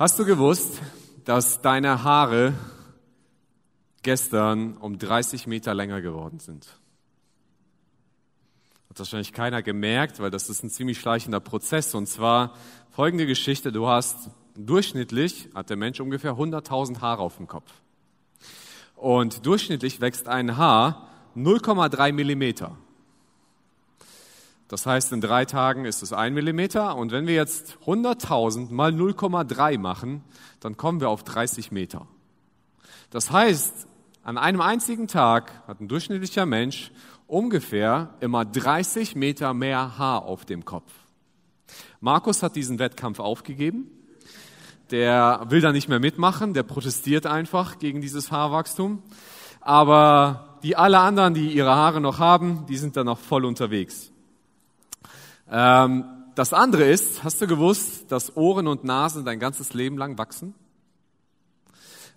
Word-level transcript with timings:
Hast 0.00 0.18
du 0.18 0.24
gewusst, 0.24 0.80
dass 1.26 1.60
deine 1.60 2.02
Haare 2.02 2.54
gestern 4.02 4.78
um 4.78 4.98
30 4.98 5.46
Meter 5.46 5.74
länger 5.74 6.00
geworden 6.00 6.38
sind? 6.38 6.68
Hat 8.88 8.98
wahrscheinlich 8.98 9.34
keiner 9.34 9.60
gemerkt, 9.60 10.18
weil 10.18 10.30
das 10.30 10.48
ist 10.48 10.64
ein 10.64 10.70
ziemlich 10.70 10.98
schleichender 10.98 11.38
Prozess. 11.38 11.94
Und 11.94 12.06
zwar 12.06 12.54
folgende 12.88 13.26
Geschichte. 13.26 13.72
Du 13.72 13.88
hast 13.88 14.30
durchschnittlich, 14.56 15.50
hat 15.54 15.68
der 15.68 15.76
Mensch 15.76 16.00
ungefähr 16.00 16.32
100.000 16.32 17.02
Haare 17.02 17.20
auf 17.20 17.36
dem 17.36 17.46
Kopf. 17.46 17.70
Und 18.96 19.44
durchschnittlich 19.44 20.00
wächst 20.00 20.28
ein 20.28 20.56
Haar 20.56 21.10
0,3 21.36 22.14
Millimeter. 22.14 22.74
Das 24.70 24.86
heißt, 24.86 25.12
in 25.12 25.20
drei 25.20 25.46
Tagen 25.46 25.84
ist 25.84 26.00
es 26.00 26.12
ein 26.12 26.32
Millimeter. 26.32 26.94
Und 26.94 27.10
wenn 27.10 27.26
wir 27.26 27.34
jetzt 27.34 27.76
100.000 27.86 28.72
mal 28.72 28.92
0,3 28.92 29.78
machen, 29.78 30.22
dann 30.60 30.76
kommen 30.76 31.00
wir 31.00 31.08
auf 31.08 31.24
30 31.24 31.72
Meter. 31.72 32.06
Das 33.10 33.32
heißt, 33.32 33.88
an 34.22 34.38
einem 34.38 34.60
einzigen 34.60 35.08
Tag 35.08 35.66
hat 35.66 35.80
ein 35.80 35.88
durchschnittlicher 35.88 36.46
Mensch 36.46 36.92
ungefähr 37.26 38.10
immer 38.20 38.44
30 38.44 39.16
Meter 39.16 39.54
mehr 39.54 39.98
Haar 39.98 40.22
auf 40.22 40.44
dem 40.44 40.64
Kopf. 40.64 40.92
Markus 41.98 42.44
hat 42.44 42.54
diesen 42.54 42.78
Wettkampf 42.78 43.18
aufgegeben. 43.18 43.90
Der 44.92 45.46
will 45.48 45.62
da 45.62 45.72
nicht 45.72 45.88
mehr 45.88 45.98
mitmachen, 45.98 46.54
der 46.54 46.62
protestiert 46.62 47.26
einfach 47.26 47.80
gegen 47.80 48.00
dieses 48.00 48.30
Haarwachstum. 48.30 49.02
Aber 49.60 50.60
die 50.62 50.76
alle 50.76 51.00
anderen, 51.00 51.34
die 51.34 51.50
ihre 51.50 51.74
Haare 51.74 52.00
noch 52.00 52.20
haben, 52.20 52.66
die 52.68 52.76
sind 52.76 52.96
da 52.96 53.02
noch 53.02 53.18
voll 53.18 53.44
unterwegs. 53.44 54.12
Ähm, 55.50 56.04
das 56.34 56.52
andere 56.52 56.84
ist, 56.84 57.24
hast 57.24 57.40
du 57.42 57.46
gewusst, 57.46 58.10
dass 58.12 58.36
Ohren 58.36 58.66
und 58.66 58.84
Nasen 58.84 59.24
dein 59.24 59.40
ganzes 59.40 59.74
Leben 59.74 59.98
lang 59.98 60.16
wachsen? 60.16 60.54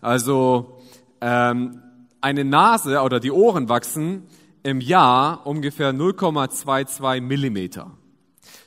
Also 0.02 0.82
ähm, 1.22 1.82
eine 2.22 2.46
Nase 2.46 3.02
oder 3.02 3.20
die 3.20 3.32
Ohren 3.32 3.70
wachsen 3.70 4.28
im 4.62 4.80
Jahr 4.80 5.46
ungefähr 5.46 5.94
0,22 5.94 7.22
Millimeter. 7.22 7.92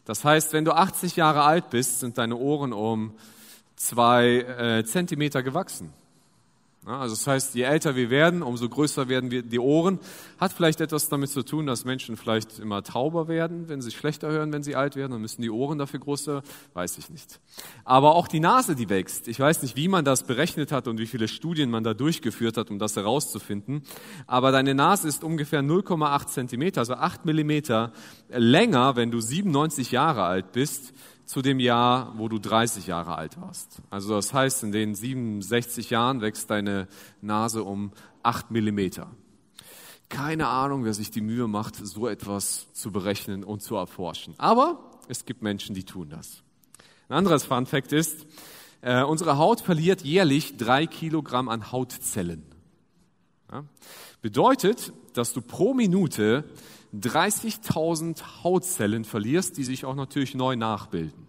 Das 0.04 0.24
heißt, 0.24 0.52
wenn 0.52 0.64
du 0.64 0.72
80 0.72 1.16
Jahre 1.16 1.42
alt 1.42 1.70
bist, 1.70 2.00
sind 2.00 2.18
deine 2.18 2.36
Ohren 2.36 2.72
um 2.72 3.14
zwei 3.76 4.38
äh, 4.38 4.84
Zentimeter 4.84 5.42
gewachsen. 5.42 5.92
Also 6.86 7.16
das 7.16 7.26
heißt, 7.26 7.54
je 7.56 7.62
älter 7.62 7.96
wir 7.96 8.10
werden, 8.10 8.42
umso 8.42 8.68
größer 8.68 9.08
werden 9.08 9.32
wir 9.32 9.42
die 9.42 9.58
Ohren. 9.58 9.98
Hat 10.38 10.52
vielleicht 10.52 10.80
etwas 10.80 11.08
damit 11.08 11.30
zu 11.30 11.42
tun, 11.42 11.66
dass 11.66 11.84
Menschen 11.84 12.16
vielleicht 12.16 12.60
immer 12.60 12.84
tauber 12.84 13.26
werden, 13.26 13.68
wenn 13.68 13.80
sie 13.82 13.90
schlechter 13.90 14.28
hören, 14.28 14.52
wenn 14.52 14.62
sie 14.62 14.76
alt 14.76 14.94
werden, 14.94 15.10
dann 15.10 15.20
müssen 15.20 15.42
die 15.42 15.50
Ohren 15.50 15.78
dafür 15.78 15.98
größer, 15.98 16.42
weiß 16.74 16.98
ich 16.98 17.10
nicht. 17.10 17.40
Aber 17.84 18.14
auch 18.14 18.28
die 18.28 18.38
Nase, 18.38 18.76
die 18.76 18.88
wächst. 18.88 19.26
Ich 19.26 19.40
weiß 19.40 19.62
nicht, 19.62 19.74
wie 19.74 19.88
man 19.88 20.04
das 20.04 20.22
berechnet 20.22 20.70
hat 20.70 20.86
und 20.86 20.98
wie 20.98 21.06
viele 21.06 21.26
Studien 21.26 21.70
man 21.70 21.82
da 21.82 21.92
durchgeführt 21.92 22.56
hat, 22.56 22.70
um 22.70 22.78
das 22.78 22.94
herauszufinden. 22.94 23.82
Aber 24.28 24.52
deine 24.52 24.76
Nase 24.76 25.08
ist 25.08 25.24
ungefähr 25.24 25.62
0,8 25.62 26.26
Zentimeter, 26.28 26.82
also 26.82 26.94
8 26.94 27.24
Millimeter 27.26 27.92
länger, 28.28 28.94
wenn 28.94 29.10
du 29.10 29.20
97 29.20 29.90
Jahre 29.90 30.22
alt 30.22 30.52
bist, 30.52 30.92
zu 31.26 31.42
dem 31.42 31.58
Jahr, 31.60 32.14
wo 32.16 32.28
du 32.28 32.38
30 32.38 32.86
Jahre 32.86 33.16
alt 33.16 33.40
warst. 33.40 33.82
Also 33.90 34.14
das 34.14 34.32
heißt, 34.32 34.62
in 34.62 34.72
den 34.72 34.94
67 34.94 35.90
Jahren 35.90 36.20
wächst 36.20 36.48
deine 36.50 36.86
Nase 37.20 37.64
um 37.64 37.92
8 38.22 38.50
Millimeter. 38.52 39.10
Keine 40.08 40.46
Ahnung, 40.46 40.84
wer 40.84 40.94
sich 40.94 41.10
die 41.10 41.20
Mühe 41.20 41.48
macht, 41.48 41.74
so 41.74 42.06
etwas 42.06 42.72
zu 42.72 42.92
berechnen 42.92 43.42
und 43.42 43.60
zu 43.60 43.74
erforschen. 43.74 44.34
Aber 44.38 44.78
es 45.08 45.24
gibt 45.24 45.42
Menschen, 45.42 45.74
die 45.74 45.84
tun 45.84 46.08
das. 46.08 46.42
Ein 47.08 47.18
anderes 47.18 47.44
Fun 47.44 47.66
Fact 47.66 47.92
ist, 47.92 48.24
äh, 48.80 49.02
unsere 49.02 49.36
Haut 49.36 49.60
verliert 49.60 50.02
jährlich 50.02 50.56
drei 50.56 50.86
Kilogramm 50.86 51.48
an 51.48 51.72
Hautzellen. 51.72 52.44
Ja? 53.50 53.64
Bedeutet, 54.22 54.92
dass 55.12 55.32
du 55.32 55.40
pro 55.40 55.74
Minute 55.74 56.44
30.000 57.00 58.42
Hautzellen 58.42 59.04
verlierst, 59.04 59.56
die 59.56 59.64
sich 59.64 59.84
auch 59.84 59.94
natürlich 59.94 60.34
neu 60.34 60.56
nachbilden. 60.56 61.26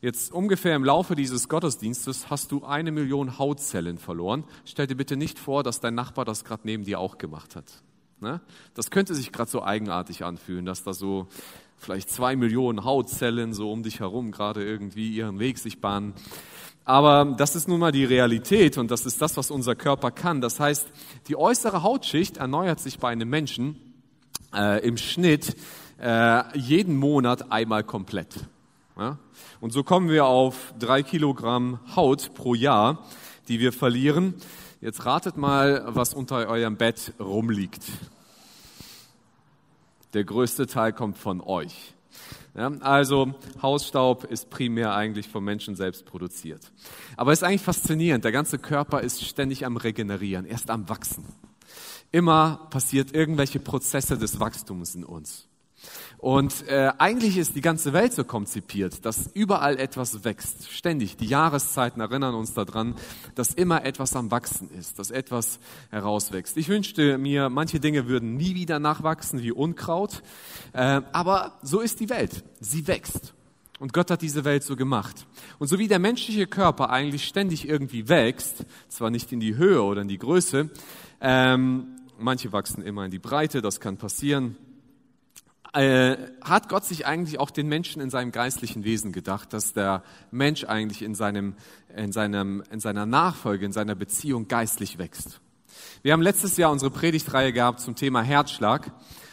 Jetzt 0.00 0.32
ungefähr 0.32 0.76
im 0.76 0.84
Laufe 0.84 1.14
dieses 1.14 1.48
Gottesdienstes 1.48 2.28
hast 2.28 2.52
du 2.52 2.64
eine 2.64 2.92
Million 2.92 3.38
Hautzellen 3.38 3.96
verloren. 3.96 4.44
Stell 4.66 4.86
dir 4.86 4.96
bitte 4.96 5.16
nicht 5.16 5.38
vor, 5.38 5.62
dass 5.62 5.80
dein 5.80 5.94
Nachbar 5.94 6.26
das 6.26 6.44
gerade 6.44 6.62
neben 6.64 6.84
dir 6.84 7.00
auch 7.00 7.16
gemacht 7.16 7.56
hat. 7.56 7.82
Ne? 8.20 8.40
Das 8.74 8.90
könnte 8.90 9.14
sich 9.14 9.32
gerade 9.32 9.50
so 9.50 9.62
eigenartig 9.62 10.24
anfühlen, 10.24 10.66
dass 10.66 10.84
da 10.84 10.92
so 10.92 11.28
vielleicht 11.78 12.10
zwei 12.10 12.36
Millionen 12.36 12.84
Hautzellen 12.84 13.54
so 13.54 13.72
um 13.72 13.82
dich 13.82 14.00
herum 14.00 14.30
gerade 14.30 14.62
irgendwie 14.62 15.14
ihren 15.14 15.38
Weg 15.38 15.58
sich 15.58 15.80
bahnen. 15.80 16.12
Aber 16.84 17.34
das 17.38 17.56
ist 17.56 17.66
nun 17.66 17.80
mal 17.80 17.92
die 17.92 18.04
Realität 18.04 18.76
und 18.76 18.90
das 18.90 19.06
ist 19.06 19.22
das, 19.22 19.38
was 19.38 19.50
unser 19.50 19.74
Körper 19.74 20.10
kann. 20.10 20.42
Das 20.42 20.60
heißt, 20.60 20.86
die 21.28 21.36
äußere 21.36 21.82
Hautschicht 21.82 22.36
erneuert 22.36 22.78
sich 22.78 22.98
bei 22.98 23.08
einem 23.08 23.30
Menschen 23.30 23.80
äh, 24.54 24.86
im 24.86 24.96
Schnitt 24.96 25.56
äh, 26.00 26.58
jeden 26.58 26.96
Monat 26.96 27.50
einmal 27.50 27.84
komplett. 27.84 28.34
Ja? 28.96 29.18
Und 29.60 29.72
so 29.72 29.82
kommen 29.82 30.08
wir 30.08 30.26
auf 30.26 30.74
drei 30.78 31.02
Kilogramm 31.02 31.78
Haut 31.96 32.34
pro 32.34 32.54
Jahr, 32.54 33.04
die 33.48 33.60
wir 33.60 33.72
verlieren. 33.72 34.34
Jetzt 34.80 35.06
ratet 35.06 35.36
mal, 35.36 35.82
was 35.86 36.14
unter 36.14 36.46
eurem 36.48 36.76
Bett 36.76 37.12
rumliegt. 37.18 37.82
Der 40.12 40.24
größte 40.24 40.66
Teil 40.66 40.92
kommt 40.92 41.18
von 41.18 41.40
euch. 41.40 41.94
Ja, 42.56 42.70
also 42.80 43.34
Hausstaub 43.62 44.24
ist 44.24 44.48
primär 44.48 44.94
eigentlich 44.94 45.28
vom 45.28 45.44
Menschen 45.44 45.74
selbst 45.74 46.04
produziert. 46.04 46.70
Aber 47.16 47.32
es 47.32 47.40
ist 47.40 47.42
eigentlich 47.42 47.62
faszinierend. 47.62 48.24
Der 48.24 48.30
ganze 48.30 48.58
Körper 48.58 49.00
ist 49.00 49.24
ständig 49.24 49.66
am 49.66 49.76
Regenerieren, 49.76 50.44
erst 50.44 50.70
am 50.70 50.88
Wachsen. 50.88 51.24
Immer 52.14 52.68
passiert 52.70 53.12
irgendwelche 53.12 53.58
Prozesse 53.58 54.16
des 54.16 54.38
Wachstums 54.38 54.94
in 54.94 55.02
uns. 55.02 55.48
Und 56.16 56.68
äh, 56.68 56.92
eigentlich 56.96 57.36
ist 57.36 57.56
die 57.56 57.60
ganze 57.60 57.92
Welt 57.92 58.12
so 58.12 58.22
konzipiert, 58.22 59.04
dass 59.04 59.32
überall 59.34 59.80
etwas 59.80 60.22
wächst. 60.22 60.70
Ständig. 60.70 61.16
Die 61.16 61.26
Jahreszeiten 61.26 62.00
erinnern 62.00 62.36
uns 62.36 62.54
daran, 62.54 62.94
dass 63.34 63.52
immer 63.52 63.84
etwas 63.84 64.14
am 64.14 64.30
Wachsen 64.30 64.70
ist, 64.70 65.00
dass 65.00 65.10
etwas 65.10 65.58
herauswächst. 65.90 66.56
Ich 66.56 66.68
wünschte 66.68 67.18
mir, 67.18 67.48
manche 67.48 67.80
Dinge 67.80 68.06
würden 68.06 68.36
nie 68.36 68.54
wieder 68.54 68.78
nachwachsen 68.78 69.42
wie 69.42 69.50
Unkraut. 69.50 70.22
Äh, 70.72 71.02
aber 71.10 71.58
so 71.62 71.80
ist 71.80 71.98
die 71.98 72.10
Welt. 72.10 72.44
Sie 72.60 72.86
wächst. 72.86 73.34
Und 73.80 73.92
Gott 73.92 74.12
hat 74.12 74.22
diese 74.22 74.44
Welt 74.44 74.62
so 74.62 74.76
gemacht. 74.76 75.26
Und 75.58 75.66
so 75.66 75.80
wie 75.80 75.88
der 75.88 75.98
menschliche 75.98 76.46
Körper 76.46 76.90
eigentlich 76.90 77.24
ständig 77.24 77.68
irgendwie 77.68 78.08
wächst, 78.08 78.64
zwar 78.88 79.10
nicht 79.10 79.32
in 79.32 79.40
die 79.40 79.56
Höhe 79.56 79.82
oder 79.82 80.02
in 80.02 80.08
die 80.08 80.18
Größe, 80.18 80.70
ähm, 81.20 81.93
manche 82.24 82.52
wachsen 82.52 82.82
immer 82.82 83.04
in 83.04 83.10
die 83.10 83.18
Breite, 83.18 83.62
das 83.62 83.78
kann 83.78 83.98
passieren. 83.98 84.56
Äh, 85.72 86.16
hat 86.42 86.68
Gott 86.68 86.84
sich 86.84 87.06
eigentlich 87.06 87.38
auch 87.38 87.50
den 87.50 87.68
Menschen 87.68 88.00
in 88.00 88.08
seinem 88.08 88.32
geistlichen 88.32 88.84
Wesen 88.84 89.12
gedacht, 89.12 89.52
dass 89.52 89.72
der 89.72 90.02
Mensch 90.30 90.64
eigentlich 90.64 91.02
in, 91.02 91.14
seinem, 91.14 91.54
in, 91.94 92.12
seinem, 92.12 92.62
in 92.70 92.80
seiner 92.80 93.06
Nachfolge, 93.06 93.66
in 93.66 93.72
seiner 93.72 93.94
Beziehung 93.94 94.48
geistlich 94.48 94.98
wächst. 94.98 95.40
Wir 96.02 96.12
haben 96.12 96.22
letztes 96.22 96.56
Jahr 96.56 96.70
unsere 96.70 96.90
Predigtreihe 96.90 97.52
gehabt 97.52 97.80
zum 97.80 97.96
Thema 97.96 98.22
Herzschlag. 98.22 98.92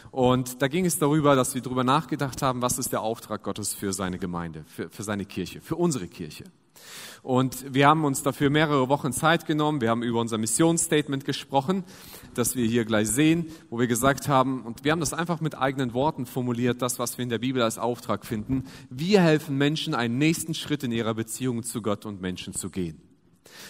Und 0.10 0.62
da 0.62 0.68
ging 0.68 0.86
es 0.86 1.00
darüber, 1.00 1.36
dass 1.36 1.56
wir 1.56 1.62
darüber 1.62 1.86
nachgedacht 1.86 2.42
haben, 2.42 2.62
was 2.62 2.78
ist 2.78 2.92
der 2.92 3.02
Auftrag 3.02 3.44
Gottes 3.44 3.74
für 3.74 3.94
seine 3.94 4.18
Gemeinde, 4.18 4.66
für, 4.68 4.90
für 4.90 5.04
seine 5.04 5.26
Kirche, 5.26 5.62
für 5.62 5.78
unsere 5.78 6.08
Kirche. 6.08 6.46
Und 7.24 7.74
wir 7.74 7.88
haben 7.88 8.04
uns 8.04 8.24
dafür 8.24 8.50
mehrere 8.50 8.90
Wochen 8.90 9.14
Zeit 9.14 9.46
genommen. 9.46 9.80
Wir 9.80 9.90
haben 9.90 10.04
über 10.04 10.20
unser 10.20 10.38
Missionsstatement 10.38 11.24
gesprochen, 11.24 11.84
das 12.38 12.56
wir 12.56 12.66
hier 12.66 12.86
gleich 12.86 13.10
sehen, 13.10 13.48
wo 13.70 13.80
wir 13.80 13.88
gesagt 13.88 14.28
haben, 14.28 14.62
und 14.62 14.84
wir 14.84 14.92
haben 14.92 15.00
das 15.00 15.14
einfach 15.14 15.42
mit 15.42 15.58
eigenen 15.58 15.94
Worten 15.94 16.26
formuliert, 16.26 16.82
das, 16.82 17.00
was 17.00 17.18
wir 17.18 17.24
in 17.24 17.30
der 17.30 17.40
Bibel 17.40 17.62
als 17.62 17.78
Auftrag 17.78 18.26
finden. 18.26 18.66
Wir 18.90 19.22
helfen 19.22 19.58
Menschen, 19.58 19.94
einen 19.94 20.18
nächsten 20.18 20.54
Schritt 20.54 20.84
in 20.84 20.92
ihrer 20.92 21.14
Beziehung 21.14 21.64
zu 21.64 21.82
Gott 21.82 22.06
und 22.06 22.22
Menschen 22.22 22.54
zu 22.54 22.70
gehen. 22.70 23.11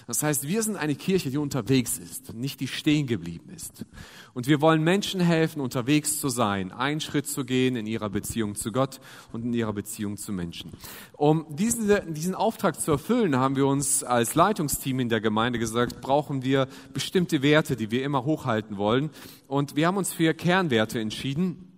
Das 0.07 0.23
heißt, 0.23 0.47
wir 0.47 0.63
sind 0.63 0.75
eine 0.75 0.95
Kirche, 0.95 1.29
die 1.29 1.37
unterwegs 1.37 1.97
ist, 1.97 2.33
nicht 2.33 2.59
die 2.59 2.67
stehen 2.67 3.07
geblieben 3.07 3.49
ist. 3.55 3.85
Und 4.33 4.47
wir 4.47 4.61
wollen 4.61 4.83
Menschen 4.83 5.19
helfen, 5.19 5.61
unterwegs 5.61 6.19
zu 6.19 6.29
sein, 6.29 6.71
einen 6.71 7.01
Schritt 7.01 7.27
zu 7.27 7.45
gehen 7.45 7.75
in 7.75 7.85
ihrer 7.85 8.09
Beziehung 8.09 8.55
zu 8.55 8.71
Gott 8.71 8.99
und 9.31 9.45
in 9.45 9.53
ihrer 9.53 9.73
Beziehung 9.73 10.17
zu 10.17 10.31
Menschen. 10.31 10.71
Um 11.13 11.45
diese, 11.49 12.01
diesen 12.07 12.35
Auftrag 12.35 12.79
zu 12.79 12.91
erfüllen, 12.91 13.35
haben 13.35 13.55
wir 13.55 13.67
uns 13.67 14.03
als 14.03 14.35
Leitungsteam 14.35 14.99
in 14.99 15.09
der 15.09 15.21
Gemeinde 15.21 15.59
gesagt, 15.59 16.01
brauchen 16.01 16.43
wir 16.43 16.67
bestimmte 16.93 17.41
Werte, 17.41 17.75
die 17.75 17.91
wir 17.91 18.03
immer 18.03 18.25
hochhalten 18.25 18.77
wollen. 18.77 19.09
Und 19.47 19.75
wir 19.75 19.87
haben 19.87 19.97
uns 19.97 20.13
für 20.13 20.33
Kernwerte 20.33 20.99
entschieden, 20.99 21.70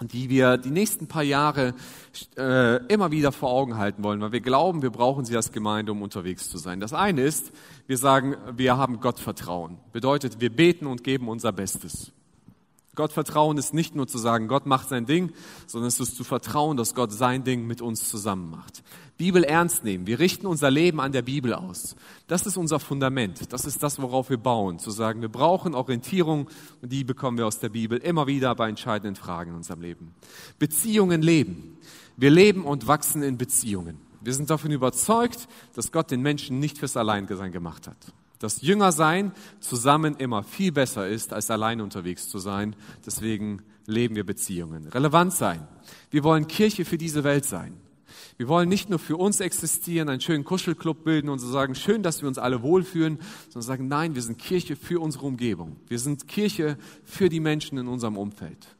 die 0.00 0.28
wir 0.28 0.56
die 0.56 0.70
nächsten 0.70 1.08
paar 1.08 1.22
Jahre 1.22 1.74
äh, 2.36 2.84
immer 2.86 3.10
wieder 3.10 3.32
vor 3.32 3.50
Augen 3.50 3.76
halten 3.76 4.04
wollen, 4.04 4.20
weil 4.20 4.32
wir 4.32 4.40
glauben, 4.40 4.82
wir 4.82 4.90
brauchen 4.90 5.24
sie 5.24 5.36
als 5.36 5.52
Gemeinde, 5.52 5.92
um 5.92 6.02
unterwegs 6.02 6.48
zu 6.48 6.58
sein. 6.58 6.80
Das 6.80 6.92
eine 6.92 7.22
ist, 7.22 7.52
wir 7.86 7.98
sagen, 7.98 8.36
wir 8.56 8.76
haben 8.76 9.00
Gott 9.00 9.18
Vertrauen. 9.18 9.78
Bedeutet, 9.92 10.40
wir 10.40 10.54
beten 10.54 10.86
und 10.86 11.02
geben 11.04 11.28
unser 11.28 11.52
Bestes. 11.52 12.12
Gott 12.98 13.12
vertrauen 13.12 13.58
ist 13.58 13.74
nicht 13.74 13.94
nur 13.94 14.08
zu 14.08 14.18
sagen, 14.18 14.48
Gott 14.48 14.66
macht 14.66 14.88
sein 14.88 15.06
Ding, 15.06 15.32
sondern 15.68 15.86
es 15.86 16.00
ist 16.00 16.16
zu 16.16 16.24
vertrauen, 16.24 16.76
dass 16.76 16.96
Gott 16.96 17.12
sein 17.12 17.44
Ding 17.44 17.64
mit 17.64 17.80
uns 17.80 18.08
zusammen 18.08 18.50
macht. 18.50 18.82
Bibel 19.16 19.44
ernst 19.44 19.84
nehmen. 19.84 20.08
Wir 20.08 20.18
richten 20.18 20.48
unser 20.48 20.68
Leben 20.68 21.00
an 21.00 21.12
der 21.12 21.22
Bibel 21.22 21.54
aus. 21.54 21.94
Das 22.28 22.46
ist 22.46 22.56
unser 22.56 22.78
Fundament. 22.78 23.52
Das 23.52 23.64
ist 23.64 23.82
das, 23.82 24.00
worauf 24.00 24.30
wir 24.30 24.36
bauen. 24.36 24.78
Zu 24.78 24.90
sagen, 24.90 25.22
wir 25.22 25.30
brauchen 25.30 25.74
Orientierung 25.74 26.48
und 26.80 26.92
die 26.92 27.02
bekommen 27.02 27.38
wir 27.38 27.46
aus 27.46 27.58
der 27.58 27.70
Bibel 27.70 27.98
immer 27.98 28.26
wieder 28.26 28.54
bei 28.54 28.68
entscheidenden 28.68 29.16
Fragen 29.16 29.50
in 29.50 29.56
unserem 29.56 29.80
Leben. 29.80 30.14
Beziehungen 30.58 31.22
leben. 31.22 31.78
Wir 32.16 32.30
leben 32.30 32.64
und 32.64 32.86
wachsen 32.86 33.22
in 33.22 33.38
Beziehungen. 33.38 33.98
Wir 34.20 34.34
sind 34.34 34.50
davon 34.50 34.70
überzeugt, 34.70 35.48
dass 35.74 35.90
Gott 35.90 36.10
den 36.10 36.20
Menschen 36.20 36.60
nicht 36.60 36.78
fürs 36.78 36.96
Alleinsein 36.96 37.50
gemacht 37.50 37.88
hat 37.88 38.12
dass 38.38 38.62
Jüngersein 38.62 39.32
zusammen 39.60 40.16
immer 40.16 40.42
viel 40.42 40.72
besser 40.72 41.08
ist, 41.08 41.32
als 41.32 41.50
allein 41.50 41.80
unterwegs 41.80 42.28
zu 42.28 42.38
sein. 42.38 42.76
Deswegen 43.04 43.62
leben 43.86 44.14
wir 44.16 44.24
Beziehungen. 44.24 44.86
Relevant 44.86 45.32
sein. 45.32 45.66
Wir 46.10 46.24
wollen 46.24 46.46
Kirche 46.46 46.84
für 46.84 46.98
diese 46.98 47.24
Welt 47.24 47.44
sein. 47.44 47.74
Wir 48.38 48.46
wollen 48.46 48.68
nicht 48.68 48.88
nur 48.88 49.00
für 49.00 49.16
uns 49.16 49.40
existieren, 49.40 50.08
einen 50.08 50.20
schönen 50.20 50.44
Kuschelclub 50.44 51.02
bilden 51.02 51.28
und 51.28 51.40
so 51.40 51.50
sagen, 51.50 51.74
schön, 51.74 52.04
dass 52.04 52.22
wir 52.22 52.28
uns 52.28 52.38
alle 52.38 52.62
wohlfühlen, 52.62 53.18
sondern 53.48 53.62
sagen, 53.62 53.88
nein, 53.88 54.14
wir 54.14 54.22
sind 54.22 54.38
Kirche 54.38 54.76
für 54.76 55.00
unsere 55.00 55.26
Umgebung. 55.26 55.76
Wir 55.88 55.98
sind 55.98 56.28
Kirche 56.28 56.78
für 57.04 57.28
die 57.28 57.40
Menschen 57.40 57.78
in 57.78 57.88
unserem 57.88 58.16
Umfeld. 58.16 58.76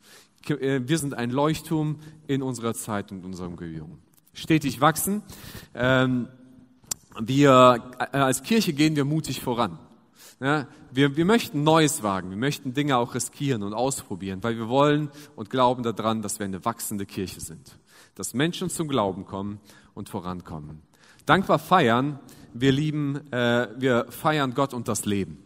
Äh, 0.49 0.83
wir 0.85 0.99
sind 0.99 1.15
ein 1.15 1.31
Leuchtturm 1.31 1.97
in 2.29 2.41
unserer 2.41 2.73
Zeit 2.73 3.11
und 3.11 3.25
unserer 3.25 3.49
Umgebung. 3.49 3.99
Stetig 4.33 4.81
wachsen. 4.81 5.23
Ähm, 5.75 6.29
wir 7.21 7.91
äh, 8.13 8.17
als 8.17 8.45
Kirche 8.45 8.73
gehen 8.73 8.95
wir 8.95 9.05
mutig 9.05 9.41
voran. 9.41 9.81
Ja, 10.41 10.69
wir, 10.93 11.17
wir 11.17 11.25
möchten 11.25 11.65
Neues 11.65 12.05
wagen, 12.05 12.31
wir 12.31 12.37
möchten 12.37 12.73
Dinge 12.73 12.97
auch 12.97 13.17
riskieren 13.17 13.65
und 13.65 13.75
ausprobieren, 13.75 14.41
weil 14.43 14.57
wir 14.57 14.69
wollen 14.69 15.11
und 15.35 15.51
glauben 15.51 15.83
daran, 15.83 16.23
dass 16.23 16.39
wir 16.39 16.47
eine 16.47 16.65
wachsende 16.65 17.07
Kirche 17.07 17.41
sind, 17.41 17.77
dass 18.19 18.35
Menschen 18.35 18.69
zum 18.69 18.89
Glauben 18.89 19.25
kommen 19.25 19.61
und 19.95 20.09
vorankommen. 20.09 20.83
Dankbar 21.25 21.59
feiern, 21.59 22.19
wir 22.53 22.73
lieben, 22.73 23.33
äh, 23.33 23.69
wir 23.79 24.07
feiern 24.11 24.55
Gott 24.55 24.75
und 24.75 24.89
das 24.89 25.05
Leben. 25.05 25.45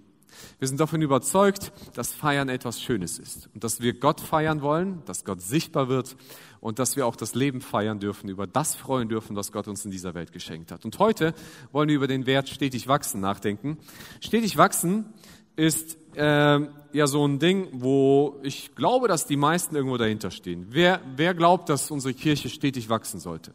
Wir 0.58 0.69
sind 0.69 0.80
davon 0.80 1.02
überzeugt, 1.02 1.72
dass 1.94 2.12
Feiern 2.12 2.48
etwas 2.48 2.80
Schönes 2.80 3.19
ist 3.19 3.50
und 3.54 3.64
dass 3.64 3.80
wir 3.80 3.98
Gott 3.98 4.20
feiern 4.20 4.62
wollen, 4.62 5.02
dass 5.04 5.24
Gott 5.24 5.42
sichtbar 5.42 5.88
wird 5.88 6.16
und 6.60 6.78
dass 6.78 6.96
wir 6.96 7.06
auch 7.06 7.16
das 7.16 7.34
Leben 7.34 7.60
feiern 7.60 8.00
dürfen, 8.00 8.30
über 8.30 8.46
das 8.46 8.75
freuen 8.75 9.08
dürfen, 9.08 9.36
was 9.36 9.52
Gott 9.52 9.68
uns 9.68 9.84
in 9.84 9.90
dieser 9.90 10.14
Welt 10.14 10.32
geschenkt 10.32 10.72
hat. 10.72 10.84
Und 10.84 10.98
heute 10.98 11.34
wollen 11.72 11.88
wir 11.88 11.96
über 11.96 12.06
den 12.06 12.26
Wert 12.26 12.48
stetig 12.48 12.88
wachsen 12.88 13.20
nachdenken. 13.20 13.78
Stetig 14.20 14.56
wachsen 14.56 15.12
ist 15.56 15.98
äh, 16.17 16.61
ja 16.93 17.06
so 17.06 17.26
ein 17.26 17.38
Ding, 17.38 17.69
wo 17.73 18.38
ich 18.43 18.75
glaube, 18.75 19.09
dass 19.09 19.26
die 19.26 19.37
meisten 19.37 19.75
irgendwo 19.75 19.97
dahinter 19.97 20.31
stehen. 20.31 20.67
Wer, 20.70 21.00
wer 21.17 21.35
glaubt, 21.35 21.69
dass 21.69 21.91
unsere 21.91 22.14
Kirche 22.14 22.49
stetig 22.49 22.88
wachsen 22.88 23.20
sollte? 23.20 23.53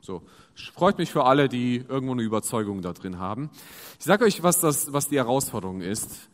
So, 0.00 0.22
freut 0.74 0.98
mich 0.98 1.10
für 1.10 1.24
alle, 1.24 1.48
die 1.48 1.84
irgendwo 1.88 2.12
eine 2.12 2.22
Überzeugung 2.22 2.80
da 2.80 2.92
drin 2.92 3.18
haben. 3.18 3.50
Ich 3.98 4.04
sage 4.04 4.24
euch, 4.24 4.42
was, 4.42 4.60
das, 4.60 4.92
was 4.92 5.08
die 5.08 5.16
Herausforderung 5.16 5.80
ist. 5.80 6.28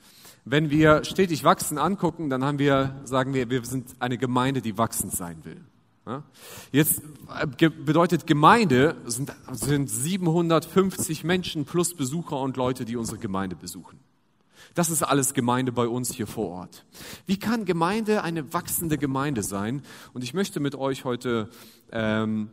Wenn 0.45 0.71
wir 0.71 1.05
stetig 1.05 1.45
wachsen 1.45 1.79
angucken, 1.79 2.29
dann 2.29 2.45
haben 2.45 2.59
wir, 2.59 3.01
sagen 3.05 3.33
wir, 3.33 3.49
wir 3.49 3.65
sind 3.65 3.95
eine 4.01 4.19
Gemeinde, 4.19 4.61
die 4.61 4.77
wachsend 4.77 5.13
sein 5.15 5.45
will. 5.45 5.61
Jetzt 6.73 7.01
äh, 7.39 7.47
bedeutet 7.47 8.27
Gemeinde 8.27 8.97
sind, 9.07 9.33
sind 9.53 9.89
750 9.89 11.23
Menschen 11.23 11.65
plus 11.65 11.95
Besucher 11.95 12.41
und 12.41 12.57
Leute, 12.57 12.85
die 12.85 12.97
unsere 12.97 13.19
Gemeinde 13.19 13.55
besuchen. 13.55 14.01
Das 14.75 14.91
ist 14.91 15.03
alles 15.03 15.35
Gemeinde 15.35 15.73
bei 15.73 15.87
uns 15.87 16.15
hier 16.15 16.27
vor 16.27 16.49
Ort. 16.49 16.87
Wie 17.27 17.39
kann 17.39 17.65
Gemeinde 17.65 18.23
eine 18.23 18.53
wachsende 18.53 18.99
Gemeinde 18.99 19.43
sein? 19.43 19.83
Und 20.15 20.25
ich 20.25 20.35
möchte 20.35 20.61
mit 20.61 20.75
euch 20.75 21.05
heute 21.05 21.51
ähm, 21.91 22.51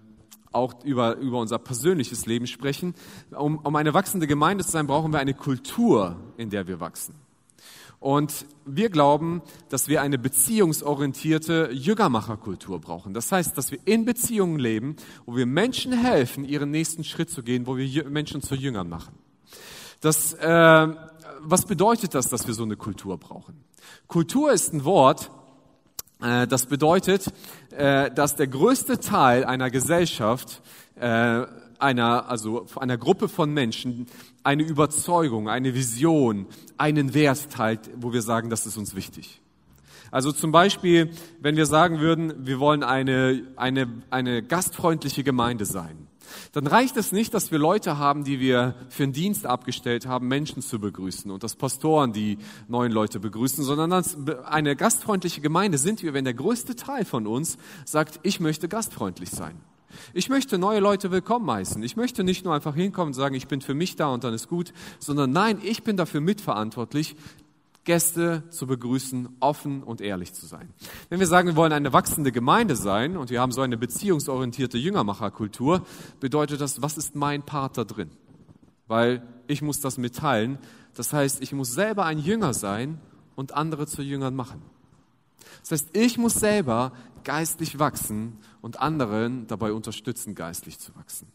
auch 0.52 0.84
über, 0.84 1.16
über 1.18 1.40
unser 1.40 1.60
persönliches 1.60 2.26
Leben 2.26 2.48
sprechen. 2.48 2.96
Um, 3.32 3.60
um 3.60 3.76
eine 3.76 3.94
wachsende 3.94 4.28
Gemeinde 4.28 4.66
zu 4.66 4.72
sein, 4.72 4.88
brauchen 4.88 5.14
wir 5.14 5.20
eine 5.20 5.34
Kultur, 5.34 6.18
in 6.38 6.50
der 6.50 6.68
wir 6.68 6.80
wachsen. 6.80 7.16
Und 8.00 8.46
wir 8.66 8.90
glauben, 8.90 9.42
dass 9.68 9.90
wir 9.90 10.02
eine 10.02 10.18
beziehungsorientierte 10.18 11.70
Jüngermacherkultur 11.74 12.80
brauchen. 12.80 13.14
Das 13.14 13.32
heißt, 13.32 13.58
dass 13.58 13.72
wir 13.72 13.80
in 13.84 14.06
Beziehungen 14.06 14.58
leben, 14.58 14.96
wo 15.26 15.36
wir 15.36 15.46
Menschen 15.46 15.92
helfen, 15.92 16.46
ihren 16.46 16.72
nächsten 16.72 17.04
Schritt 17.04 17.30
zu 17.30 17.44
gehen, 17.44 17.68
wo 17.68 17.76
wir 17.76 18.10
Menschen 18.10 18.42
zu 18.42 18.56
Jüngern 18.56 18.88
machen. 18.88 19.16
Das, 20.00 20.34
äh, 20.34 20.88
was 21.42 21.66
bedeutet 21.66 22.14
das, 22.16 22.30
dass 22.30 22.48
wir 22.48 22.54
so 22.54 22.64
eine 22.64 22.76
Kultur 22.76 23.18
brauchen? 23.18 23.64
Kultur 24.08 24.52
ist 24.52 24.74
ein 24.74 24.86
Wort, 24.86 25.32
äh, 26.22 26.48
das 26.48 26.66
bedeutet, 26.66 27.32
äh, 27.72 28.12
dass 28.12 28.36
der 28.36 28.48
größte 28.48 29.00
Teil 29.00 29.46
einer 29.46 29.70
Gesellschaft 29.70 30.62
äh, 30.96 31.46
einer, 31.80 32.30
also 32.30 32.66
einer 32.76 32.98
Gruppe 32.98 33.30
von 33.30 33.54
Menschen 33.54 34.08
eine 34.44 34.64
Überzeugung, 34.64 35.50
eine 35.50 35.74
Vision, 35.74 36.46
einen 36.78 37.14
Wert 37.14 37.52
teilt, 37.52 37.90
wo 37.96 38.14
wir 38.14 38.22
sagen, 38.22 38.50
das 38.50 38.66
ist 38.66 38.78
uns 38.78 38.96
wichtig. 38.96 39.42
Also 40.12 40.32
zum 40.32 40.52
Beispiel, 40.52 41.12
wenn 41.40 41.56
wir 41.56 41.66
sagen 41.66 42.00
würden, 42.00 42.46
wir 42.46 42.60
wollen 42.60 42.84
eine, 42.84 43.44
eine, 43.56 43.88
eine 44.10 44.44
gastfreundliche 44.44 45.24
Gemeinde 45.24 45.66
sein, 45.66 46.09
dann 46.52 46.68
reicht 46.68 46.98
es 46.98 47.12
nicht, 47.12 47.34
dass 47.34 47.52
wir 47.52 47.60
Leute 47.60 47.98
haben, 47.98 48.24
die 48.24 48.40
wir 48.40 48.76
für 48.90 49.04
einen 49.04 49.14
Dienst 49.14 49.46
abgestellt 49.46 50.06
haben, 50.06 50.28
Menschen 50.28 50.62
zu 50.62 50.80
begrüßen 50.80 51.32
und 51.32 51.44
dass 51.44 51.56
Pastoren 51.56 52.14
die 52.14 52.38
neuen 52.68 52.92
Leute 52.92 53.20
begrüßen, 53.20 53.64
sondern 53.64 53.90
dass 53.90 54.18
eine 54.46 54.76
gastfreundliche 54.76 55.42
Gemeinde 55.42 55.78
sind 55.78 56.04
wir, 56.04 56.14
wenn 56.14 56.26
der 56.26 56.34
größte 56.34 56.76
Teil 56.76 57.06
von 57.06 57.28
uns 57.28 57.58
sagt, 57.86 58.20
ich 58.24 58.40
möchte 58.40 58.68
gastfreundlich 58.68 59.30
sein. 59.30 59.60
Ich 60.14 60.30
möchte 60.30 60.58
neue 60.58 60.80
Leute 60.80 61.12
willkommen 61.12 61.50
heißen. 61.50 61.82
Ich 61.84 61.96
möchte 61.96 62.24
nicht 62.24 62.46
nur 62.46 62.54
einfach 62.54 62.76
hinkommen 62.76 63.10
und 63.10 63.14
sagen, 63.14 63.36
ich 63.36 63.48
bin 63.48 63.62
für 63.62 63.74
mich 63.74 63.96
da 63.96 64.08
und 64.10 64.24
dann 64.24 64.34
ist 64.34 64.48
gut, 64.48 64.74
sondern 65.00 65.32
nein, 65.32 65.60
ich 65.64 65.84
bin 65.84 65.98
dafür 65.98 66.22
mitverantwortlich, 66.22 67.16
Gäste 67.90 68.44
zu 68.52 68.68
begrüßen, 68.68 69.38
offen 69.40 69.82
und 69.82 70.00
ehrlich 70.00 70.32
zu 70.36 70.46
sein. 70.46 70.72
Wenn 71.10 71.20
wir 71.20 71.26
sagen, 71.26 71.48
wir 71.48 71.56
wollen 71.56 71.72
eine 71.72 71.92
wachsende 71.92 72.32
Gemeinde 72.32 72.76
sein 72.76 73.18
und 73.18 73.32
wir 73.32 73.42
haben 73.42 73.52
so 73.52 73.62
eine 73.62 73.78
beziehungsorientierte 73.78 74.78
Jüngermacherkultur, 74.78 75.84
bedeutet 76.20 76.62
das, 76.62 76.84
was 76.84 77.00
ist 77.00 77.16
mein 77.16 77.42
Part 77.42 77.80
da 77.80 77.86
drin? 77.86 78.12
Weil 78.86 79.24
ich 79.48 79.64
muss 79.64 79.80
das 79.80 79.98
mitteilen. 79.98 80.60
Das 80.94 81.14
heißt, 81.14 81.42
ich 81.42 81.52
muss 81.52 81.74
selber 81.74 82.06
ein 82.06 82.20
Jünger 82.20 82.54
sein 82.54 83.02
und 83.36 83.56
andere 83.56 83.88
zu 83.88 84.04
Jüngern 84.04 84.36
machen. 84.36 84.62
Das 85.62 85.72
heißt, 85.72 85.98
ich 85.98 86.20
muss 86.20 86.36
selber 86.36 86.92
geistlich 87.24 87.80
wachsen 87.80 88.38
und 88.62 88.80
anderen 88.80 89.48
dabei 89.48 89.74
unterstützen, 89.74 90.36
geistlich 90.36 90.78
zu 90.78 90.96
wachsen. 90.96 91.28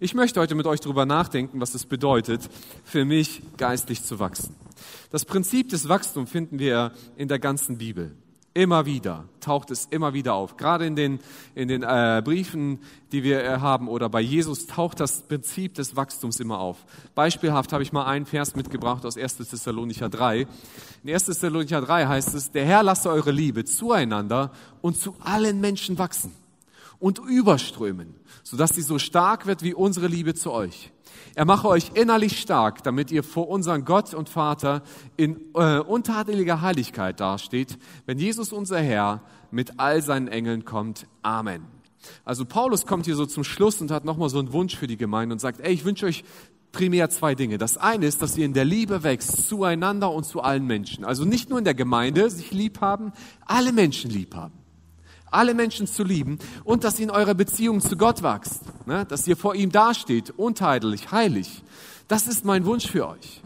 Ich 0.00 0.14
möchte 0.14 0.40
heute 0.40 0.54
mit 0.54 0.66
euch 0.66 0.80
darüber 0.80 1.06
nachdenken, 1.06 1.60
was 1.60 1.74
es 1.74 1.86
bedeutet, 1.86 2.48
für 2.84 3.04
mich 3.04 3.42
geistlich 3.56 4.02
zu 4.02 4.18
wachsen. 4.18 4.54
Das 5.10 5.24
Prinzip 5.24 5.68
des 5.70 5.88
Wachstums 5.88 6.30
finden 6.30 6.58
wir 6.58 6.92
in 7.16 7.28
der 7.28 7.38
ganzen 7.38 7.78
Bibel. 7.78 8.14
Immer 8.52 8.86
wieder 8.86 9.26
taucht 9.40 9.70
es 9.70 9.84
immer 9.84 10.14
wieder 10.14 10.32
auf. 10.32 10.56
Gerade 10.56 10.86
in 10.86 10.96
den, 10.96 11.20
in 11.54 11.68
den 11.68 11.82
äh, 11.82 12.22
Briefen, 12.24 12.78
die 13.12 13.22
wir 13.22 13.44
äh, 13.44 13.58
haben 13.58 13.86
oder 13.86 14.08
bei 14.08 14.22
Jesus 14.22 14.66
taucht 14.66 14.98
das 14.98 15.20
Prinzip 15.28 15.74
des 15.74 15.94
Wachstums 15.94 16.40
immer 16.40 16.58
auf. 16.58 16.86
Beispielhaft 17.14 17.74
habe 17.74 17.82
ich 17.82 17.92
mal 17.92 18.06
einen 18.06 18.24
Vers 18.24 18.56
mitgebracht 18.56 19.04
aus 19.04 19.18
1. 19.18 19.36
Thessalonicher 19.36 20.08
3. 20.08 20.46
In 21.04 21.10
1. 21.12 21.26
Thessalonicher 21.26 21.82
3 21.82 22.06
heißt 22.06 22.34
es, 22.34 22.50
der 22.50 22.64
Herr 22.64 22.82
lasse 22.82 23.10
eure 23.10 23.30
Liebe 23.30 23.66
zueinander 23.66 24.52
und 24.80 24.98
zu 24.98 25.14
allen 25.20 25.60
Menschen 25.60 25.98
wachsen 25.98 26.32
und 26.98 27.18
überströmen, 27.18 28.14
sodass 28.42 28.70
sie 28.70 28.82
so 28.82 28.98
stark 28.98 29.46
wird 29.46 29.62
wie 29.62 29.74
unsere 29.74 30.06
Liebe 30.06 30.34
zu 30.34 30.52
euch. 30.52 30.92
Er 31.34 31.44
mache 31.44 31.68
euch 31.68 31.92
innerlich 31.94 32.40
stark, 32.40 32.82
damit 32.82 33.10
ihr 33.10 33.22
vor 33.22 33.48
unseren 33.48 33.84
Gott 33.84 34.14
und 34.14 34.28
Vater 34.28 34.82
in 35.16 35.36
äh, 35.54 35.78
untadeliger 35.78 36.60
Heiligkeit 36.60 37.20
dasteht, 37.20 37.78
wenn 38.06 38.18
Jesus 38.18 38.52
unser 38.52 38.80
Herr 38.80 39.22
mit 39.50 39.78
all 39.78 40.02
seinen 40.02 40.28
Engeln 40.28 40.64
kommt. 40.64 41.06
Amen. 41.22 41.66
Also 42.24 42.44
Paulus 42.44 42.86
kommt 42.86 43.06
hier 43.06 43.16
so 43.16 43.26
zum 43.26 43.44
Schluss 43.44 43.80
und 43.80 43.90
hat 43.90 44.04
nochmal 44.04 44.28
so 44.28 44.38
einen 44.38 44.52
Wunsch 44.52 44.76
für 44.76 44.86
die 44.86 44.96
Gemeinde 44.96 45.32
und 45.32 45.38
sagt, 45.40 45.60
ey, 45.60 45.72
ich 45.72 45.84
wünsche 45.84 46.06
euch 46.06 46.24
primär 46.72 47.10
zwei 47.10 47.34
Dinge. 47.34 47.58
Das 47.58 47.76
eine 47.78 48.06
ist, 48.06 48.22
dass 48.22 48.36
ihr 48.36 48.44
in 48.44 48.52
der 48.52 48.64
Liebe 48.64 49.02
wächst, 49.02 49.48
zueinander 49.48 50.12
und 50.12 50.24
zu 50.24 50.42
allen 50.42 50.66
Menschen. 50.66 51.04
Also 51.04 51.24
nicht 51.24 51.48
nur 51.48 51.58
in 51.58 51.64
der 51.64 51.74
Gemeinde 51.74 52.30
sich 52.30 52.52
lieb 52.52 52.80
haben, 52.80 53.12
alle 53.46 53.72
Menschen 53.72 54.10
lieb 54.10 54.34
haben 54.34 54.55
alle 55.36 55.54
Menschen 55.54 55.86
zu 55.86 56.02
lieben 56.02 56.38
und 56.64 56.84
dass 56.84 56.98
ihr 56.98 57.04
in 57.04 57.10
eurer 57.10 57.34
Beziehung 57.34 57.80
zu 57.80 57.96
Gott 57.96 58.22
wächst, 58.22 58.62
ne? 58.86 59.04
dass 59.06 59.26
ihr 59.26 59.36
vor 59.36 59.54
ihm 59.54 59.70
dasteht, 59.70 60.30
untadelig, 60.36 61.12
heilig. 61.12 61.62
Das 62.08 62.26
ist 62.26 62.44
mein 62.44 62.64
Wunsch 62.64 62.86
für 62.86 63.08
euch. 63.08 63.42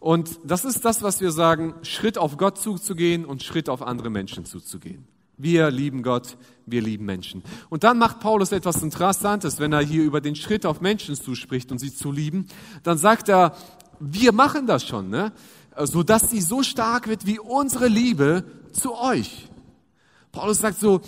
Und 0.00 0.38
das 0.44 0.64
ist 0.64 0.84
das, 0.84 1.02
was 1.02 1.20
wir 1.20 1.32
sagen, 1.32 1.74
Schritt 1.82 2.18
auf 2.18 2.36
Gott 2.36 2.58
zuzugehen 2.58 3.24
und 3.24 3.42
Schritt 3.42 3.68
auf 3.68 3.82
andere 3.82 4.10
Menschen 4.10 4.44
zuzugehen. 4.44 5.06
Wir 5.38 5.70
lieben 5.70 6.02
Gott, 6.02 6.36
wir 6.66 6.82
lieben 6.82 7.06
Menschen. 7.06 7.42
Und 7.70 7.84
dann 7.84 7.98
macht 7.98 8.20
Paulus 8.20 8.52
etwas 8.52 8.82
Interessantes, 8.82 9.58
wenn 9.58 9.72
er 9.72 9.80
hier 9.80 10.04
über 10.04 10.20
den 10.20 10.36
Schritt 10.36 10.66
auf 10.66 10.80
Menschen 10.80 11.14
zuspricht 11.14 11.72
und 11.72 11.78
sie 11.78 11.92
zu 11.92 12.12
lieben. 12.12 12.46
Dann 12.82 12.98
sagt 12.98 13.28
er, 13.28 13.56
wir 13.98 14.32
machen 14.32 14.66
das 14.66 14.86
schon. 14.86 15.08
Ne? 15.08 15.32
sodass 15.76 16.30
sie 16.30 16.40
so 16.40 16.62
stark 16.62 17.08
wird 17.08 17.26
wie 17.26 17.38
unsere 17.38 17.88
Liebe 17.88 18.44
zu 18.72 18.94
euch. 18.94 19.48
Paulus 20.34 20.58
sagt 20.58 20.80
so, 20.80 21.00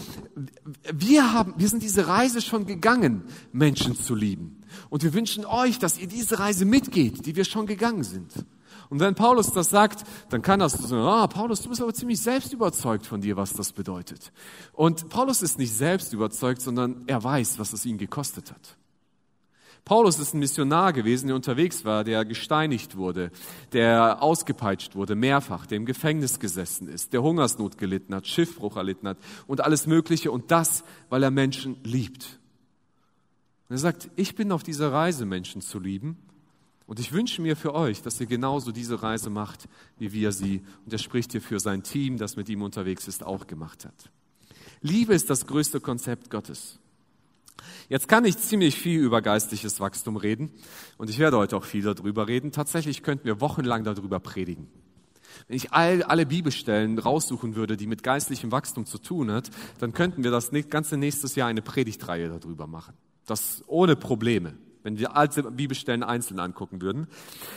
wir 0.94 1.32
haben, 1.32 1.54
wir 1.56 1.68
sind 1.68 1.82
diese 1.82 2.06
Reise 2.06 2.40
schon 2.40 2.64
gegangen, 2.64 3.24
Menschen 3.52 3.96
zu 3.96 4.14
lieben. 4.14 4.62
Und 4.88 5.02
wir 5.02 5.12
wünschen 5.14 5.44
euch, 5.44 5.78
dass 5.78 5.98
ihr 5.98 6.06
diese 6.06 6.38
Reise 6.38 6.64
mitgeht, 6.64 7.26
die 7.26 7.34
wir 7.34 7.44
schon 7.44 7.66
gegangen 7.66 8.04
sind. 8.04 8.32
Und 8.88 9.00
wenn 9.00 9.16
Paulus 9.16 9.52
das 9.52 9.70
sagt, 9.70 10.04
dann 10.28 10.42
kann 10.42 10.60
das 10.60 10.74
so, 10.74 10.96
ah, 10.96 11.26
Paulus, 11.26 11.60
du 11.62 11.68
bist 11.68 11.82
aber 11.82 11.92
ziemlich 11.92 12.20
selbst 12.20 12.52
überzeugt 12.52 13.04
von 13.04 13.20
dir, 13.20 13.36
was 13.36 13.52
das 13.52 13.72
bedeutet. 13.72 14.32
Und 14.72 15.08
Paulus 15.08 15.42
ist 15.42 15.58
nicht 15.58 15.74
selbst 15.74 16.12
überzeugt, 16.12 16.60
sondern 16.60 17.02
er 17.08 17.22
weiß, 17.22 17.58
was 17.58 17.72
es 17.72 17.84
ihn 17.84 17.98
gekostet 17.98 18.52
hat. 18.52 18.76
Paulus 19.86 20.18
ist 20.18 20.34
ein 20.34 20.40
Missionar 20.40 20.92
gewesen, 20.92 21.28
der 21.28 21.36
unterwegs 21.36 21.84
war, 21.84 22.02
der 22.02 22.24
gesteinigt 22.24 22.96
wurde, 22.96 23.30
der 23.72 24.20
ausgepeitscht 24.20 24.96
wurde, 24.96 25.14
mehrfach, 25.14 25.64
der 25.64 25.76
im 25.76 25.86
Gefängnis 25.86 26.40
gesessen 26.40 26.88
ist, 26.88 27.12
der 27.12 27.22
Hungersnot 27.22 27.78
gelitten 27.78 28.12
hat, 28.12 28.26
Schiffbruch 28.26 28.76
erlitten 28.76 29.06
hat 29.06 29.16
und 29.46 29.60
alles 29.60 29.86
Mögliche 29.86 30.32
und 30.32 30.50
das, 30.50 30.82
weil 31.08 31.22
er 31.22 31.30
Menschen 31.30 31.76
liebt. 31.84 32.40
Und 33.68 33.76
er 33.76 33.78
sagt, 33.78 34.10
ich 34.16 34.34
bin 34.34 34.50
auf 34.50 34.64
dieser 34.64 34.90
Reise, 34.90 35.24
Menschen 35.24 35.60
zu 35.60 35.78
lieben 35.78 36.16
und 36.88 36.98
ich 36.98 37.12
wünsche 37.12 37.40
mir 37.40 37.54
für 37.54 37.72
euch, 37.72 38.02
dass 38.02 38.20
ihr 38.20 38.26
genauso 38.26 38.72
diese 38.72 39.04
Reise 39.04 39.30
macht, 39.30 39.68
wie 40.00 40.12
wir 40.12 40.32
sie, 40.32 40.64
und 40.84 40.92
er 40.92 40.98
spricht 40.98 41.30
hier 41.30 41.42
für 41.42 41.60
sein 41.60 41.84
Team, 41.84 42.18
das 42.18 42.34
mit 42.34 42.48
ihm 42.48 42.62
unterwegs 42.62 43.06
ist, 43.06 43.24
auch 43.24 43.46
gemacht 43.46 43.84
hat. 43.84 44.10
Liebe 44.80 45.14
ist 45.14 45.30
das 45.30 45.46
größte 45.46 45.78
Konzept 45.78 46.28
Gottes. 46.28 46.80
Jetzt 47.88 48.08
kann 48.08 48.24
ich 48.24 48.38
ziemlich 48.38 48.76
viel 48.76 49.00
über 49.00 49.22
geistliches 49.22 49.80
Wachstum 49.80 50.16
reden 50.16 50.50
und 50.98 51.10
ich 51.10 51.18
werde 51.18 51.38
heute 51.38 51.56
auch 51.56 51.64
viel 51.64 51.82
darüber 51.82 52.28
reden. 52.28 52.52
Tatsächlich 52.52 53.02
könnten 53.02 53.24
wir 53.24 53.40
wochenlang 53.40 53.84
darüber 53.84 54.20
predigen. 54.20 54.68
Wenn 55.48 55.56
ich 55.56 55.72
all, 55.72 56.02
alle 56.02 56.26
Bibelstellen 56.26 56.98
raussuchen 56.98 57.56
würde, 57.56 57.76
die 57.76 57.86
mit 57.86 58.02
geistlichem 58.02 58.52
Wachstum 58.52 58.86
zu 58.86 58.98
tun 58.98 59.30
hat, 59.30 59.50
dann 59.78 59.92
könnten 59.92 60.24
wir 60.24 60.30
das 60.30 60.50
ganze 60.70 60.96
nächstes 60.96 61.34
Jahr 61.34 61.48
eine 61.48 61.62
Predigtreihe 61.62 62.28
darüber 62.28 62.66
machen. 62.66 62.94
Das 63.26 63.62
ohne 63.66 63.96
Probleme 63.96 64.54
wenn 64.86 64.98
wir 64.98 65.16
alte 65.16 65.42
Bibelstellen 65.42 66.02
einzeln 66.02 66.38
angucken 66.38 66.80
würden. 66.80 67.08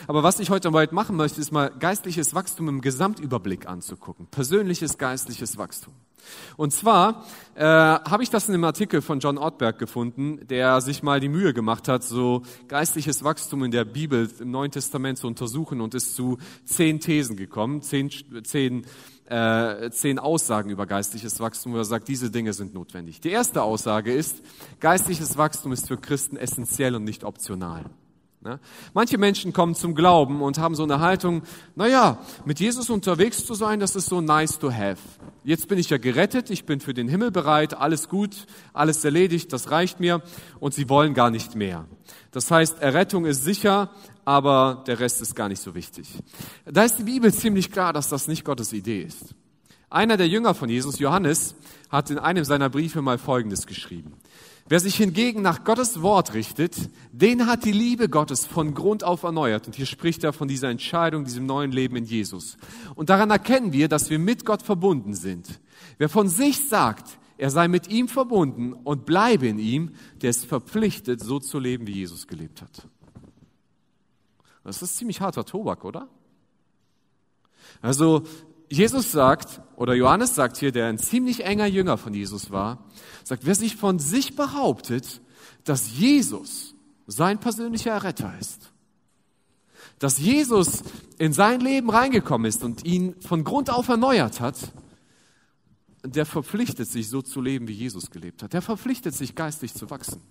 Aber 0.07 0.23
was 0.23 0.39
ich 0.39 0.49
heute 0.49 0.71
mal 0.71 0.89
machen 0.91 1.15
möchte, 1.15 1.39
ist 1.39 1.51
mal 1.51 1.69
geistliches 1.69 2.33
Wachstum 2.33 2.67
im 2.67 2.81
Gesamtüberblick 2.81 3.67
anzugucken. 3.67 4.25
Persönliches 4.27 4.97
geistliches 4.97 5.57
Wachstum. 5.57 5.93
Und 6.57 6.73
zwar 6.73 7.25
äh, 7.55 7.63
habe 7.63 8.23
ich 8.23 8.29
das 8.29 8.47
in 8.47 8.53
einem 8.53 8.63
Artikel 8.63 9.01
von 9.01 9.19
John 9.19 9.37
Ortberg 9.37 9.79
gefunden, 9.79 10.45
der 10.47 10.81
sich 10.81 11.03
mal 11.03 11.19
die 11.19 11.29
Mühe 11.29 11.53
gemacht 11.53 11.87
hat, 11.87 12.03
so 12.03 12.43
geistliches 12.67 13.23
Wachstum 13.23 13.63
in 13.63 13.71
der 13.71 13.85
Bibel 13.85 14.29
im 14.39 14.51
Neuen 14.51 14.71
Testament 14.71 15.17
zu 15.17 15.27
untersuchen 15.27 15.81
und 15.81 15.93
ist 15.95 16.15
zu 16.15 16.37
zehn 16.65 16.99
Thesen 16.99 17.35
gekommen, 17.35 17.81
zehn, 17.81 18.09
zehn 18.43 18.85
äh, 19.29 19.89
zehn 19.91 20.19
Aussagen 20.19 20.69
über 20.69 20.85
geistliches 20.85 21.39
Wachstum, 21.39 21.73
wo 21.73 21.77
er 21.77 21.85
sagt, 21.85 22.07
diese 22.07 22.31
Dinge 22.31 22.53
sind 22.53 22.73
notwendig. 22.73 23.21
Die 23.21 23.29
erste 23.29 23.61
Aussage 23.61 24.11
ist, 24.11 24.37
geistliches 24.79 25.37
Wachstum 25.37 25.71
ist 25.71 25.87
für 25.87 25.97
Christen 25.97 26.35
essentiell 26.37 26.95
und 26.95 27.03
nicht 27.03 27.23
optional. 27.23 27.85
Ne? 28.41 28.57
Manche 28.93 29.17
Menschen 29.17 29.51
kommen 29.51 29.75
zum 29.75 29.95
Glauben 29.95 30.41
und 30.41 30.59
haben 30.59 30.73
so 30.73 30.83
eine 30.83 31.01
Haltung, 31.01 31.43
naja, 31.75 32.19
mit 32.45 32.61
Jesus 32.61 32.89
unterwegs 32.89 33.45
zu 33.45 33.53
sein, 33.53 33.81
das 33.81 33.97
ist 33.97 34.05
so 34.05 34.21
nice 34.21 34.59
to 34.59 34.71
have. 34.71 35.01
Jetzt 35.43 35.67
bin 35.67 35.77
ich 35.77 35.89
ja 35.89 35.97
gerettet, 35.97 36.49
ich 36.49 36.65
bin 36.65 36.79
für 36.79 36.93
den 36.93 37.09
Himmel 37.09 37.31
bereit, 37.31 37.73
alles 37.73 38.07
gut, 38.07 38.45
alles 38.71 39.03
erledigt, 39.03 39.51
das 39.51 39.71
reicht 39.71 39.99
mir 39.99 40.21
und 40.61 40.73
sie 40.73 40.87
wollen 40.87 41.13
gar 41.13 41.31
nicht 41.31 41.55
mehr. 41.55 41.85
Das 42.31 42.49
heißt, 42.49 42.81
Errettung 42.81 43.25
ist 43.25 43.43
sicher, 43.43 43.91
aber 44.23 44.85
der 44.87 45.01
Rest 45.01 45.21
ist 45.21 45.35
gar 45.35 45.49
nicht 45.49 45.61
so 45.61 45.75
wichtig. 45.75 46.07
Da 46.63 46.83
ist 46.83 46.97
die 46.97 47.03
Bibel 47.03 47.33
ziemlich 47.33 47.73
klar, 47.73 47.91
dass 47.91 48.07
das 48.07 48.29
nicht 48.29 48.45
Gottes 48.45 48.71
Idee 48.71 49.01
ist. 49.01 49.35
Einer 49.89 50.15
der 50.15 50.29
Jünger 50.29 50.53
von 50.53 50.69
Jesus, 50.69 50.99
Johannes, 50.99 51.55
hat 51.89 52.09
in 52.09 52.19
einem 52.19 52.45
seiner 52.45 52.69
Briefe 52.69 53.01
mal 53.01 53.17
Folgendes 53.17 53.65
geschrieben. 53.65 54.13
Wer 54.69 54.79
sich 54.79 54.97
hingegen 54.97 55.41
nach 55.41 55.63
Gottes 55.63 56.03
Wort 56.03 56.35
richtet, 56.35 56.91
den 57.11 57.47
hat 57.47 57.65
die 57.65 57.71
Liebe 57.71 58.07
Gottes 58.07 58.45
von 58.45 58.75
Grund 58.75 59.03
auf 59.03 59.23
erneuert. 59.23 59.65
Und 59.65 59.75
hier 59.75 59.87
spricht 59.87 60.23
er 60.23 60.31
von 60.31 60.47
dieser 60.47 60.69
Entscheidung, 60.69 61.25
diesem 61.25 61.47
neuen 61.47 61.71
Leben 61.71 61.95
in 61.95 62.05
Jesus. 62.05 62.55
Und 62.93 63.09
daran 63.09 63.31
erkennen 63.31 63.73
wir, 63.73 63.87
dass 63.87 64.11
wir 64.11 64.19
mit 64.19 64.45
Gott 64.45 64.61
verbunden 64.61 65.15
sind. 65.15 65.59
Wer 65.97 66.07
von 66.07 66.29
sich 66.29 66.69
sagt, 66.69 67.17
er 67.39 67.49
sei 67.49 67.67
mit 67.67 67.87
ihm 67.87 68.07
verbunden 68.07 68.73
und 68.73 69.07
bleibe 69.07 69.47
in 69.47 69.57
ihm, 69.57 69.95
der 70.21 70.29
ist 70.29 70.45
verpflichtet, 70.45 71.19
so 71.19 71.39
zu 71.39 71.57
leben, 71.57 71.87
wie 71.87 71.93
Jesus 71.93 72.27
gelebt 72.27 72.61
hat. 72.61 72.87
Das 74.63 74.83
ist 74.83 74.97
ziemlich 74.97 75.19
harter 75.19 75.45
Tobak, 75.45 75.83
oder? 75.83 76.07
Also 77.81 78.21
Jesus 78.69 79.11
sagt, 79.11 79.61
oder 79.77 79.95
Johannes 79.95 80.35
sagt 80.35 80.57
hier, 80.57 80.71
der 80.71 80.87
ein 80.87 80.99
ziemlich 80.99 81.43
enger 81.43 81.65
Jünger 81.65 81.97
von 81.97 82.13
Jesus 82.13 82.51
war, 82.51 82.85
sagt, 83.29 83.45
wer 83.45 83.55
sich 83.55 83.75
von 83.75 83.99
sich 83.99 84.35
behauptet, 84.35 85.21
dass 85.63 85.97
Jesus 85.97 86.73
sein 87.07 87.39
persönlicher 87.39 87.91
Erretter 87.91 88.33
ist, 88.39 88.71
dass 89.99 90.17
Jesus 90.17 90.83
in 91.17 91.31
sein 91.31 91.61
Leben 91.61 91.89
reingekommen 91.89 92.49
ist 92.49 92.63
und 92.63 92.85
ihn 92.85 93.15
von 93.21 93.43
Grund 93.43 93.69
auf 93.69 93.87
erneuert 93.87 94.39
hat, 94.39 94.55
der 96.03 96.25
verpflichtet 96.25 96.89
sich 96.89 97.09
so 97.09 97.21
zu 97.21 97.41
leben, 97.41 97.67
wie 97.67 97.73
Jesus 97.73 98.09
gelebt 98.09 98.41
hat. 98.41 98.53
Der 98.53 98.61
verpflichtet 98.61 99.13
sich 99.13 99.35
geistig 99.35 99.73
zu 99.73 99.89
wachsen, 99.89 100.21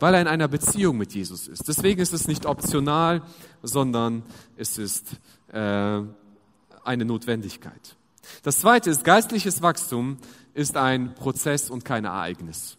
weil 0.00 0.14
er 0.14 0.22
in 0.22 0.26
einer 0.26 0.48
Beziehung 0.48 0.96
mit 0.96 1.14
Jesus 1.14 1.46
ist. 1.46 1.68
Deswegen 1.68 2.00
ist 2.00 2.12
es 2.12 2.26
nicht 2.26 2.44
optional, 2.44 3.22
sondern 3.62 4.24
es 4.56 4.78
ist 4.78 5.12
äh, 5.48 5.58
eine 5.58 7.04
Notwendigkeit. 7.04 7.96
Das 8.42 8.60
zweite 8.60 8.90
ist, 8.90 9.04
geistliches 9.04 9.62
Wachstum 9.62 10.18
ist 10.54 10.76
ein 10.76 11.14
Prozess 11.14 11.70
und 11.70 11.84
kein 11.84 12.04
Ereignis. 12.04 12.76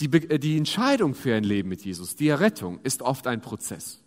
Die, 0.00 0.06
äh, 0.06 0.38
die 0.38 0.56
Entscheidung 0.56 1.14
für 1.14 1.34
ein 1.34 1.44
Leben 1.44 1.68
mit 1.68 1.84
Jesus, 1.84 2.16
die 2.16 2.28
Errettung, 2.28 2.80
ist 2.82 3.02
oft 3.02 3.26
ein 3.26 3.40
Prozess. 3.40 4.00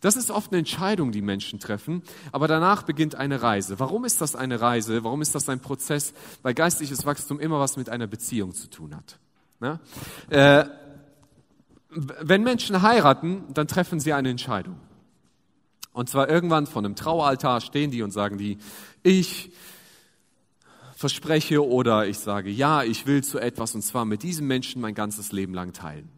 Das 0.00 0.16
ist 0.16 0.30
oft 0.30 0.50
eine 0.50 0.58
Entscheidung, 0.58 1.12
die 1.12 1.22
Menschen 1.22 1.60
treffen, 1.60 2.02
aber 2.32 2.48
danach 2.48 2.82
beginnt 2.82 3.14
eine 3.14 3.40
Reise. 3.40 3.78
Warum 3.78 4.04
ist 4.04 4.20
das 4.20 4.34
eine 4.34 4.60
Reise? 4.60 5.04
Warum 5.04 5.22
ist 5.22 5.34
das 5.34 5.48
ein 5.48 5.60
Prozess? 5.60 6.12
Weil 6.42 6.54
geistliches 6.54 7.06
Wachstum 7.06 7.38
immer 7.38 7.60
was 7.60 7.76
mit 7.76 7.88
einer 7.88 8.06
Beziehung 8.06 8.52
zu 8.52 8.68
tun 8.68 8.96
hat. 8.96 9.18
Ja? 9.60 9.78
Äh, 10.28 10.68
wenn 11.90 12.42
Menschen 12.42 12.82
heiraten, 12.82 13.44
dann 13.54 13.68
treffen 13.68 14.00
sie 14.00 14.12
eine 14.12 14.30
Entscheidung. 14.30 14.76
Und 15.92 16.08
zwar 16.08 16.28
irgendwann 16.28 16.66
von 16.66 16.84
einem 16.84 16.94
Traualtar 16.94 17.60
stehen 17.60 17.90
die 17.90 18.02
und 18.02 18.12
sagen 18.12 18.38
die, 18.38 18.58
ich 19.02 19.52
verspreche 20.94 21.66
oder 21.66 22.06
ich 22.06 22.18
sage, 22.18 22.50
ja, 22.50 22.82
ich 22.82 23.06
will 23.06 23.24
zu 23.24 23.38
etwas 23.38 23.74
und 23.74 23.82
zwar 23.82 24.04
mit 24.04 24.22
diesem 24.22 24.46
Menschen 24.46 24.82
mein 24.82 24.94
ganzes 24.94 25.32
Leben 25.32 25.54
lang 25.54 25.72
teilen. 25.72 26.10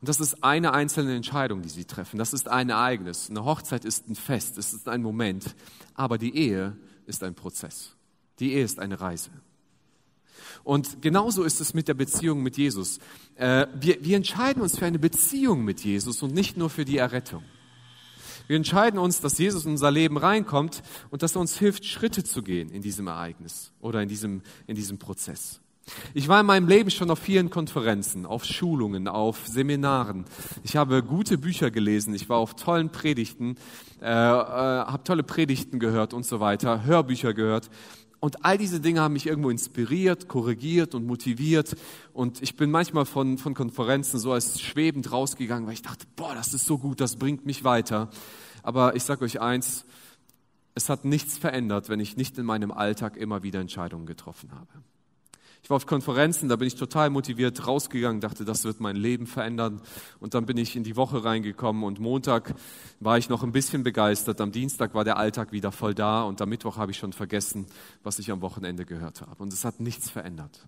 Und 0.00 0.08
das 0.08 0.20
ist 0.20 0.44
eine 0.44 0.72
einzelne 0.72 1.14
Entscheidung, 1.14 1.62
die 1.62 1.68
sie 1.68 1.84
treffen. 1.84 2.18
Das 2.18 2.32
ist 2.32 2.48
ein 2.48 2.70
Ereignis. 2.70 3.28
Eine 3.28 3.44
Hochzeit 3.44 3.84
ist 3.84 4.08
ein 4.08 4.14
Fest, 4.14 4.56
es 4.56 4.72
ist 4.72 4.88
ein 4.88 5.02
Moment. 5.02 5.54
Aber 5.94 6.16
die 6.16 6.36
Ehe 6.36 6.76
ist 7.06 7.22
ein 7.22 7.34
Prozess. 7.34 7.96
Die 8.38 8.52
Ehe 8.52 8.64
ist 8.64 8.78
eine 8.78 9.00
Reise. 9.00 9.30
Und 10.64 11.02
genauso 11.02 11.42
ist 11.42 11.60
es 11.60 11.74
mit 11.74 11.88
der 11.88 11.94
Beziehung 11.94 12.42
mit 12.42 12.56
Jesus. 12.56 12.98
Äh, 13.36 13.66
wir, 13.74 14.02
wir 14.02 14.16
entscheiden 14.16 14.62
uns 14.62 14.78
für 14.78 14.86
eine 14.86 14.98
Beziehung 14.98 15.64
mit 15.64 15.80
Jesus 15.80 16.22
und 16.22 16.34
nicht 16.34 16.56
nur 16.56 16.70
für 16.70 16.84
die 16.84 16.98
Errettung. 16.98 17.42
Wir 18.50 18.56
entscheiden 18.56 18.98
uns, 18.98 19.20
dass 19.20 19.38
Jesus 19.38 19.64
in 19.64 19.70
unser 19.70 19.92
Leben 19.92 20.16
reinkommt 20.16 20.82
und 21.10 21.22
dass 21.22 21.36
er 21.36 21.40
uns 21.40 21.56
hilft, 21.56 21.84
Schritte 21.84 22.24
zu 22.24 22.42
gehen 22.42 22.68
in 22.70 22.82
diesem 22.82 23.06
Ereignis 23.06 23.70
oder 23.80 24.02
in 24.02 24.08
diesem, 24.08 24.42
in 24.66 24.74
diesem 24.74 24.98
Prozess. 24.98 25.60
Ich 26.14 26.26
war 26.26 26.40
in 26.40 26.46
meinem 26.46 26.66
Leben 26.66 26.90
schon 26.90 27.12
auf 27.12 27.20
vielen 27.20 27.50
Konferenzen, 27.50 28.26
auf 28.26 28.44
Schulungen, 28.44 29.06
auf 29.06 29.46
Seminaren. 29.46 30.24
Ich 30.64 30.74
habe 30.74 31.04
gute 31.04 31.38
Bücher 31.38 31.70
gelesen, 31.70 32.12
ich 32.12 32.28
war 32.28 32.38
auf 32.38 32.56
tollen 32.56 32.90
Predigten, 32.90 33.54
äh, 34.02 34.06
äh, 34.06 34.08
habe 34.08 35.04
tolle 35.04 35.22
Predigten 35.22 35.78
gehört 35.78 36.12
und 36.12 36.26
so 36.26 36.40
weiter, 36.40 36.82
Hörbücher 36.82 37.34
gehört. 37.34 37.70
Und 38.20 38.44
all 38.44 38.58
diese 38.58 38.80
Dinge 38.80 39.00
haben 39.00 39.14
mich 39.14 39.26
irgendwo 39.26 39.48
inspiriert, 39.48 40.28
korrigiert 40.28 40.94
und 40.94 41.06
motiviert. 41.06 41.74
Und 42.12 42.42
ich 42.42 42.54
bin 42.54 42.70
manchmal 42.70 43.06
von, 43.06 43.38
von 43.38 43.54
Konferenzen 43.54 44.18
so 44.18 44.32
als 44.32 44.60
schwebend 44.60 45.10
rausgegangen, 45.10 45.66
weil 45.66 45.72
ich 45.72 45.82
dachte, 45.82 46.06
boah, 46.16 46.34
das 46.34 46.52
ist 46.52 46.66
so 46.66 46.76
gut, 46.76 47.00
das 47.00 47.16
bringt 47.16 47.46
mich 47.46 47.64
weiter. 47.64 48.10
Aber 48.62 48.94
ich 48.94 49.04
sage 49.04 49.24
euch 49.24 49.40
eins, 49.40 49.86
es 50.74 50.90
hat 50.90 51.06
nichts 51.06 51.38
verändert, 51.38 51.88
wenn 51.88 51.98
ich 51.98 52.18
nicht 52.18 52.36
in 52.36 52.44
meinem 52.44 52.70
Alltag 52.70 53.16
immer 53.16 53.42
wieder 53.42 53.60
Entscheidungen 53.60 54.04
getroffen 54.04 54.50
habe. 54.52 54.68
Ich 55.62 55.68
war 55.68 55.76
auf 55.76 55.86
Konferenzen, 55.86 56.48
da 56.48 56.56
bin 56.56 56.66
ich 56.68 56.74
total 56.74 57.10
motiviert 57.10 57.66
rausgegangen, 57.66 58.20
dachte, 58.20 58.44
das 58.44 58.64
wird 58.64 58.80
mein 58.80 58.96
Leben 58.96 59.26
verändern. 59.26 59.80
Und 60.18 60.34
dann 60.34 60.46
bin 60.46 60.56
ich 60.56 60.74
in 60.74 60.84
die 60.84 60.96
Woche 60.96 61.22
reingekommen 61.24 61.84
und 61.84 62.00
Montag 62.00 62.54
war 62.98 63.18
ich 63.18 63.28
noch 63.28 63.42
ein 63.42 63.52
bisschen 63.52 63.82
begeistert. 63.82 64.40
Am 64.40 64.52
Dienstag 64.52 64.94
war 64.94 65.04
der 65.04 65.16
Alltag 65.16 65.52
wieder 65.52 65.70
voll 65.70 65.94
da 65.94 66.22
und 66.22 66.40
am 66.40 66.48
Mittwoch 66.48 66.76
habe 66.76 66.92
ich 66.92 66.98
schon 66.98 67.12
vergessen, 67.12 67.66
was 68.02 68.18
ich 68.18 68.30
am 68.30 68.40
Wochenende 68.40 68.84
gehört 68.84 69.20
habe. 69.20 69.42
Und 69.42 69.52
es 69.52 69.64
hat 69.64 69.80
nichts 69.80 70.10
verändert. 70.10 70.66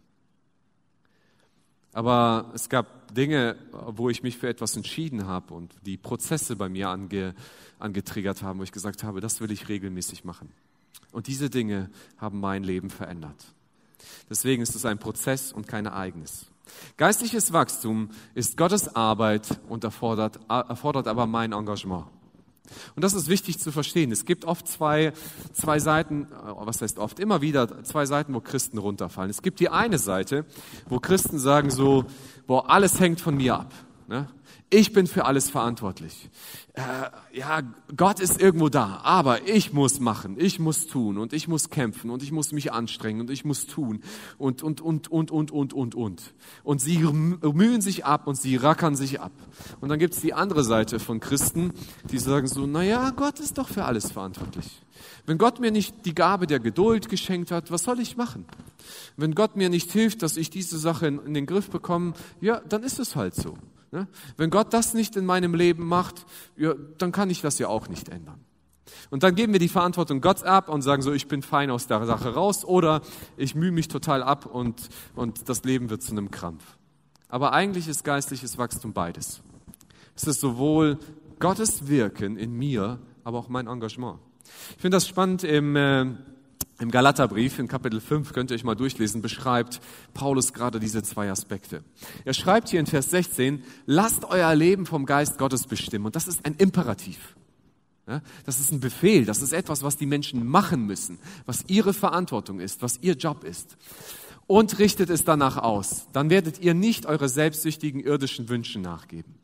Aber 1.95 2.51
es 2.55 2.69
gab 2.69 3.15
Dinge, 3.15 3.57
wo 3.71 4.09
ich 4.09 4.23
mich 4.23 4.39
für 4.39 4.49
etwas 4.49 4.77
entschieden 4.77 5.27
habe 5.27 5.53
und 5.53 5.75
die 5.85 5.99
Prozesse 5.99 6.57
bei 6.57 6.69
mir 6.69 6.89
ange, 6.89 7.35
angetriggert 7.79 8.43
haben, 8.43 8.61
wo 8.61 8.63
ich 8.63 8.73
gesagt 8.73 9.05
habe, 9.05 9.21
das 9.21 9.41
will 9.41 9.51
ich 9.51 9.69
regelmäßig 9.69 10.25
machen. 10.25 10.51
Und 11.13 11.27
diese 11.27 11.51
Dinge 11.51 11.91
haben 12.17 12.41
mein 12.41 12.65
Leben 12.65 12.89
verändert. 12.89 13.45
Deswegen 14.30 14.62
ist 14.62 14.75
es 14.75 14.85
ein 14.85 14.99
Prozess 14.99 15.52
und 15.52 15.66
kein 15.68 15.87
Ereignis. 15.87 16.47
Geistliches 16.97 17.52
Wachstum 17.52 18.11
ist 18.35 18.56
Gottes 18.56 18.94
Arbeit 18.94 19.61
und 19.68 19.85
erfordert, 19.85 20.38
erfordert 20.49 21.09
aber 21.09 21.26
mein 21.26 21.52
Engagement. 21.52 22.06
Und 22.94 23.04
das 23.04 23.12
ist 23.12 23.28
wichtig 23.28 23.59
zu 23.59 23.73
verstehen. 23.73 24.12
Es 24.12 24.25
gibt 24.25 24.44
oft 24.44 24.66
zwei, 24.66 25.12
zwei 25.52 25.78
Seiten, 25.78 26.25
äh, 26.25 26.26
was 26.56 26.80
heißt 26.80 26.99
oft, 26.99 27.18
immer 27.21 27.40
wieder 27.42 27.85
zwei 27.85 28.06
Seiten, 28.06 28.35
wo 28.35 28.40
Christen 28.40 28.78
runterfallen. 28.78 29.30
Es 29.30 29.42
gibt 29.42 29.61
die 29.61 29.68
eine 29.68 29.99
Seite, 29.99 30.47
wo 30.88 30.99
Christen 30.99 31.38
sagen 31.38 31.71
so, 31.71 32.04
boah, 32.47 32.71
alles 32.71 33.00
hängt 33.00 33.21
von 33.21 33.37
mir 33.37 33.56
ab. 33.56 33.73
Ne? 34.12 34.28
Ich 34.69 34.92
bin 34.92 35.07
für 35.07 35.25
alles 35.25 35.49
verantwortlich. 35.49 36.28
Äh, 36.75 36.83
ja, 37.33 37.62
Gott 37.97 38.21
ist 38.21 38.42
irgendwo 38.42 38.69
da, 38.69 39.00
aber 39.02 39.49
ich 39.49 39.73
muss 39.73 40.00
machen, 40.00 40.37
ich 40.38 40.59
muss 40.59 40.87
tun 40.87 41.16
und 41.16 41.33
ich 41.33 41.49
muss 41.49 41.71
kämpfen 41.71 42.11
und 42.11 42.23
ich 42.23 42.31
muss 42.31 42.52
mich 42.52 42.75
anstrengen 42.75 43.23
und 43.23 43.31
ich 43.31 43.47
muss 43.47 43.66
tun 43.66 44.02
und, 44.37 44.62
und, 44.62 44.83
und, 44.83 45.11
und, 45.11 45.31
und, 45.31 45.50
und, 45.50 45.73
und, 45.73 45.95
und. 45.95 46.35
Und 46.62 46.83
sie 46.83 46.99
mühen 46.99 47.81
sich 47.81 48.04
ab 48.04 48.26
und 48.26 48.35
sie 48.35 48.57
rackern 48.57 48.97
sich 48.97 49.19
ab. 49.19 49.33
Und 49.81 49.88
dann 49.88 49.99
gibt's 49.99 50.21
die 50.21 50.35
andere 50.35 50.62
Seite 50.62 51.00
von 51.00 51.19
Christen, 51.19 51.73
die 52.11 52.19
sagen 52.19 52.49
so, 52.49 52.66
na 52.66 52.83
ja, 52.83 53.12
Gott 53.12 53.40
ist 53.40 53.57
doch 53.57 53.71
für 53.71 53.87
alles 53.87 54.12
verantwortlich. 54.12 54.83
Wenn 55.25 55.38
Gott 55.38 55.59
mir 55.59 55.71
nicht 55.71 56.04
die 56.04 56.14
Gabe 56.14 56.47
der 56.47 56.61
Geduld 56.61 57.09
geschenkt 57.09 57.50
hat, 57.50 57.71
was 57.71 57.85
soll 57.85 57.99
ich 57.99 58.19
machen? 58.19 58.45
Wenn 59.16 59.35
Gott 59.35 59.57
mir 59.57 59.71
nicht 59.71 59.90
hilft, 59.90 60.23
dass 60.23 60.37
ich 60.37 60.50
diese 60.50 60.76
Sache 60.76 61.07
in, 61.07 61.19
in 61.25 61.33
den 61.33 61.47
Griff 61.47 61.71
bekomme, 61.71 62.12
ja, 62.42 62.61
dann 62.69 62.83
ist 62.83 62.99
es 62.99 63.16
halt 63.16 63.35
so. 63.35 63.57
Ne? 63.93 64.09
Wenn 64.37 64.51
Gott 64.51 64.73
das 64.73 64.95
nicht 64.95 65.17
in 65.17 65.27
meinem 65.27 65.55
Leben 65.55 65.87
macht, 65.87 66.27
dann 66.99 67.13
kann 67.13 67.31
ich 67.31 67.43
das 67.43 67.59
ja 67.59 67.69
auch 67.69 67.89
nicht 67.89 68.09
ändern. 68.09 68.41
Und 69.11 69.23
dann 69.23 69.35
geben 69.35 69.53
wir 69.53 69.61
die 69.61 69.69
Verantwortung 69.69 70.21
Gott 70.21 70.43
ab 70.43 70.69
und 70.69 70.83
sagen 70.83 71.03
so, 71.03 71.13
ich 71.13 71.29
bin 71.29 71.43
fein 71.43 71.71
aus 71.71 71.87
der 71.87 72.05
Sache 72.07 72.35
raus 72.35 72.65
oder 72.65 73.03
ich 73.37 73.55
mühe 73.55 73.71
mich 73.71 73.89
total 73.89 74.23
ab 74.23 74.47
und, 74.47 74.89
und 75.15 75.49
das 75.49 75.65
Leben 75.65 75.91
wird 75.91 76.03
zu 76.03 76.13
einem 76.13 76.31
Krampf. 76.31 76.65
Aber 77.29 77.53
eigentlich 77.53 77.89
ist 77.89 78.05
geistliches 78.05 78.59
Wachstum 78.59 78.93
beides. 78.93 79.43
Es 80.15 80.25
ist 80.25 80.41
sowohl 80.41 80.99
Gottes 81.39 81.89
Wirken 81.89 82.37
in 82.37 82.53
mir, 82.53 82.99
aber 83.25 83.39
auch 83.39 83.49
mein 83.49 83.67
Engagement. 83.67 84.19
Ich 84.77 84.83
finde 84.83 84.97
das 84.97 85.07
spannend 85.07 85.45
im 85.45 85.77
äh, 85.77 86.07
im 86.83 86.91
Galaterbrief 86.91 87.59
in 87.59 87.69
Kapitel 87.69 88.01
5 88.01 88.33
könnt 88.33 88.51
ihr 88.51 88.57
euch 88.57 88.65
mal 88.65 88.75
durchlesen, 88.75 89.23
beschreibt 89.23 89.81
Paulus 90.15 90.53
gerade 90.53 90.81
diese 90.81 91.03
zwei 91.03 91.31
Aspekte. 91.31 91.85
Er 92.25 92.35
schreibt 92.35 92.69
hier 92.69 92.81
in 92.81 92.87
Vers 92.87 93.11
16, 93.11 93.62
lasst 93.87 94.25
euer 94.25 94.55
Leben 94.55 94.85
vom 94.85 95.07
Geist 95.07 95.39
Gottes 95.39 95.67
bestimmen. 95.67 96.07
Und 96.07 96.17
das 96.17 96.27
ist 96.27 96.45
ein 96.45 96.57
Imperativ. 96.57 97.37
das 98.45 98.59
ist 98.59 98.73
ein 98.73 98.81
Befehl, 98.81 99.25
das 99.25 99.43
ist 99.43 99.53
etwas, 99.53 99.85
was 99.85 99.97
die 99.97 100.07
Menschen 100.07 100.45
machen 100.45 100.85
müssen, 100.85 101.19
was 101.47 101.65
ihre 101.69 101.95
Verantwortung 101.95 102.59
ist, 102.59 102.83
was 102.83 102.99
ihr 103.01 103.15
Job 103.15 103.45
ist. 103.45 103.77
Und 104.49 104.81
richtet 104.81 105.09
es 105.09 105.25
danach 105.25 105.57
aus. 105.57 106.09
Dann 106.12 106.31
werdet 106.31 106.59
ihr 106.59 106.75
nicht 106.75 107.07
eure 107.07 107.29
selbstsüchtigen 107.29 108.01
irdischen 108.01 108.49
Wünsche 108.49 108.81
nachgeben. 108.81 109.37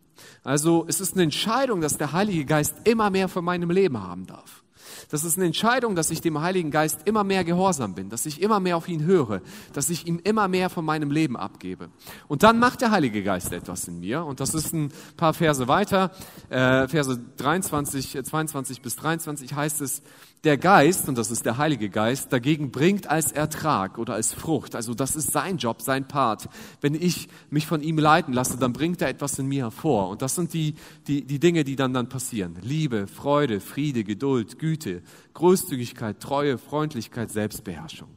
Also 0.42 0.84
es 0.88 1.00
ist 1.00 1.14
eine 1.14 1.22
Entscheidung, 1.22 1.80
dass 1.80 1.98
der 1.98 2.12
Heilige 2.12 2.44
Geist 2.44 2.74
immer 2.82 3.10
mehr 3.10 3.28
von 3.28 3.44
meinem 3.44 3.70
Leben 3.70 4.02
haben 4.02 4.26
darf. 4.26 4.64
Das 5.10 5.24
ist 5.24 5.36
eine 5.36 5.46
Entscheidung, 5.46 5.94
dass 5.94 6.10
ich 6.10 6.20
dem 6.20 6.40
Heiligen 6.40 6.70
Geist 6.70 7.00
immer 7.04 7.24
mehr 7.24 7.44
gehorsam 7.44 7.94
bin, 7.94 8.10
dass 8.10 8.26
ich 8.26 8.42
immer 8.42 8.60
mehr 8.60 8.76
auf 8.76 8.88
ihn 8.88 9.04
höre, 9.04 9.40
dass 9.72 9.90
ich 9.90 10.06
ihm 10.06 10.20
immer 10.22 10.48
mehr 10.48 10.70
von 10.70 10.84
meinem 10.84 11.10
Leben 11.10 11.36
abgebe. 11.36 11.88
Und 12.26 12.42
dann 12.42 12.58
macht 12.58 12.80
der 12.80 12.90
Heilige 12.90 13.22
Geist 13.22 13.52
etwas 13.52 13.88
in 13.88 14.00
mir. 14.00 14.24
Und 14.24 14.40
das 14.40 14.54
ist 14.54 14.72
ein 14.72 14.92
paar 15.16 15.34
Verse 15.34 15.68
weiter, 15.68 16.10
äh, 16.50 16.88
Verse 16.88 17.18
23, 17.36 18.24
22 18.24 18.82
bis 18.82 18.96
23 18.96 19.54
heißt 19.54 19.80
es, 19.80 20.02
der 20.44 20.56
Geist, 20.56 21.08
und 21.08 21.18
das 21.18 21.30
ist 21.30 21.44
der 21.46 21.58
Heilige 21.58 21.90
Geist, 21.90 22.32
dagegen 22.32 22.70
bringt 22.70 23.08
als 23.08 23.32
Ertrag 23.32 23.98
oder 23.98 24.14
als 24.14 24.32
Frucht, 24.32 24.76
also 24.76 24.94
das 24.94 25.16
ist 25.16 25.32
sein 25.32 25.58
Job, 25.58 25.82
sein 25.82 26.06
Part. 26.06 26.48
Wenn 26.80 26.94
ich 26.94 27.28
mich 27.50 27.66
von 27.66 27.82
ihm 27.82 27.98
leiten 27.98 28.32
lasse, 28.32 28.56
dann 28.56 28.72
bringt 28.72 29.02
er 29.02 29.08
etwas 29.08 29.38
in 29.38 29.46
mir 29.46 29.64
hervor. 29.64 30.08
Und 30.08 30.22
das 30.22 30.36
sind 30.36 30.54
die, 30.54 30.74
die, 31.06 31.24
die 31.24 31.40
Dinge, 31.40 31.64
die 31.64 31.76
dann 31.76 31.92
dann 31.92 32.08
passieren. 32.08 32.56
Liebe, 32.62 33.06
Freude, 33.06 33.60
Friede, 33.60 34.04
Geduld, 34.04 34.58
Güte, 34.58 35.02
Großzügigkeit, 35.34 36.20
Treue, 36.20 36.58
Freundlichkeit, 36.58 37.30
Selbstbeherrschung. 37.30 38.08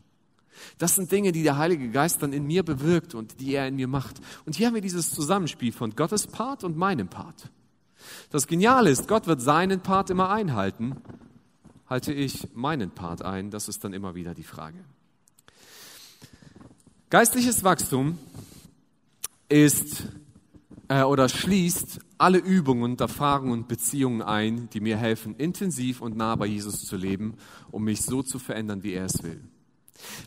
Das 0.77 0.95
sind 0.95 1.11
Dinge, 1.11 1.31
die 1.31 1.41
der 1.41 1.57
Heilige 1.57 1.89
Geist 1.89 2.21
dann 2.21 2.33
in 2.33 2.45
mir 2.45 2.61
bewirkt 2.61 3.15
und 3.15 3.39
die 3.39 3.55
er 3.55 3.67
in 3.67 3.75
mir 3.75 3.87
macht. 3.87 4.21
Und 4.45 4.55
hier 4.55 4.67
haben 4.67 4.75
wir 4.75 4.81
dieses 4.81 5.09
Zusammenspiel 5.09 5.71
von 5.71 5.95
Gottes 5.95 6.27
Part 6.27 6.63
und 6.63 6.77
meinem 6.77 7.07
Part. 7.07 7.49
Das 8.29 8.45
Geniale 8.45 8.91
ist, 8.91 9.07
Gott 9.07 9.25
wird 9.25 9.41
seinen 9.41 9.81
Part 9.81 10.11
immer 10.11 10.29
einhalten 10.29 10.97
halte 11.91 12.13
ich 12.13 12.47
meinen 12.55 12.89
Part 12.89 13.21
ein? 13.21 13.51
Das 13.51 13.67
ist 13.67 13.83
dann 13.83 13.91
immer 13.91 14.15
wieder 14.15 14.33
die 14.33 14.43
Frage. 14.43 14.79
Geistliches 17.09 17.65
Wachstum 17.65 18.17
ist 19.49 20.05
äh, 20.87 21.03
oder 21.03 21.27
schließt 21.27 21.99
alle 22.17 22.37
Übungen, 22.37 22.97
Erfahrungen 22.97 23.51
und 23.51 23.67
Beziehungen 23.67 24.21
ein, 24.21 24.69
die 24.69 24.79
mir 24.79 24.95
helfen, 24.95 25.35
intensiv 25.35 25.99
und 25.99 26.15
nah 26.15 26.33
bei 26.37 26.45
Jesus 26.45 26.85
zu 26.85 26.95
leben, 26.95 27.35
um 27.71 27.83
mich 27.83 28.03
so 28.03 28.23
zu 28.23 28.39
verändern, 28.39 28.83
wie 28.83 28.93
er 28.93 29.05
es 29.05 29.21
will. 29.21 29.41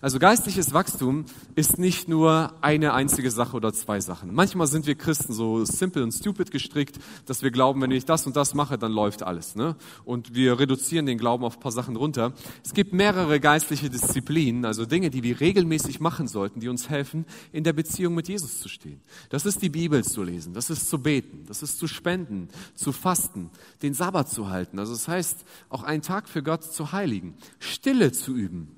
Also 0.01 0.19
geistliches 0.19 0.73
Wachstum 0.73 1.25
ist 1.55 1.79
nicht 1.79 2.09
nur 2.09 2.53
eine 2.61 2.95
einzige 2.95 3.31
Sache 3.31 3.57
oder 3.57 3.73
zwei 3.73 4.01
Sachen. 4.01 4.35
Manchmal 4.35 4.67
sind 4.67 4.87
wir 4.87 4.95
Christen 4.95 5.33
so 5.33 5.65
simple 5.65 6.03
und 6.03 6.13
stupid 6.13 6.51
gestrickt, 6.51 6.99
dass 7.27 7.43
wir 7.43 7.51
glauben, 7.51 7.81
wenn 7.83 7.91
ich 7.91 8.05
das 8.05 8.27
und 8.27 8.37
das 8.37 8.55
mache, 8.55 8.79
dann 8.79 8.93
läuft 8.93 9.23
alles. 9.23 9.57
Ne? 9.57 9.77
Und 10.05 10.35
wir 10.35 10.59
reduzieren 10.59 11.07
den 11.07 11.19
Glauben 11.19 11.45
auf 11.45 11.57
ein 11.57 11.61
paar 11.61 11.73
Sachen 11.73 11.97
runter. 11.97 12.33
Es 12.65 12.75
gibt 12.75 12.93
mehrere 12.93 13.41
geistliche 13.41 13.91
Disziplinen, 13.91 14.65
also 14.65 14.87
Dinge, 14.87 15.11
die 15.11 15.23
wir 15.23 15.41
regelmäßig 15.41 16.01
machen 16.01 16.29
sollten, 16.29 16.61
die 16.61 16.69
uns 16.69 16.89
helfen, 16.89 17.25
in 17.53 17.65
der 17.65 17.73
Beziehung 17.73 18.15
mit 18.15 18.29
Jesus 18.29 18.61
zu 18.61 18.69
stehen. 18.69 19.01
Das 19.31 19.47
ist 19.47 19.63
die 19.63 19.69
Bibel 19.69 20.05
zu 20.05 20.23
lesen, 20.23 20.55
das 20.55 20.71
ist 20.71 20.89
zu 20.89 20.99
beten, 20.99 21.45
das 21.47 21.63
ist 21.63 21.79
zu 21.79 21.87
spenden, 21.87 22.49
zu 22.75 22.93
fasten, 22.93 23.51
den 23.83 23.95
Sabbat 23.95 24.29
zu 24.31 24.51
halten. 24.51 24.79
Also 24.79 24.93
das 24.93 25.09
heißt, 25.09 25.45
auch 25.69 25.83
einen 25.83 26.03
Tag 26.03 26.29
für 26.29 26.43
Gott 26.43 26.65
zu 26.65 26.93
heiligen, 26.93 27.35
Stille 27.59 28.13
zu 28.13 28.35
üben 28.35 28.77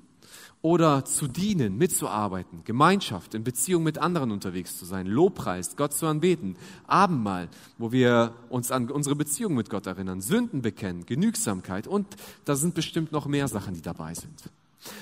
oder 0.61 1.05
zu 1.05 1.27
dienen, 1.27 1.77
mitzuarbeiten, 1.77 2.63
Gemeinschaft, 2.63 3.33
in 3.33 3.43
Beziehung 3.43 3.83
mit 3.83 3.97
anderen 3.99 4.31
unterwegs 4.31 4.77
zu 4.77 4.85
sein, 4.85 5.07
Lobpreis, 5.07 5.75
Gott 5.75 5.93
zu 5.93 6.07
anbeten, 6.07 6.55
Abendmahl, 6.87 7.47
wo 7.77 7.91
wir 7.91 8.33
uns 8.49 8.71
an 8.71 8.89
unsere 8.89 9.15
Beziehung 9.15 9.53
mit 9.53 9.69
Gott 9.69 9.87
erinnern, 9.87 10.21
Sünden 10.21 10.61
bekennen, 10.61 11.05
Genügsamkeit 11.05 11.87
und 11.87 12.07
da 12.45 12.55
sind 12.55 12.73
bestimmt 12.73 13.11
noch 13.11 13.27
mehr 13.27 13.47
Sachen, 13.47 13.75
die 13.75 13.81
dabei 13.81 14.13
sind. 14.13 14.49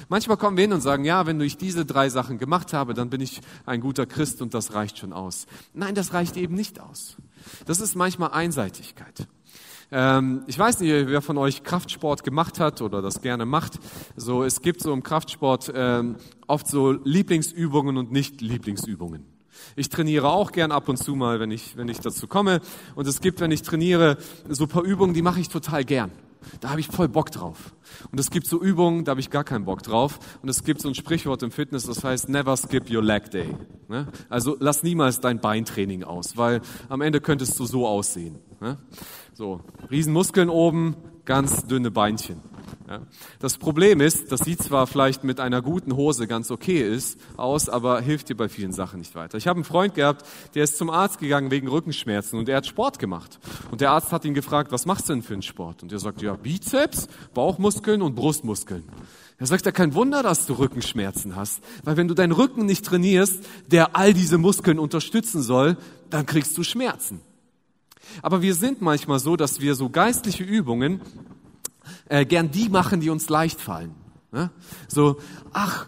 Manchmal 0.09 0.37
kommen 0.37 0.57
wir 0.57 0.63
hin 0.63 0.73
und 0.73 0.81
sagen, 0.81 1.05
ja, 1.05 1.25
wenn 1.25 1.39
ich 1.41 1.57
diese 1.57 1.85
drei 1.85 2.09
Sachen 2.09 2.37
gemacht 2.37 2.73
habe, 2.73 2.93
dann 2.93 3.09
bin 3.09 3.21
ich 3.21 3.41
ein 3.65 3.81
guter 3.81 4.05
Christ 4.05 4.41
und 4.41 4.53
das 4.53 4.73
reicht 4.73 4.97
schon 4.97 5.13
aus. 5.13 5.47
Nein, 5.73 5.95
das 5.95 6.13
reicht 6.13 6.37
eben 6.37 6.55
nicht 6.55 6.79
aus. 6.79 7.17
Das 7.65 7.79
ist 7.79 7.95
manchmal 7.95 8.31
Einseitigkeit. 8.31 9.27
Ähm, 9.91 10.43
ich 10.47 10.57
weiß 10.57 10.79
nicht, 10.79 10.91
wer 11.07 11.21
von 11.21 11.37
euch 11.37 11.63
Kraftsport 11.63 12.23
gemacht 12.23 12.59
hat 12.59 12.81
oder 12.81 13.01
das 13.01 13.21
gerne 13.21 13.45
macht. 13.45 13.79
So, 14.15 14.43
es 14.43 14.61
gibt 14.61 14.81
so 14.81 14.93
im 14.93 15.03
Kraftsport 15.03 15.71
ähm, 15.75 16.15
oft 16.47 16.67
so 16.67 16.91
Lieblingsübungen 16.91 17.97
und 17.97 18.11
Nicht-Lieblingsübungen. 18.11 19.25
Ich 19.75 19.89
trainiere 19.89 20.29
auch 20.29 20.51
gern 20.51 20.71
ab 20.71 20.89
und 20.89 20.97
zu 20.97 21.15
mal, 21.15 21.39
wenn 21.39 21.51
ich, 21.51 21.77
wenn 21.77 21.87
ich 21.87 21.99
dazu 21.99 22.27
komme. 22.27 22.61
Und 22.95 23.07
es 23.07 23.21
gibt, 23.21 23.39
wenn 23.39 23.51
ich 23.51 23.61
trainiere, 23.61 24.17
so 24.49 24.67
paar 24.67 24.83
Übungen, 24.83 25.13
die 25.13 25.21
mache 25.21 25.39
ich 25.39 25.49
total 25.49 25.83
gern. 25.85 26.11
Da 26.59 26.69
habe 26.69 26.79
ich 26.79 26.87
voll 26.87 27.07
Bock 27.07 27.31
drauf. 27.31 27.75
Und 28.11 28.19
es 28.19 28.29
gibt 28.29 28.47
so 28.47 28.61
Übungen, 28.61 29.05
da 29.05 29.11
habe 29.11 29.19
ich 29.19 29.29
gar 29.29 29.43
keinen 29.43 29.65
Bock 29.65 29.83
drauf. 29.83 30.19
Und 30.41 30.49
es 30.49 30.63
gibt 30.63 30.81
so 30.81 30.87
ein 30.87 30.95
Sprichwort 30.95 31.43
im 31.43 31.51
Fitness, 31.51 31.85
das 31.85 32.03
heißt, 32.03 32.29
never 32.29 32.55
skip 32.57 32.89
your 32.89 33.03
leg 33.03 33.29
day. 33.31 33.55
Ne? 33.87 34.07
Also 34.29 34.57
lass 34.59 34.83
niemals 34.83 35.19
dein 35.19 35.39
Beintraining 35.39 36.03
aus, 36.03 36.37
weil 36.37 36.61
am 36.89 37.01
Ende 37.01 37.21
könntest 37.21 37.59
du 37.59 37.65
so 37.65 37.87
aussehen. 37.87 38.39
Ne? 38.61 38.77
So, 39.33 39.61
Riesenmuskeln 39.91 40.49
oben, 40.49 40.95
ganz 41.25 41.65
dünne 41.67 41.91
Beinchen. 41.91 42.41
Ja. 42.87 43.01
Das 43.39 43.57
Problem 43.57 44.01
ist, 44.01 44.31
das 44.31 44.41
sieht 44.41 44.61
zwar 44.61 44.87
vielleicht 44.87 45.23
mit 45.23 45.39
einer 45.39 45.61
guten 45.61 45.95
Hose 45.95 46.27
ganz 46.27 46.51
okay 46.51 46.81
ist, 46.81 47.19
aus, 47.37 47.69
aber 47.69 48.01
hilft 48.01 48.29
dir 48.29 48.35
bei 48.35 48.47
vielen 48.49 48.73
Sachen 48.73 48.99
nicht 48.99 49.15
weiter. 49.15 49.37
Ich 49.37 49.47
habe 49.47 49.57
einen 49.57 49.63
Freund 49.63 49.95
gehabt, 49.95 50.25
der 50.53 50.63
ist 50.63 50.77
zum 50.77 50.89
Arzt 50.89 51.19
gegangen 51.19 51.51
wegen 51.51 51.67
Rückenschmerzen 51.67 52.37
und 52.37 52.47
er 52.49 52.57
hat 52.57 52.67
Sport 52.67 52.99
gemacht. 52.99 53.39
Und 53.71 53.81
der 53.81 53.91
Arzt 53.91 54.11
hat 54.11 54.25
ihn 54.25 54.33
gefragt, 54.33 54.71
was 54.71 54.85
machst 54.85 55.09
du 55.09 55.13
denn 55.13 55.23
für 55.23 55.33
einen 55.33 55.41
Sport? 55.41 55.83
Und 55.83 55.91
er 55.91 55.99
sagt, 55.99 56.21
ja, 56.21 56.35
Bizeps, 56.35 57.07
Bauchmuskeln 57.33 58.01
und 58.01 58.15
Brustmuskeln. 58.15 58.83
Er 59.37 59.47
sagt, 59.47 59.65
ja, 59.65 59.71
kein 59.71 59.93
Wunder, 59.93 60.23
dass 60.23 60.45
du 60.45 60.53
Rückenschmerzen 60.53 61.35
hast, 61.35 61.61
weil 61.83 61.97
wenn 61.97 62.07
du 62.07 62.13
deinen 62.13 62.31
Rücken 62.31 62.65
nicht 62.65 62.85
trainierst, 62.85 63.43
der 63.67 63.95
all 63.95 64.13
diese 64.13 64.37
Muskeln 64.37 64.79
unterstützen 64.79 65.41
soll, 65.41 65.77
dann 66.09 66.25
kriegst 66.25 66.57
du 66.57 66.63
Schmerzen. 66.63 67.19
Aber 68.21 68.41
wir 68.41 68.55
sind 68.55 68.81
manchmal 68.81 69.19
so, 69.19 69.35
dass 69.35 69.59
wir 69.59 69.75
so 69.75 69.89
geistliche 69.89 70.43
Übungen 70.43 71.01
äh, 72.09 72.25
gern 72.25 72.51
die 72.51 72.69
machen, 72.69 72.99
die 72.99 73.09
uns 73.09 73.29
leicht 73.29 73.59
fallen. 73.59 73.93
Ne? 74.31 74.51
So, 74.87 75.17
ach, 75.53 75.87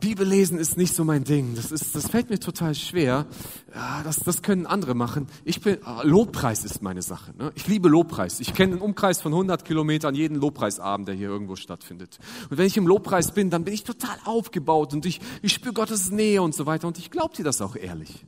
Bibellesen 0.00 0.58
ist 0.58 0.76
nicht 0.76 0.94
so 0.94 1.04
mein 1.04 1.24
Ding. 1.24 1.54
Das, 1.54 1.70
ist, 1.70 1.94
das 1.94 2.08
fällt 2.08 2.30
mir 2.30 2.40
total 2.40 2.74
schwer. 2.74 3.26
Ja, 3.74 4.02
das, 4.02 4.20
das 4.20 4.42
können 4.42 4.66
andere 4.66 4.94
machen. 4.94 5.28
Ich 5.44 5.60
bin, 5.60 5.78
ah, 5.84 6.02
Lobpreis 6.02 6.64
ist 6.64 6.82
meine 6.82 7.02
Sache. 7.02 7.32
Ne? 7.36 7.52
Ich 7.54 7.68
liebe 7.68 7.88
Lobpreis. 7.88 8.40
Ich 8.40 8.54
kenne 8.54 8.72
einen 8.72 8.82
Umkreis 8.82 9.20
von 9.20 9.32
100 9.32 9.64
Kilometern 9.64 10.14
jeden 10.14 10.36
Lobpreisabend, 10.36 11.06
der 11.06 11.14
hier 11.14 11.28
irgendwo 11.28 11.54
stattfindet. 11.54 12.18
Und 12.48 12.58
wenn 12.58 12.66
ich 12.66 12.76
im 12.76 12.86
Lobpreis 12.86 13.32
bin, 13.32 13.50
dann 13.50 13.64
bin 13.64 13.74
ich 13.74 13.84
total 13.84 14.16
aufgebaut 14.24 14.94
und 14.94 15.06
ich, 15.06 15.20
ich 15.42 15.52
spüre 15.52 15.74
Gottes 15.74 16.10
Nähe 16.10 16.42
und 16.42 16.54
so 16.54 16.66
weiter. 16.66 16.88
Und 16.88 16.98
ich 16.98 17.10
glaube 17.10 17.36
dir 17.36 17.44
das 17.44 17.60
auch 17.60 17.76
ehrlich. 17.76 18.24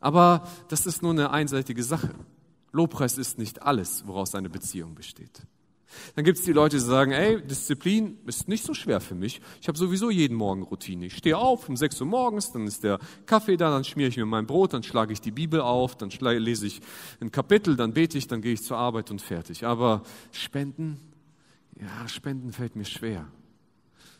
Aber 0.00 0.46
das 0.68 0.86
ist 0.86 1.02
nur 1.02 1.12
eine 1.12 1.30
einseitige 1.30 1.82
Sache. 1.82 2.14
Lobpreis 2.72 3.18
ist 3.18 3.38
nicht 3.38 3.62
alles, 3.62 4.06
woraus 4.06 4.34
eine 4.34 4.48
Beziehung 4.48 4.94
besteht. 4.94 5.42
Dann 6.14 6.24
gibt 6.24 6.38
es 6.38 6.44
die 6.44 6.52
Leute, 6.52 6.76
die 6.76 6.82
sagen, 6.82 7.12
ey, 7.12 7.40
Disziplin 7.40 8.18
ist 8.26 8.48
nicht 8.48 8.64
so 8.64 8.74
schwer 8.74 9.00
für 9.00 9.14
mich. 9.14 9.40
Ich 9.60 9.68
habe 9.68 9.78
sowieso 9.78 10.10
jeden 10.10 10.36
Morgen 10.36 10.62
Routine. 10.62 11.06
Ich 11.06 11.16
stehe 11.16 11.38
auf 11.38 11.68
um 11.68 11.76
6 11.76 12.00
Uhr 12.00 12.06
morgens, 12.06 12.52
dann 12.52 12.66
ist 12.66 12.84
der 12.84 12.98
Kaffee 13.26 13.56
da, 13.56 13.70
dann 13.70 13.84
schmiere 13.84 14.08
ich 14.08 14.16
mir 14.16 14.26
mein 14.26 14.46
Brot, 14.46 14.72
dann 14.72 14.82
schlage 14.82 15.12
ich 15.12 15.20
die 15.20 15.30
Bibel 15.30 15.60
auf, 15.60 15.96
dann 15.96 16.10
lese 16.10 16.66
ich 16.66 16.80
ein 17.20 17.30
Kapitel, 17.30 17.76
dann 17.76 17.92
bete 17.92 18.18
ich, 18.18 18.26
dann 18.26 18.42
gehe 18.42 18.52
ich 18.52 18.62
zur 18.62 18.76
Arbeit 18.76 19.10
und 19.10 19.22
fertig. 19.22 19.64
Aber 19.64 20.02
Spenden, 20.32 21.00
ja, 21.80 22.08
Spenden 22.08 22.52
fällt 22.52 22.76
mir 22.76 22.84
schwer. 22.84 23.26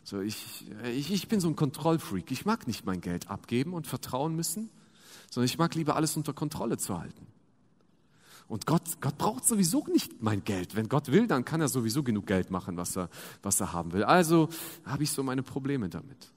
So, 0.03 0.21
ich, 0.21 0.65
ich, 0.95 1.13
ich 1.13 1.27
bin 1.27 1.41
so 1.41 1.49
ein 1.49 1.57
Kontrollfreak. 1.57 2.31
Ich 2.31 2.45
mag 2.45 2.69
nicht 2.69 2.87
mein 2.87 3.01
Geld 3.01 3.29
abgeben 3.29 3.75
und 3.75 3.89
vertrauen 3.89 4.37
müssen, 4.37 4.71
sondern 5.29 5.47
ich 5.47 5.59
mag 5.59 5.75
lieber 5.75 5.97
alles 5.97 6.17
unter 6.17 6.33
Kontrolle 6.33 6.79
zu 6.79 6.97
halten. 6.97 7.27
Und 8.49 8.67
Gott, 8.67 8.83
Gott 9.01 9.19
braucht 9.19 9.45
sowieso 9.45 9.85
nicht 9.93 10.23
mein 10.23 10.45
Geld. 10.45 10.77
Wenn 10.77 10.89
Gott 10.89 11.11
will, 11.11 11.27
dann 11.27 11.45
kann 11.45 11.61
er 11.61 11.69
sowieso 11.69 12.03
genug 12.03 12.27
Geld 12.27 12.51
machen, 12.51 12.77
was 12.77 12.97
er, 12.97 13.09
was 13.43 13.61
er 13.61 13.73
haben 13.73 13.93
will. 13.93 14.05
Also 14.05 14.49
habe 14.85 15.03
ich 15.03 15.11
so 15.11 15.23
meine 15.23 15.43
Probleme 15.43 15.89
damit. 15.89 16.31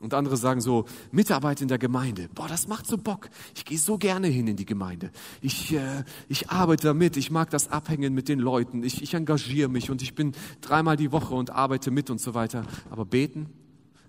Und 0.00 0.12
andere 0.12 0.36
sagen 0.36 0.60
so, 0.60 0.86
Mitarbeit 1.12 1.60
in 1.62 1.68
der 1.68 1.78
Gemeinde, 1.78 2.28
boah, 2.34 2.48
das 2.48 2.66
macht 2.66 2.86
so 2.86 2.98
Bock. 2.98 3.30
Ich 3.54 3.64
gehe 3.64 3.78
so 3.78 3.96
gerne 3.96 4.26
hin 4.26 4.46
in 4.48 4.56
die 4.56 4.66
Gemeinde. 4.66 5.10
Ich, 5.40 5.72
äh, 5.72 6.04
ich 6.28 6.50
arbeite 6.50 6.88
damit, 6.88 7.16
ich 7.16 7.30
mag 7.30 7.48
das 7.50 7.70
Abhängen 7.70 8.12
mit 8.12 8.28
den 8.28 8.40
Leuten, 8.40 8.82
ich, 8.82 9.02
ich 9.02 9.14
engagiere 9.14 9.68
mich 9.70 9.90
und 9.90 10.02
ich 10.02 10.14
bin 10.14 10.32
dreimal 10.60 10.96
die 10.96 11.12
Woche 11.12 11.34
und 11.34 11.50
arbeite 11.50 11.90
mit 11.90 12.10
und 12.10 12.20
so 12.20 12.34
weiter. 12.34 12.66
Aber 12.90 13.04
beten, 13.06 13.48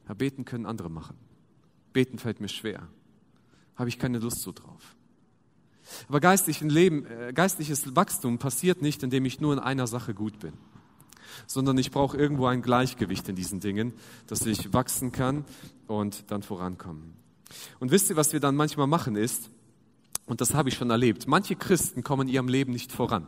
ja, 0.07 0.15
beten 0.15 0.43
können 0.43 0.65
andere 0.65 0.89
machen. 0.89 1.15
Beten 1.93 2.17
fällt 2.17 2.41
mir 2.41 2.49
schwer. 2.49 2.87
Habe 3.75 3.87
ich 3.87 3.99
keine 3.99 4.17
Lust 4.17 4.41
so 4.41 4.51
drauf. 4.51 4.95
Aber 6.07 6.19
geistlichen 6.19 6.69
Leben, 6.69 7.05
äh, 7.05 7.33
geistliches 7.33 7.95
Wachstum 7.95 8.37
passiert 8.37 8.81
nicht, 8.81 9.03
indem 9.03 9.25
ich 9.25 9.39
nur 9.39 9.53
in 9.53 9.59
einer 9.59 9.87
Sache 9.87 10.13
gut 10.13 10.39
bin, 10.39 10.53
sondern 11.47 11.77
ich 11.77 11.91
brauche 11.91 12.17
irgendwo 12.17 12.47
ein 12.47 12.61
Gleichgewicht 12.61 13.27
in 13.29 13.35
diesen 13.35 13.59
Dingen, 13.59 13.93
dass 14.27 14.45
ich 14.45 14.73
wachsen 14.73 15.11
kann 15.11 15.45
und 15.87 16.31
dann 16.31 16.43
vorankommen. 16.43 17.13
Und 17.79 17.91
wisst 17.91 18.09
ihr, 18.09 18.15
was 18.15 18.33
wir 18.33 18.39
dann 18.39 18.55
manchmal 18.55 18.87
machen 18.87 19.15
ist, 19.15 19.49
und 20.25 20.41
das 20.41 20.55
habe 20.55 20.69
ich 20.69 20.75
schon 20.75 20.89
erlebt, 20.89 21.27
manche 21.27 21.55
Christen 21.55 22.03
kommen 22.03 22.27
in 22.27 22.33
ihrem 22.33 22.47
Leben 22.47 22.73
nicht 22.73 22.91
voran. 22.91 23.27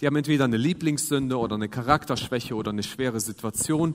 Die 0.00 0.06
haben 0.06 0.16
entweder 0.16 0.44
eine 0.44 0.56
Lieblingssünde 0.56 1.38
oder 1.38 1.54
eine 1.54 1.68
Charakterschwäche 1.68 2.54
oder 2.54 2.70
eine 2.70 2.82
schwere 2.82 3.20
Situation 3.20 3.94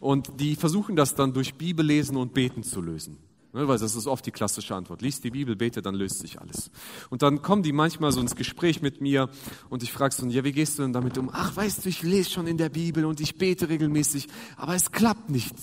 und 0.00 0.40
die 0.40 0.54
versuchen 0.54 0.94
das 0.94 1.14
dann 1.14 1.32
durch 1.32 1.54
Bibellesen 1.54 2.16
und 2.16 2.34
Beten 2.34 2.62
zu 2.62 2.80
lösen. 2.80 3.18
Ne, 3.56 3.66
weil 3.66 3.78
das 3.78 3.96
ist 3.96 4.06
oft 4.06 4.26
die 4.26 4.32
klassische 4.32 4.74
Antwort. 4.74 5.00
Lies 5.00 5.22
die 5.22 5.30
Bibel, 5.30 5.56
bete, 5.56 5.80
dann 5.80 5.94
löst 5.94 6.18
sich 6.18 6.42
alles. 6.42 6.70
Und 7.08 7.22
dann 7.22 7.40
kommen 7.40 7.62
die 7.62 7.72
manchmal 7.72 8.12
so 8.12 8.20
ins 8.20 8.36
Gespräch 8.36 8.82
mit 8.82 9.00
mir 9.00 9.30
und 9.70 9.82
ich 9.82 9.92
frage 9.92 10.14
so, 10.14 10.26
ja, 10.26 10.44
wie 10.44 10.52
gehst 10.52 10.78
du 10.78 10.82
denn 10.82 10.92
damit 10.92 11.16
um? 11.16 11.30
Ach, 11.32 11.56
weißt 11.56 11.82
du, 11.82 11.88
ich 11.88 12.02
lese 12.02 12.28
schon 12.28 12.46
in 12.46 12.58
der 12.58 12.68
Bibel 12.68 13.06
und 13.06 13.18
ich 13.18 13.38
bete 13.38 13.70
regelmäßig, 13.70 14.28
aber 14.58 14.74
es 14.74 14.92
klappt 14.92 15.30
nicht. 15.30 15.54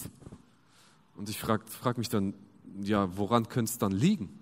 Und 1.16 1.30
ich 1.30 1.38
frage 1.38 1.66
frag 1.68 2.00
mich 2.00 2.10
dann, 2.10 2.34
ja, 2.82 3.16
woran 3.16 3.48
könnte 3.48 3.72
es 3.72 3.78
dann 3.78 3.92
liegen? 3.92 4.40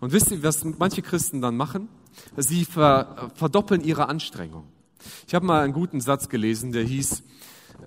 Und 0.00 0.12
wisst 0.12 0.30
ihr, 0.30 0.42
was 0.42 0.64
manche 0.64 1.02
Christen 1.02 1.42
dann 1.42 1.58
machen? 1.58 1.90
Sie 2.34 2.64
ver, 2.64 3.30
verdoppeln 3.34 3.84
ihre 3.84 4.08
Anstrengung. 4.08 4.64
Ich 5.26 5.34
habe 5.34 5.44
mal 5.44 5.62
einen 5.62 5.74
guten 5.74 6.00
Satz 6.00 6.30
gelesen, 6.30 6.72
der 6.72 6.84
hieß, 6.84 7.22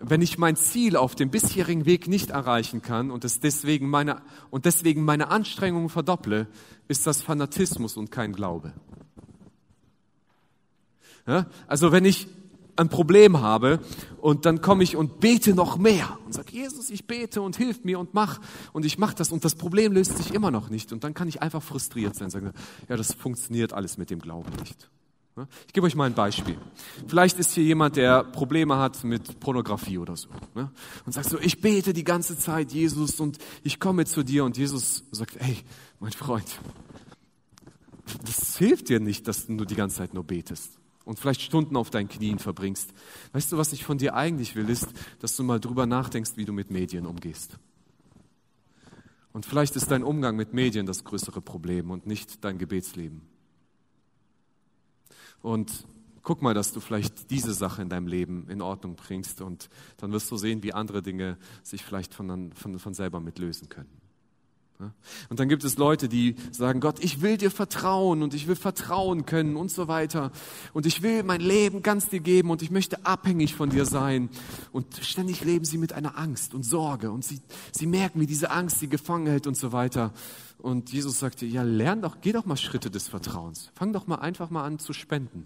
wenn 0.06 0.22
ich 0.22 0.38
mein 0.38 0.56
Ziel 0.56 0.98
auf 0.98 1.16
dem 1.16 1.30
bisherigen 1.30 1.86
Weg 1.86 2.08
nicht 2.08 2.30
erreichen 2.30 2.82
kann 2.82 3.10
und, 3.10 3.24
es 3.24 3.40
deswegen 3.40 3.90
meine, 3.90 4.22
und 4.50 4.66
deswegen 4.66 5.04
meine 5.04 5.30
Anstrengungen 5.30 5.90
verdopple, 5.90 6.48
ist 6.88 7.08
das 7.08 7.22
Fanatismus 7.22 7.96
und 7.96 8.12
kein 8.12 8.34
Glaube. 8.34 8.74
Ja? 11.26 11.48
Also 11.68 11.92
wenn 11.92 12.06
ich 12.06 12.28
ein 12.76 12.90
Problem 12.90 13.40
habe 13.40 13.80
und 14.20 14.46
dann 14.46 14.62
komme 14.62 14.84
ich 14.84 14.96
und 14.96 15.20
bete 15.20 15.54
noch 15.54 15.78
mehr 15.78 16.18
und 16.26 16.34
sage, 16.34 16.52
Jesus, 16.52 16.90
ich 16.90 17.06
bete 17.06 17.42
und 17.42 17.56
hilf 17.56 17.84
mir 17.84 18.00
und 18.00 18.14
mach 18.14 18.40
und 18.74 18.84
ich 18.86 18.98
mache 18.98 19.16
das 19.16 19.32
und 19.32 19.46
das 19.46 19.56
Problem 19.56 19.94
löst 19.94 20.18
sich 20.18 20.34
immer 20.34 20.52
noch 20.52 20.70
nicht 20.70 20.92
und 20.92 21.04
dann 21.04 21.14
kann 21.14 21.28
ich 21.28 21.42
einfach 21.42 21.62
frustriert 21.62 22.16
sein 22.16 22.26
und 22.26 22.32
sagen, 22.32 22.52
ja, 22.90 22.98
das 22.98 23.14
funktioniert 23.14 23.74
alles 23.74 23.98
mit 23.98 24.10
dem 24.10 24.20
Glauben 24.20 24.52
nicht. 24.60 24.90
Ne? 25.36 25.48
Ich 25.68 25.74
gebe 25.74 25.88
euch 25.88 25.96
mal 25.96 26.06
ein 26.06 26.14
Beispiel. 26.14 26.58
Vielleicht 27.08 27.40
ist 27.40 27.54
hier 27.54 27.64
jemand, 27.64 27.96
der 27.96 28.24
Probleme 28.24 28.78
hat 28.78 29.04
mit 29.04 29.40
Pornografie 29.40 29.98
oder 29.98 30.16
so. 30.16 30.30
Ne? 30.54 30.72
Und 31.06 31.14
sagt 31.14 31.30
so, 31.30 31.40
ich 31.40 31.62
bete 31.62 31.94
die 31.94 32.04
ganze 32.04 32.38
Zeit, 32.38 32.72
Jesus, 32.72 33.20
und 33.20 33.38
ich 33.64 33.80
komme 33.80 34.06
zu 34.06 34.24
dir. 34.24 34.46
Und 34.46 34.58
Jesus 34.58 35.04
sagt, 35.12 35.38
ey, 35.38 35.58
mein 36.00 36.12
Freund, 36.12 36.60
das 38.26 38.58
hilft 38.58 38.90
dir 38.90 39.00
nicht, 39.00 39.28
dass 39.28 39.48
du 39.48 39.66
die 39.66 39.76
ganze 39.76 39.98
Zeit 39.98 40.14
nur 40.14 40.24
betest 40.24 40.78
und 41.06 41.20
vielleicht 41.20 41.42
Stunden 41.42 41.76
auf 41.76 41.90
deinen 41.90 42.08
Knien 42.08 42.40
verbringst. 42.40 42.94
Weißt 43.34 43.52
du, 43.52 43.58
was 43.58 43.74
ich 43.74 43.84
von 43.84 43.98
dir 43.98 44.16
eigentlich 44.16 44.56
will, 44.56 44.70
ist, 44.70 44.88
dass 45.20 45.36
du 45.36 45.44
mal 45.44 45.60
drüber 45.60 45.86
nachdenkst, 45.86 46.32
wie 46.36 46.46
du 46.46 46.54
mit 46.54 46.72
Medien 46.72 47.06
umgehst. 47.06 47.58
Und 49.34 49.46
vielleicht 49.46 49.76
ist 49.76 49.90
dein 49.90 50.04
Umgang 50.04 50.36
mit 50.36 50.54
Medien 50.54 50.86
das 50.86 51.04
größere 51.04 51.42
Problem 51.42 51.90
und 51.92 52.06
nicht 52.06 52.44
dein 52.44 52.58
Gebetsleben. 52.58 53.33
Und 55.44 55.86
guck 56.24 56.42
mal, 56.42 56.56
dass 56.56 56.74
du 56.74 56.80
vielleicht 56.80 57.30
diese 57.30 57.54
Sache 57.54 57.84
in 57.84 57.90
deinem 57.90 58.08
Leben 58.08 58.50
in 58.50 58.62
Ordnung 58.62 58.96
bringst 58.96 59.42
und 59.42 59.70
dann 59.98 60.12
wirst 60.12 60.32
du 60.32 60.38
sehen, 60.38 60.64
wie 60.64 60.74
andere 60.74 61.04
Dinge 61.04 61.38
sich 61.62 61.84
vielleicht 61.84 62.16
von, 62.16 62.52
von, 62.54 62.80
von 62.80 62.94
selber 62.96 63.20
mitlösen 63.20 63.70
können. 63.70 64.02
Und 65.30 65.40
dann 65.40 65.48
gibt 65.48 65.64
es 65.64 65.78
Leute, 65.78 66.10
die 66.10 66.36
sagen, 66.52 66.80
Gott, 66.80 67.02
ich 67.02 67.22
will 67.22 67.38
dir 67.38 67.52
vertrauen 67.52 68.22
und 68.22 68.34
ich 68.34 68.48
will 68.48 68.56
vertrauen 68.56 69.26
können 69.26 69.56
und 69.56 69.72
so 69.72 69.88
weiter. 69.88 70.32
Und 70.74 70.86
ich 70.86 71.02
will 71.02 71.24
mein 71.24 71.40
Leben 71.40 71.84
ganz 71.84 72.10
dir 72.10 72.20
geben 72.20 72.50
und 72.50 72.62
ich 72.62 72.72
möchte 72.72 73.06
abhängig 73.06 73.56
von 73.56 73.70
dir 73.70 73.86
sein. 73.86 74.30
Und 74.72 74.98
ständig 75.02 75.44
leben 75.46 75.64
sie 75.64 75.78
mit 75.78 75.94
einer 75.94 76.18
Angst 76.18 76.54
und 76.54 76.64
Sorge 76.64 77.12
und 77.12 77.24
sie, 77.24 77.40
sie 77.72 77.86
merken, 77.86 78.20
wie 78.20 78.28
diese 78.28 78.52
Angst 78.52 78.80
sie 78.80 78.90
gefangen 78.90 79.28
hält 79.28 79.48
und 79.48 79.56
so 79.56 79.72
weiter. 79.72 80.12
Und 80.64 80.94
Jesus 80.94 81.20
sagte, 81.20 81.46
ja, 81.46 81.62
lern 81.62 82.02
doch, 82.02 82.22
geh 82.22 82.32
doch 82.32 82.46
mal 82.46 82.56
Schritte 82.56 82.90
des 82.90 83.10
Vertrauens. 83.10 83.70
Fang 83.76 83.92
doch 83.92 84.08
mal 84.08 84.20
einfach 84.20 84.50
mal 84.50 84.64
an 84.64 84.80
zu 84.80 84.94
spenden. 84.94 85.46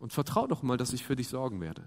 Und 0.00 0.14
vertrau 0.14 0.46
doch 0.46 0.62
mal, 0.62 0.78
dass 0.78 0.94
ich 0.94 1.04
für 1.04 1.14
dich 1.14 1.28
sorgen 1.28 1.60
werde. 1.60 1.82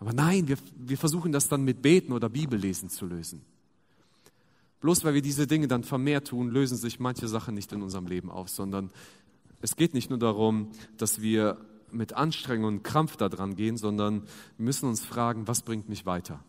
Aber 0.00 0.12
nein, 0.12 0.48
wir, 0.48 0.56
wir 0.76 0.98
versuchen 0.98 1.30
das 1.30 1.48
dann 1.48 1.62
mit 1.62 1.80
Beten 1.80 2.12
oder 2.12 2.28
Bibellesen 2.28 2.88
zu 2.88 3.06
lösen. 3.06 3.42
Bloß 4.80 5.04
weil 5.04 5.14
wir 5.14 5.22
diese 5.22 5.46
Dinge 5.46 5.68
dann 5.68 5.84
vermehrt 5.84 6.26
tun, 6.26 6.50
lösen 6.50 6.76
sich 6.76 6.98
manche 6.98 7.28
Sachen 7.28 7.54
nicht 7.54 7.70
in 7.72 7.80
unserem 7.80 8.08
Leben 8.08 8.28
auf, 8.28 8.48
sondern 8.48 8.90
es 9.60 9.76
geht 9.76 9.94
nicht 9.94 10.10
nur 10.10 10.18
darum, 10.18 10.72
dass 10.96 11.20
wir 11.20 11.58
mit 11.92 12.14
Anstrengung 12.14 12.66
und 12.66 12.82
Krampf 12.82 13.16
da 13.16 13.28
dran 13.28 13.54
gehen, 13.54 13.76
sondern 13.76 14.22
wir 14.56 14.64
müssen 14.64 14.88
uns 14.88 15.04
fragen, 15.04 15.46
was 15.46 15.62
bringt 15.62 15.88
mich 15.88 16.04
weiter? 16.04 16.40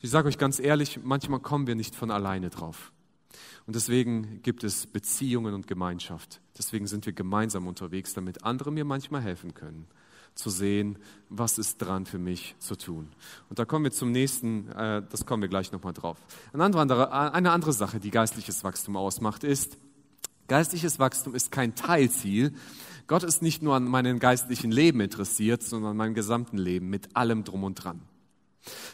Ich 0.00 0.10
sage 0.10 0.28
euch 0.28 0.38
ganz 0.38 0.58
ehrlich, 0.58 1.00
manchmal 1.02 1.40
kommen 1.40 1.66
wir 1.66 1.74
nicht 1.74 1.94
von 1.94 2.10
alleine 2.10 2.50
drauf. 2.50 2.92
Und 3.66 3.74
deswegen 3.76 4.42
gibt 4.42 4.64
es 4.64 4.86
Beziehungen 4.86 5.54
und 5.54 5.66
Gemeinschaft. 5.66 6.40
Deswegen 6.58 6.86
sind 6.86 7.06
wir 7.06 7.12
gemeinsam 7.12 7.66
unterwegs, 7.66 8.12
damit 8.12 8.44
andere 8.44 8.70
mir 8.70 8.84
manchmal 8.84 9.22
helfen 9.22 9.54
können 9.54 9.86
zu 10.34 10.50
sehen, 10.50 10.98
was 11.28 11.58
ist 11.58 11.78
dran 11.78 12.06
für 12.06 12.18
mich 12.18 12.56
zu 12.58 12.76
tun. 12.76 13.08
Und 13.48 13.58
da 13.58 13.64
kommen 13.64 13.84
wir 13.84 13.92
zum 13.92 14.10
nächsten, 14.10 14.68
äh, 14.72 15.02
das 15.08 15.26
kommen 15.26 15.42
wir 15.42 15.48
gleich 15.48 15.72
nochmal 15.72 15.92
drauf. 15.92 16.18
Eine 16.52 16.64
andere, 16.64 17.12
eine 17.12 17.52
andere 17.52 17.72
Sache, 17.72 18.00
die 18.00 18.10
geistliches 18.10 18.64
Wachstum 18.64 18.96
ausmacht, 18.96 19.44
ist, 19.44 19.78
geistliches 20.48 20.98
Wachstum 20.98 21.34
ist 21.34 21.52
kein 21.52 21.74
Teilziel. 21.74 22.52
Gott 23.06 23.22
ist 23.22 23.42
nicht 23.42 23.62
nur 23.62 23.74
an 23.74 23.84
meinem 23.84 24.18
geistlichen 24.18 24.72
Leben 24.72 25.00
interessiert, 25.00 25.62
sondern 25.62 25.92
an 25.92 25.96
meinem 25.96 26.14
gesamten 26.14 26.58
Leben 26.58 26.90
mit 26.90 27.14
allem 27.16 27.44
drum 27.44 27.64
und 27.64 27.74
dran. 27.76 28.00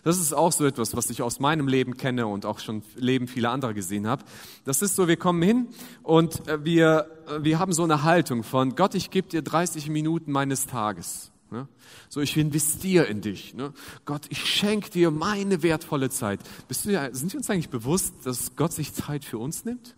Das 0.02 0.18
ist 0.18 0.32
auch 0.32 0.52
so 0.52 0.64
etwas, 0.64 0.96
was 0.96 1.10
ich 1.10 1.22
aus 1.22 1.40
meinem 1.40 1.68
Leben 1.68 1.96
kenne 1.96 2.26
und 2.26 2.46
auch 2.46 2.58
schon 2.58 2.82
Leben 2.96 3.28
vieler 3.28 3.50
anderer 3.50 3.74
gesehen 3.74 4.06
habe. 4.06 4.24
Das 4.64 4.82
ist 4.82 4.96
so, 4.96 5.08
wir 5.08 5.16
kommen 5.16 5.42
hin 5.42 5.68
und 6.02 6.48
äh, 6.48 6.64
wir, 6.64 7.06
äh, 7.28 7.44
wir 7.44 7.58
haben 7.58 7.72
so 7.72 7.84
eine 7.84 8.02
Haltung 8.02 8.42
von, 8.42 8.74
Gott, 8.74 8.94
ich 8.94 9.10
gebe 9.10 9.28
dir 9.28 9.42
30 9.42 9.88
Minuten 9.88 10.32
meines 10.32 10.66
Tages. 10.66 11.30
Ne? 11.50 11.66
So, 12.08 12.20
ich 12.20 12.36
investiere 12.36 13.04
in 13.04 13.20
dich. 13.20 13.54
Ne? 13.54 13.72
Gott, 14.04 14.26
ich 14.28 14.44
schenke 14.44 14.90
dir 14.90 15.10
meine 15.10 15.62
wertvolle 15.62 16.10
Zeit. 16.10 16.40
Bist 16.68 16.86
du, 16.86 17.10
sind 17.12 17.32
wir 17.32 17.38
uns 17.38 17.50
eigentlich 17.50 17.70
bewusst, 17.70 18.14
dass 18.24 18.56
Gott 18.56 18.72
sich 18.72 18.94
Zeit 18.94 19.24
für 19.24 19.38
uns 19.38 19.64
nimmt? 19.64 19.96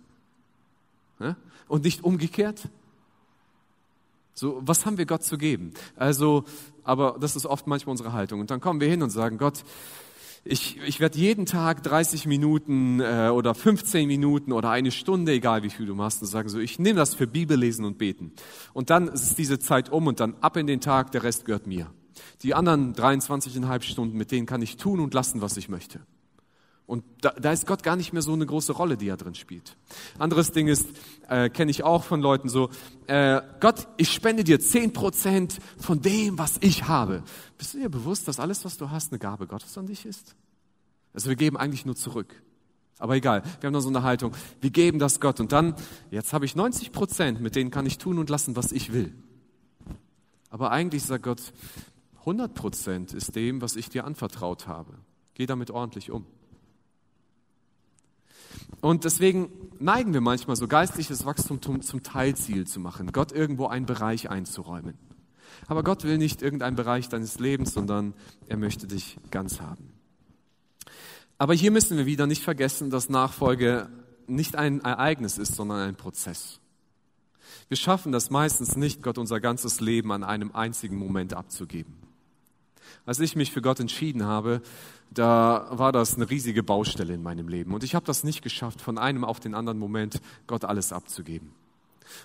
Ne? 1.19 1.37
Und 1.69 1.85
nicht 1.85 2.05
umgekehrt? 2.05 2.69
So, 4.35 4.61
was 4.65 4.87
haben 4.87 4.99
wir 4.99 5.07
Gott 5.07 5.23
zu 5.23 5.37
geben? 5.37 5.73
Also, 5.97 6.45
aber 6.85 7.17
das 7.21 7.37
ist 7.37 7.47
oft 7.47 7.67
manchmal 7.67 7.93
unsere 7.93 8.13
Haltung. 8.13 8.41
Und 8.41 8.51
dann 8.51 8.61
kommen 8.61 8.81
wir 8.81 8.89
hin 8.89 9.03
und 9.03 9.11
sagen, 9.11 9.39
Gott, 9.39 9.63
ich, 10.45 10.79
ich 10.85 10.99
werde 10.99 11.19
jeden 11.19 11.47
Tag 11.47 11.83
30 11.85 12.27
Minuten 12.27 13.01
äh, 13.01 13.31
oder 13.33 13.55
15 13.55 14.09
Minuten 14.09 14.53
oder 14.53 14.71
eine 14.71 14.91
Stunde, 14.91 15.33
egal 15.33 15.63
wie 15.63 15.71
viel 15.71 15.87
du 15.87 15.95
machst, 15.95 16.21
und 16.21 16.29
sagen 16.29 16.49
so, 16.49 16.59
ich 16.59 16.79
nehme 16.79 16.99
das 16.99 17.15
für 17.15 17.27
Bibellesen 17.29 17.85
und 17.85 17.99
Beten. 17.99 18.33
Und 18.73 18.91
dann 18.91 19.09
ist 19.09 19.39
diese 19.39 19.61
Zeit 19.61 19.91
um 19.91 20.09
und 20.09 20.19
dann 20.19 20.35
ab 20.41 20.57
in 20.57 20.67
den 20.67 20.81
Tag, 20.81 21.13
der 21.13 21.23
Rest 21.23 21.45
gehört 21.45 21.67
mir. 21.67 21.93
Die 22.43 22.55
anderen 22.55 22.95
23,5 22.95 23.83
Stunden, 23.83 24.17
mit 24.17 24.33
denen 24.33 24.47
kann 24.47 24.63
ich 24.63 24.77
tun 24.77 24.99
und 24.99 25.15
lassen, 25.15 25.41
was 25.41 25.57
ich 25.57 25.69
möchte. 25.69 26.01
Und 26.87 27.05
da, 27.21 27.31
da 27.31 27.53
ist 27.53 27.67
Gott 27.67 27.83
gar 27.83 27.97
nicht 27.97 28.13
mehr 28.13 28.23
so 28.23 28.33
eine 28.33 28.45
große 28.45 28.73
Rolle, 28.73 28.97
die 28.97 29.09
er 29.09 29.17
drin 29.17 29.35
spielt. 29.35 29.77
Anderes 30.19 30.51
Ding 30.51 30.69
ist, 30.69 30.87
äh, 31.29 31.49
kenne 31.49 31.71
ich 31.71 31.85
auch 31.85 32.05
von 32.05 32.21
Leuten 32.21 32.49
so, 32.49 32.71
äh, 33.07 33.41
Gott, 33.61 33.89
ich 33.97 34.13
spende 34.13 34.45
dir 34.45 34.61
zehn 34.61 34.93
Prozent 34.93 35.59
von 35.79 36.01
dem, 36.03 36.39
was 36.39 36.59
ich 36.61 36.89
habe. 36.89 37.23
Bist 37.57 37.75
du 37.75 37.79
dir 37.79 37.89
bewusst, 37.89 38.29
dass 38.29 38.41
alles, 38.41 38.65
was 38.65 38.77
du 38.77 38.91
hast, 38.91 39.13
eine 39.13 39.19
Gabe 39.19 39.47
Gottes 39.47 39.79
an 39.79 39.87
dich 39.87 40.05
ist? 40.05 40.35
Also 41.15 41.29
wir 41.29 41.37
geben 41.37 41.57
eigentlich 41.57 41.87
nur 41.87 41.97
zurück. 41.97 42.43
Aber 42.99 43.17
egal, 43.17 43.43
wir 43.61 43.67
haben 43.67 43.75
dann 43.75 43.83
so 43.83 43.89
eine 43.89 44.03
Haltung, 44.03 44.33
wir 44.61 44.71
geben 44.71 44.99
das 44.99 45.19
Gott 45.19 45.41
und 45.41 45.51
dann, 45.51 45.75
jetzt 46.11 46.33
habe 46.33 46.45
ich 46.45 46.55
90 46.55 46.93
Prozent, 46.93 47.41
mit 47.41 47.57
denen 47.57 47.71
kann 47.71 47.87
ich 47.87 47.99
tun 47.99 48.19
und 48.19 48.31
lassen, 48.31 48.55
was 48.55 48.71
ich 48.71 48.93
will. 48.93 49.13
Aber 50.51 50.71
eigentlich 50.71 51.03
sagt 51.03 51.25
Gott, 51.25 51.53
100 52.21 52.55
Prozent 52.55 53.13
ist 53.13 53.35
dem, 53.35 53.61
was 53.61 53.75
ich 53.75 53.89
dir 53.89 54.05
anvertraut 54.05 54.69
habe. 54.69 54.95
Geh 55.35 55.47
damit 55.47 55.71
ordentlich 55.71 56.11
um. 56.11 56.27
Und 58.81 59.05
deswegen 59.05 59.51
neigen 59.79 60.13
wir 60.13 60.21
manchmal 60.21 60.57
so 60.57 60.67
geistliches 60.67 61.25
Wachstum 61.25 61.61
zum 61.61 62.03
Teilziel 62.03 62.67
zu 62.67 62.81
machen, 62.81 63.13
Gott 63.13 63.33
irgendwo 63.33 63.67
einen 63.67 63.87
Bereich 63.87 64.31
einzuräumen. 64.31 64.95
Aber 65.67 65.83
Gott 65.83 66.05
will 66.05 66.19
nicht 66.19 66.43
irgendeinen 66.43 66.77
Bereich 66.77 67.09
deines 67.09 67.39
Lebens, 67.39 67.75
sondern 67.75 68.15
er 68.49 68.57
möchte 68.57 68.87
dich 68.87 69.19
ganz 69.31 69.61
haben. 69.61 69.93
Aber 71.39 71.55
hier 71.55 71.71
müssen 71.71 71.97
wir 71.97 72.07
wieder 72.07 72.27
nicht 72.27 72.43
vergessen, 72.43 72.91
dass 72.91 73.09
Nachfolge 73.09 73.89
nicht 74.27 74.57
ein 74.57 74.81
Ereignis 74.81 75.39
ist, 75.39 75.55
sondern 75.55 75.81
ein 75.81 75.97
Prozess. 75.97 76.61
Wir 77.69 77.77
schaffen 77.77 78.13
das 78.13 78.31
meistens 78.31 78.77
nicht, 78.77 79.03
Gott 79.03 79.19
unser 79.19 79.41
ganzes 79.41 79.81
Leben 79.81 80.13
an 80.13 80.25
einem 80.25 80.53
einzigen 80.53 80.97
Moment 80.97 81.35
abzugeben. 81.35 81.95
Als 83.07 83.21
ich 83.21 83.37
mich 83.37 83.53
für 83.53 83.63
Gott 83.63 83.81
entschieden 83.81 84.25
habe, 84.25 84.63
da 85.11 85.67
war 85.71 85.93
das 85.93 86.15
eine 86.15 86.29
riesige 86.31 86.63
Baustelle 86.63 87.15
in 87.15 87.23
meinem 87.23 87.49
Leben. 87.49 87.75
Und 87.75 87.85
ich 87.85 87.95
habe 87.95 88.07
das 88.07 88.25
nicht 88.25 88.43
geschafft, 88.43 88.81
von 88.81 88.99
einem 88.99 89.25
auf 89.25 89.41
den 89.41 89.55
anderen 89.55 89.79
Moment 89.79 90.21
Gott 90.47 90.65
alles 90.65 90.93
abzugeben, 90.93 91.51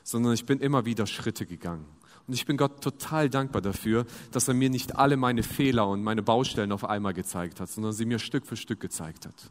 sondern 0.04 0.34
ich 0.34 0.46
bin 0.46 0.60
immer 0.60 0.86
wieder 0.86 1.06
Schritte 1.08 1.46
gegangen. 1.46 1.86
Und 2.28 2.34
ich 2.34 2.46
bin 2.46 2.58
Gott 2.58 2.82
total 2.82 3.30
dankbar 3.30 3.62
dafür, 3.62 4.06
dass 4.32 4.48
er 4.48 4.54
mir 4.54 4.70
nicht 4.70 4.98
alle 4.98 5.16
meine 5.16 5.44
Fehler 5.44 5.88
und 5.88 6.04
meine 6.04 6.24
Baustellen 6.24 6.74
auf 6.74 6.84
einmal 6.84 7.14
gezeigt 7.14 7.62
hat, 7.62 7.70
sondern 7.70 7.94
sie 7.94 8.06
mir 8.06 8.20
Stück 8.20 8.46
für 8.46 8.58
Stück 8.58 8.82
gezeigt 8.82 9.26
hat. 9.26 9.50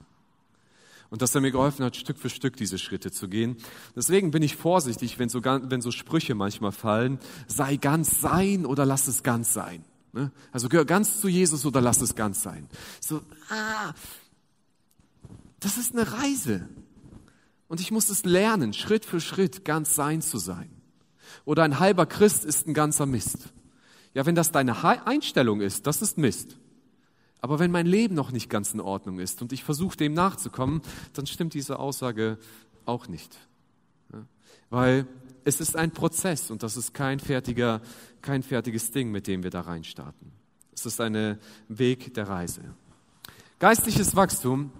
Und 1.08 1.22
dass 1.22 1.34
er 1.34 1.40
mir 1.40 1.52
geholfen 1.52 1.84
hat, 1.84 1.96
Stück 1.96 2.18
für 2.18 2.28
Stück 2.28 2.56
diese 2.56 2.78
Schritte 2.78 3.10
zu 3.10 3.28
gehen. 3.28 3.56
Deswegen 3.94 4.30
bin 4.30 4.42
ich 4.42 4.56
vorsichtig, 4.56 5.18
wenn 5.18 5.28
so, 5.28 5.42
wenn 5.42 5.80
so 5.80 5.90
Sprüche 5.90 6.34
manchmal 6.34 6.72
fallen, 6.72 7.18
sei 7.46 7.76
ganz 7.76 8.20
sein 8.20 8.66
oder 8.66 8.84
lass 8.84 9.06
es 9.06 9.22
ganz 9.22 9.54
sein. 9.54 9.84
Ne? 10.16 10.32
Also 10.50 10.70
gehör 10.70 10.86
ganz 10.86 11.20
zu 11.20 11.28
Jesus 11.28 11.66
oder 11.66 11.82
lass 11.82 12.00
es 12.00 12.14
ganz 12.14 12.42
sein. 12.42 12.66
So, 13.00 13.20
ah, 13.50 13.92
das 15.60 15.76
ist 15.76 15.92
eine 15.92 16.10
Reise. 16.10 16.66
Und 17.68 17.82
ich 17.82 17.90
muss 17.90 18.08
es 18.08 18.24
lernen, 18.24 18.72
Schritt 18.72 19.04
für 19.04 19.20
Schritt 19.20 19.66
ganz 19.66 19.94
sein 19.94 20.22
zu 20.22 20.38
sein. 20.38 20.70
Oder 21.44 21.64
ein 21.64 21.78
halber 21.80 22.06
Christ 22.06 22.46
ist 22.46 22.66
ein 22.66 22.72
ganzer 22.72 23.04
Mist. 23.04 23.52
Ja, 24.14 24.24
wenn 24.24 24.34
das 24.34 24.52
deine 24.52 24.82
Einstellung 25.06 25.60
ist, 25.60 25.86
das 25.86 26.00
ist 26.00 26.16
Mist. 26.16 26.56
Aber 27.40 27.58
wenn 27.58 27.70
mein 27.70 27.84
Leben 27.84 28.14
noch 28.14 28.32
nicht 28.32 28.48
ganz 28.48 28.72
in 28.72 28.80
Ordnung 28.80 29.18
ist 29.18 29.42
und 29.42 29.52
ich 29.52 29.64
versuche 29.64 29.98
dem 29.98 30.14
nachzukommen, 30.14 30.80
dann 31.12 31.26
stimmt 31.26 31.52
diese 31.52 31.78
Aussage 31.78 32.38
auch 32.86 33.06
nicht. 33.06 33.36
Weil 34.70 35.06
es 35.46 35.60
ist 35.60 35.76
ein 35.76 35.92
Prozess 35.92 36.50
und 36.50 36.64
das 36.64 36.76
ist 36.76 36.92
kein, 36.92 37.20
fertiger, 37.20 37.80
kein 38.20 38.42
fertiges 38.42 38.90
Ding, 38.90 39.12
mit 39.12 39.28
dem 39.28 39.44
wir 39.44 39.50
da 39.50 39.60
reinstarten. 39.60 40.32
Es 40.74 40.84
ist 40.84 41.00
ein 41.00 41.38
Weg 41.68 42.12
der 42.14 42.28
Reise. 42.28 42.62
Geistliches 43.60 44.16
Wachstum 44.16 44.72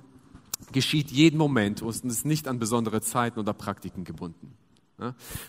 geschieht 0.73 1.11
jeden 1.13 1.39
Moment 1.39 1.83
und 1.83 2.05
ist 2.05 2.27
nicht 2.27 2.49
an 2.49 2.59
besondere 2.59 3.01
Zeiten 3.01 3.39
oder 3.39 3.53
Praktiken 3.53 4.03
gebunden. 4.03 4.57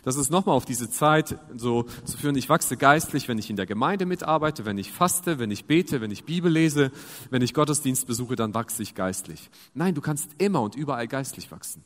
Das 0.04 0.18
ist 0.18 0.30
nochmal 0.30 0.56
auf 0.56 0.66
diese 0.66 0.90
Zeit 0.90 1.40
so 1.56 1.84
zu 2.04 2.18
führen. 2.18 2.36
Ich 2.36 2.50
wachse 2.50 2.78
geistlich, 2.78 3.28
wenn 3.28 3.40
ich 3.40 3.50
in 3.50 3.56
der 3.56 3.66
Gemeinde 3.66 4.06
mitarbeite, 4.06 4.66
wenn 4.66 4.78
ich 4.78 4.92
faste, 4.92 5.40
wenn 5.40 5.50
ich 5.50 5.66
bete, 5.66 6.00
wenn 6.00 6.12
ich 6.12 6.26
Bibel 6.26 6.52
lese, 6.52 6.92
wenn 7.32 7.42
ich 7.42 7.56
Gottesdienst 7.56 8.06
besuche, 8.06 8.36
dann 8.36 8.54
wachse 8.54 8.84
ich 8.84 8.94
geistlich. 8.94 9.50
Nein, 9.74 9.96
du 9.96 10.02
kannst 10.02 10.30
immer 10.38 10.62
und 10.62 10.76
überall 10.76 11.08
geistlich 11.08 11.50
wachsen. 11.50 11.84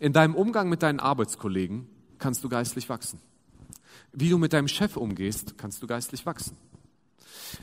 In 0.00 0.14
deinem 0.14 0.34
Umgang 0.34 0.68
mit 0.70 0.82
deinen 0.82 1.00
Arbeitskollegen 1.00 1.88
kannst 2.18 2.44
du 2.44 2.48
geistlich 2.48 2.88
wachsen. 2.88 3.20
Wie 4.12 4.30
du 4.30 4.38
mit 4.38 4.52
deinem 4.52 4.68
Chef 4.68 4.96
umgehst, 4.96 5.58
kannst 5.58 5.82
du 5.82 5.86
geistlich 5.86 6.26
wachsen. 6.26 6.56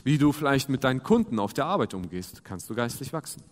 Wie 0.04 0.18
du 0.18 0.32
vielleicht 0.32 0.68
mit 0.68 0.84
deinen 0.84 1.02
Kunden 1.02 1.38
auf 1.38 1.52
der 1.52 1.66
Arbeit 1.66 1.94
umgehst, 1.94 2.44
kannst 2.44 2.68
du 2.70 2.74
geistlich 2.74 3.12
wachsen. 3.12 3.42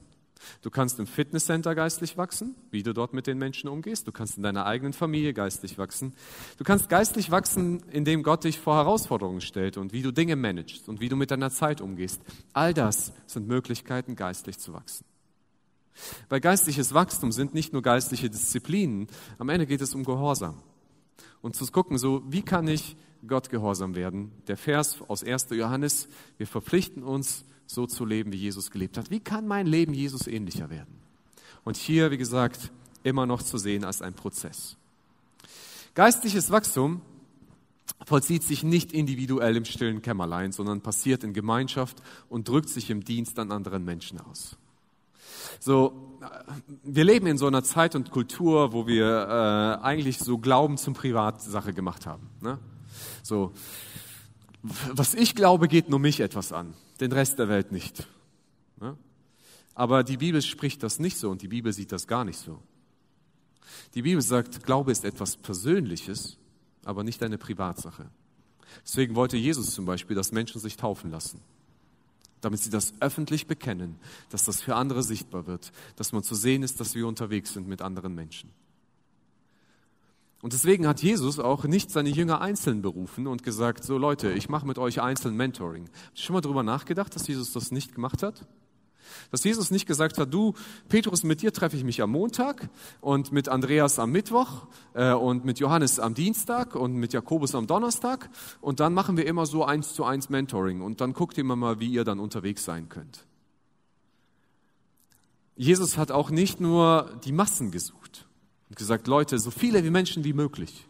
Du 0.62 0.70
kannst 0.70 0.98
im 0.98 1.06
Fitnesscenter 1.06 1.74
geistlich 1.74 2.16
wachsen, 2.16 2.54
wie 2.70 2.82
du 2.82 2.92
dort 2.92 3.14
mit 3.14 3.26
den 3.26 3.38
Menschen 3.38 3.68
umgehst. 3.68 4.06
Du 4.06 4.12
kannst 4.12 4.36
in 4.36 4.42
deiner 4.42 4.66
eigenen 4.66 4.92
Familie 4.92 5.32
geistlich 5.32 5.78
wachsen. 5.78 6.12
Du 6.58 6.64
kannst 6.64 6.88
geistlich 6.88 7.30
wachsen, 7.30 7.82
indem 7.90 8.22
Gott 8.22 8.44
dich 8.44 8.58
vor 8.58 8.76
Herausforderungen 8.76 9.40
stellt 9.40 9.76
und 9.76 9.92
wie 9.92 10.02
du 10.02 10.12
Dinge 10.12 10.36
managst 10.36 10.88
und 10.88 11.00
wie 11.00 11.08
du 11.08 11.16
mit 11.16 11.30
deiner 11.30 11.50
Zeit 11.50 11.80
umgehst. 11.80 12.20
All 12.52 12.74
das 12.74 13.12
sind 13.26 13.48
Möglichkeiten, 13.48 14.16
geistlich 14.16 14.58
zu 14.58 14.74
wachsen. 14.74 15.04
Weil 16.28 16.40
geistliches 16.40 16.92
Wachstum 16.92 17.32
sind 17.32 17.54
nicht 17.54 17.72
nur 17.72 17.82
geistliche 17.82 18.28
Disziplinen. 18.28 19.06
Am 19.38 19.48
Ende 19.48 19.66
geht 19.66 19.80
es 19.80 19.94
um 19.94 20.04
Gehorsam 20.04 20.60
und 21.44 21.54
zu 21.54 21.66
gucken, 21.66 21.98
so 21.98 22.22
wie 22.26 22.40
kann 22.40 22.66
ich 22.66 22.96
Gott 23.28 23.50
gehorsam 23.50 23.94
werden? 23.94 24.32
Der 24.48 24.56
Vers 24.56 25.02
aus 25.08 25.22
1. 25.22 25.48
Johannes, 25.50 26.08
wir 26.38 26.46
verpflichten 26.46 27.02
uns, 27.02 27.44
so 27.66 27.86
zu 27.86 28.06
leben, 28.06 28.32
wie 28.32 28.38
Jesus 28.38 28.70
gelebt 28.70 28.96
hat. 28.96 29.10
Wie 29.10 29.20
kann 29.20 29.46
mein 29.46 29.66
Leben 29.66 29.92
Jesus 29.92 30.26
ähnlicher 30.26 30.70
werden? 30.70 30.94
Und 31.62 31.76
hier, 31.76 32.10
wie 32.10 32.16
gesagt, 32.16 32.72
immer 33.02 33.26
noch 33.26 33.42
zu 33.42 33.58
sehen 33.58 33.84
als 33.84 34.00
ein 34.00 34.14
Prozess. 34.14 34.78
Geistliches 35.94 36.50
Wachstum 36.50 37.02
vollzieht 38.06 38.42
sich 38.42 38.62
nicht 38.62 38.92
individuell 38.92 39.56
im 39.56 39.66
stillen 39.66 40.00
Kämmerlein, 40.00 40.50
sondern 40.50 40.80
passiert 40.80 41.24
in 41.24 41.34
Gemeinschaft 41.34 42.02
und 42.30 42.48
drückt 42.48 42.70
sich 42.70 42.88
im 42.88 43.04
Dienst 43.04 43.38
an 43.38 43.52
anderen 43.52 43.84
Menschen 43.84 44.18
aus. 44.18 44.56
So, 45.60 46.18
wir 46.82 47.04
leben 47.04 47.26
in 47.26 47.38
so 47.38 47.46
einer 47.46 47.64
Zeit 47.64 47.94
und 47.94 48.10
Kultur, 48.10 48.72
wo 48.72 48.86
wir 48.86 49.06
äh, 49.06 49.84
eigentlich 49.84 50.18
so 50.18 50.38
Glauben 50.38 50.76
zum 50.76 50.94
Privatsache 50.94 51.72
gemacht 51.72 52.06
haben. 52.06 52.28
Ne? 52.40 52.58
So, 53.22 53.52
was 54.62 55.14
ich 55.14 55.34
glaube, 55.34 55.68
geht 55.68 55.88
nur 55.88 55.98
mich 55.98 56.20
etwas 56.20 56.52
an, 56.52 56.74
den 57.00 57.12
Rest 57.12 57.38
der 57.38 57.48
Welt 57.48 57.72
nicht. 57.72 58.06
Ne? 58.80 58.96
Aber 59.74 60.04
die 60.04 60.16
Bibel 60.16 60.42
spricht 60.42 60.82
das 60.82 60.98
nicht 60.98 61.16
so 61.16 61.30
und 61.30 61.42
die 61.42 61.48
Bibel 61.48 61.72
sieht 61.72 61.92
das 61.92 62.06
gar 62.06 62.24
nicht 62.24 62.38
so. 62.38 62.60
Die 63.94 64.02
Bibel 64.02 64.22
sagt, 64.22 64.64
Glaube 64.64 64.92
ist 64.92 65.04
etwas 65.04 65.36
Persönliches, 65.36 66.38
aber 66.84 67.04
nicht 67.04 67.22
eine 67.22 67.38
Privatsache. 67.38 68.06
Deswegen 68.84 69.14
wollte 69.14 69.36
Jesus 69.36 69.72
zum 69.72 69.84
Beispiel, 69.84 70.16
dass 70.16 70.32
Menschen 70.32 70.60
sich 70.60 70.76
taufen 70.76 71.10
lassen 71.10 71.40
damit 72.44 72.60
sie 72.60 72.70
das 72.70 72.92
öffentlich 73.00 73.46
bekennen, 73.46 73.96
dass 74.30 74.44
das 74.44 74.60
für 74.60 74.76
andere 74.76 75.02
sichtbar 75.02 75.46
wird, 75.46 75.72
dass 75.96 76.12
man 76.12 76.22
zu 76.22 76.34
sehen 76.34 76.62
ist, 76.62 76.80
dass 76.80 76.94
wir 76.94 77.06
unterwegs 77.06 77.52
sind 77.52 77.66
mit 77.66 77.82
anderen 77.82 78.14
Menschen. 78.14 78.50
Und 80.42 80.52
deswegen 80.52 80.86
hat 80.86 81.02
Jesus 81.02 81.38
auch 81.38 81.64
nicht 81.64 81.90
seine 81.90 82.10
Jünger 82.10 82.42
einzeln 82.42 82.82
berufen 82.82 83.26
und 83.26 83.42
gesagt, 83.42 83.82
so 83.82 83.96
Leute, 83.96 84.32
ich 84.32 84.50
mache 84.50 84.66
mit 84.66 84.76
euch 84.76 85.00
einzeln 85.00 85.36
Mentoring. 85.36 85.84
Habt 85.84 86.18
ihr 86.18 86.22
schon 86.22 86.34
mal 86.34 86.42
darüber 86.42 86.62
nachgedacht, 86.62 87.14
dass 87.14 87.26
Jesus 87.26 87.54
das 87.54 87.70
nicht 87.70 87.94
gemacht 87.94 88.22
hat? 88.22 88.46
Dass 89.30 89.44
Jesus 89.44 89.70
nicht 89.70 89.86
gesagt 89.86 90.18
hat, 90.18 90.32
du, 90.32 90.54
Petrus, 90.88 91.22
mit 91.22 91.42
dir 91.42 91.52
treffe 91.52 91.76
ich 91.76 91.84
mich 91.84 92.02
am 92.02 92.10
Montag 92.10 92.68
und 93.00 93.32
mit 93.32 93.48
Andreas 93.48 93.98
am 93.98 94.10
Mittwoch 94.10 94.66
äh, 94.94 95.12
und 95.12 95.44
mit 95.44 95.58
Johannes 95.58 95.98
am 95.98 96.14
Dienstag 96.14 96.74
und 96.74 96.94
mit 96.94 97.12
Jakobus 97.12 97.54
am 97.54 97.66
Donnerstag. 97.66 98.30
Und 98.60 98.80
dann 98.80 98.94
machen 98.94 99.16
wir 99.16 99.26
immer 99.26 99.46
so 99.46 99.64
eins 99.64 99.94
zu 99.94 100.04
eins 100.04 100.28
Mentoring. 100.28 100.80
Und 100.80 101.00
dann 101.00 101.12
guckt 101.12 101.38
ihr 101.38 101.44
mal, 101.44 101.80
wie 101.80 101.88
ihr 101.88 102.04
dann 102.04 102.20
unterwegs 102.20 102.64
sein 102.64 102.88
könnt. 102.88 103.26
Jesus 105.56 105.96
hat 105.96 106.10
auch 106.10 106.30
nicht 106.30 106.60
nur 106.60 107.10
die 107.24 107.32
Massen 107.32 107.70
gesucht 107.70 108.26
und 108.68 108.76
gesagt, 108.76 109.06
Leute, 109.06 109.38
so 109.38 109.50
viele 109.50 109.84
wie 109.84 109.90
Menschen 109.90 110.24
wie 110.24 110.32
möglich 110.32 110.86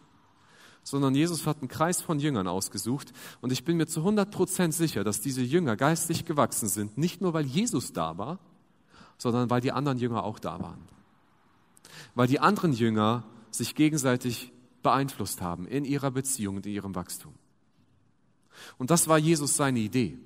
sondern 0.84 1.14
Jesus 1.14 1.46
hat 1.46 1.58
einen 1.60 1.68
Kreis 1.68 2.00
von 2.00 2.20
Jüngern 2.20 2.46
ausgesucht. 2.46 3.12
Und 3.40 3.50
ich 3.50 3.64
bin 3.64 3.78
mir 3.78 3.86
zu 3.86 4.00
100 4.00 4.30
Prozent 4.30 4.74
sicher, 4.74 5.02
dass 5.02 5.20
diese 5.20 5.42
Jünger 5.42 5.76
geistlich 5.76 6.24
gewachsen 6.24 6.68
sind, 6.68 6.96
nicht 6.96 7.20
nur 7.20 7.32
weil 7.32 7.46
Jesus 7.46 7.92
da 7.92 8.16
war, 8.18 8.38
sondern 9.18 9.50
weil 9.50 9.60
die 9.60 9.72
anderen 9.72 9.98
Jünger 9.98 10.22
auch 10.22 10.38
da 10.38 10.60
waren. 10.60 10.82
Weil 12.14 12.28
die 12.28 12.38
anderen 12.38 12.72
Jünger 12.72 13.24
sich 13.50 13.74
gegenseitig 13.74 14.52
beeinflusst 14.82 15.40
haben 15.40 15.66
in 15.66 15.84
ihrer 15.84 16.10
Beziehung 16.10 16.56
und 16.56 16.66
in 16.66 16.72
ihrem 16.72 16.94
Wachstum. 16.94 17.32
Und 18.78 18.90
das 18.90 19.08
war 19.08 19.18
Jesus 19.18 19.56
seine 19.56 19.80
Idee. 19.80 20.18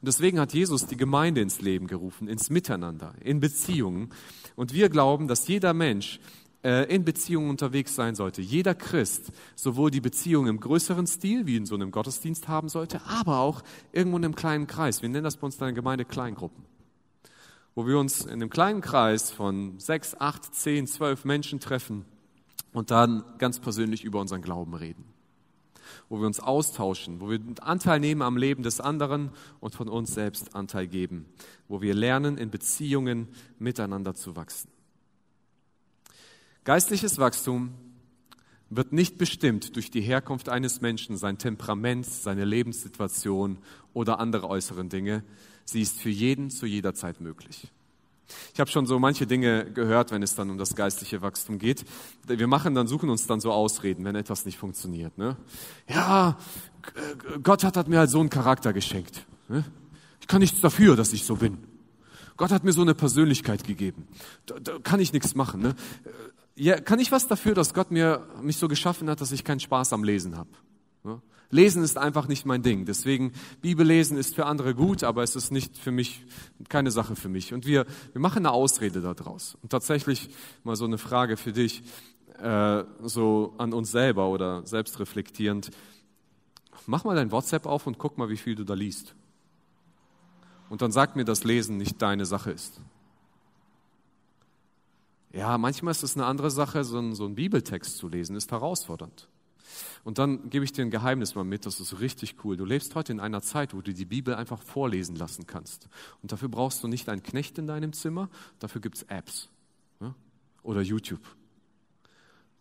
Und 0.00 0.06
deswegen 0.06 0.38
hat 0.38 0.54
Jesus 0.54 0.86
die 0.86 0.96
Gemeinde 0.96 1.40
ins 1.40 1.60
Leben 1.60 1.88
gerufen, 1.88 2.28
ins 2.28 2.50
Miteinander, 2.50 3.14
in 3.20 3.40
Beziehungen. 3.40 4.10
Und 4.54 4.72
wir 4.72 4.88
glauben, 4.88 5.26
dass 5.26 5.48
jeder 5.48 5.74
Mensch 5.74 6.20
in 6.62 7.04
Beziehungen 7.04 7.50
unterwegs 7.50 7.94
sein 7.94 8.16
sollte. 8.16 8.42
Jeder 8.42 8.74
Christ 8.74 9.30
sowohl 9.54 9.90
die 9.90 10.00
Beziehung 10.00 10.48
im 10.48 10.58
größeren 10.58 11.06
Stil, 11.06 11.46
wie 11.46 11.56
in 11.56 11.66
so 11.66 11.76
einem 11.76 11.92
Gottesdienst 11.92 12.48
haben 12.48 12.68
sollte, 12.68 13.00
aber 13.06 13.38
auch 13.38 13.62
irgendwo 13.92 14.16
in 14.16 14.24
einem 14.24 14.34
kleinen 14.34 14.66
Kreis. 14.66 15.00
Wir 15.00 15.08
nennen 15.08 15.24
das 15.24 15.36
bei 15.36 15.44
uns 15.44 15.56
der 15.56 15.72
Gemeinde 15.72 16.04
Kleingruppen. 16.04 16.64
Wo 17.76 17.86
wir 17.86 17.96
uns 17.96 18.24
in 18.24 18.32
einem 18.32 18.50
kleinen 18.50 18.80
Kreis 18.80 19.30
von 19.30 19.78
sechs, 19.78 20.16
acht, 20.18 20.52
zehn, 20.52 20.88
zwölf 20.88 21.24
Menschen 21.24 21.60
treffen 21.60 22.04
und 22.72 22.90
dann 22.90 23.24
ganz 23.38 23.60
persönlich 23.60 24.02
über 24.02 24.20
unseren 24.20 24.42
Glauben 24.42 24.74
reden 24.74 25.04
wo 26.08 26.20
wir 26.20 26.26
uns 26.26 26.40
austauschen, 26.40 27.20
wo 27.20 27.30
wir 27.30 27.40
Anteil 27.60 28.00
nehmen 28.00 28.22
am 28.22 28.36
Leben 28.36 28.62
des 28.62 28.80
anderen 28.80 29.30
und 29.60 29.74
von 29.74 29.88
uns 29.88 30.14
selbst 30.14 30.54
Anteil 30.54 30.86
geben, 30.86 31.26
wo 31.68 31.82
wir 31.82 31.94
lernen, 31.94 32.38
in 32.38 32.50
Beziehungen 32.50 33.28
miteinander 33.58 34.14
zu 34.14 34.36
wachsen. 34.36 34.70
Geistliches 36.68 37.16
Wachstum 37.16 37.70
wird 38.68 38.92
nicht 38.92 39.16
bestimmt 39.16 39.74
durch 39.74 39.90
die 39.90 40.02
Herkunft 40.02 40.50
eines 40.50 40.82
Menschen, 40.82 41.16
sein 41.16 41.38
Temperament, 41.38 42.04
seine 42.04 42.44
Lebenssituation 42.44 43.56
oder 43.94 44.20
andere 44.20 44.50
äußeren 44.50 44.90
Dinge. 44.90 45.24
Sie 45.64 45.80
ist 45.80 45.98
für 45.98 46.10
jeden 46.10 46.50
zu 46.50 46.66
jeder 46.66 46.92
Zeit 46.92 47.22
möglich. 47.22 47.72
Ich 48.52 48.60
habe 48.60 48.70
schon 48.70 48.84
so 48.84 48.98
manche 48.98 49.26
Dinge 49.26 49.72
gehört, 49.72 50.10
wenn 50.10 50.22
es 50.22 50.34
dann 50.34 50.50
um 50.50 50.58
das 50.58 50.74
geistliche 50.74 51.22
Wachstum 51.22 51.58
geht. 51.58 51.86
Wir 52.26 52.48
machen 52.48 52.74
dann, 52.74 52.86
suchen 52.86 53.08
uns 53.08 53.26
dann 53.26 53.40
so 53.40 53.50
Ausreden, 53.50 54.04
wenn 54.04 54.14
etwas 54.14 54.44
nicht 54.44 54.58
funktioniert. 54.58 55.16
Ne? 55.16 55.38
Ja, 55.88 56.36
Gott 57.42 57.64
hat, 57.64 57.78
hat 57.78 57.88
mir 57.88 58.00
halt 58.00 58.10
so 58.10 58.20
einen 58.20 58.28
Charakter 58.28 58.74
geschenkt. 58.74 59.24
Ne? 59.48 59.64
Ich 60.20 60.26
kann 60.26 60.40
nichts 60.40 60.60
dafür, 60.60 60.96
dass 60.96 61.14
ich 61.14 61.24
so 61.24 61.36
bin. 61.36 61.56
Gott 62.36 62.52
hat 62.52 62.62
mir 62.62 62.72
so 62.72 62.82
eine 62.82 62.94
Persönlichkeit 62.94 63.64
gegeben. 63.64 64.06
Da, 64.44 64.60
da 64.60 64.78
kann 64.78 65.00
ich 65.00 65.14
nichts 65.14 65.34
machen. 65.34 65.62
Ne? 65.62 65.74
Ja, 66.60 66.80
kann 66.80 66.98
ich 66.98 67.12
was 67.12 67.28
dafür, 67.28 67.54
dass 67.54 67.72
Gott 67.72 67.92
mir 67.92 68.26
mich 68.42 68.56
so 68.56 68.66
geschaffen 68.66 69.08
hat, 69.08 69.20
dass 69.20 69.30
ich 69.30 69.44
keinen 69.44 69.60
Spaß 69.60 69.92
am 69.92 70.02
Lesen 70.02 70.36
habe? 70.36 70.50
Lesen 71.50 71.82
ist 71.82 71.96
einfach 71.96 72.28
nicht 72.28 72.44
mein 72.44 72.62
Ding. 72.62 72.84
Deswegen, 72.84 73.32
Bibellesen 73.62 74.18
ist 74.18 74.34
für 74.34 74.44
andere 74.44 74.74
gut, 74.74 75.02
aber 75.02 75.22
es 75.22 75.34
ist 75.34 75.50
nicht 75.50 75.78
für 75.78 75.92
mich, 75.92 76.26
keine 76.68 76.90
Sache 76.90 77.16
für 77.16 77.28
mich. 77.28 77.54
Und 77.54 77.64
wir, 77.64 77.86
wir 78.12 78.20
machen 78.20 78.38
eine 78.38 78.50
Ausrede 78.50 79.00
daraus. 79.00 79.56
Und 79.62 79.70
tatsächlich 79.70 80.28
mal 80.64 80.76
so 80.76 80.84
eine 80.84 80.98
Frage 80.98 81.36
für 81.36 81.52
dich, 81.52 81.84
äh, 82.42 82.84
so 83.02 83.54
an 83.56 83.72
uns 83.72 83.92
selber 83.92 84.28
oder 84.28 84.66
selbstreflektierend. 84.66 85.70
Mach 86.86 87.04
mal 87.04 87.16
dein 87.16 87.30
WhatsApp 87.30 87.66
auf 87.66 87.86
und 87.86 87.98
guck 87.98 88.18
mal, 88.18 88.28
wie 88.28 88.36
viel 88.36 88.56
du 88.56 88.64
da 88.64 88.74
liest. 88.74 89.14
Und 90.68 90.82
dann 90.82 90.92
sag 90.92 91.16
mir, 91.16 91.24
dass 91.24 91.44
Lesen 91.44 91.78
nicht 91.78 92.02
deine 92.02 92.26
Sache 92.26 92.50
ist. 92.50 92.80
Ja, 95.32 95.58
manchmal 95.58 95.92
ist 95.92 96.02
es 96.02 96.16
eine 96.16 96.26
andere 96.26 96.50
Sache, 96.50 96.84
so 96.84 96.98
ein, 96.98 97.14
so 97.14 97.26
ein 97.26 97.34
Bibeltext 97.34 97.96
zu 97.96 98.08
lesen, 98.08 98.34
ist 98.36 98.50
herausfordernd. 98.50 99.28
Und 100.04 100.18
dann 100.18 100.48
gebe 100.48 100.64
ich 100.64 100.72
dir 100.72 100.82
ein 100.82 100.90
Geheimnis 100.90 101.34
mal 101.34 101.44
mit, 101.44 101.66
das 101.66 101.80
ist 101.80 102.00
richtig 102.00 102.36
cool. 102.44 102.56
Du 102.56 102.64
lebst 102.64 102.94
heute 102.94 103.12
in 103.12 103.20
einer 103.20 103.42
Zeit, 103.42 103.74
wo 103.74 103.82
du 103.82 103.92
die 103.92 104.06
Bibel 104.06 104.34
einfach 104.34 104.62
vorlesen 104.62 105.16
lassen 105.16 105.46
kannst. 105.46 105.88
Und 106.22 106.32
dafür 106.32 106.48
brauchst 106.48 106.82
du 106.82 106.88
nicht 106.88 107.08
einen 107.08 107.22
Knecht 107.22 107.58
in 107.58 107.66
deinem 107.66 107.92
Zimmer, 107.92 108.30
dafür 108.58 108.80
gibt 108.80 108.96
es 108.96 109.02
Apps 109.04 109.50
ja? 110.00 110.14
oder 110.62 110.80
YouTube. 110.80 111.20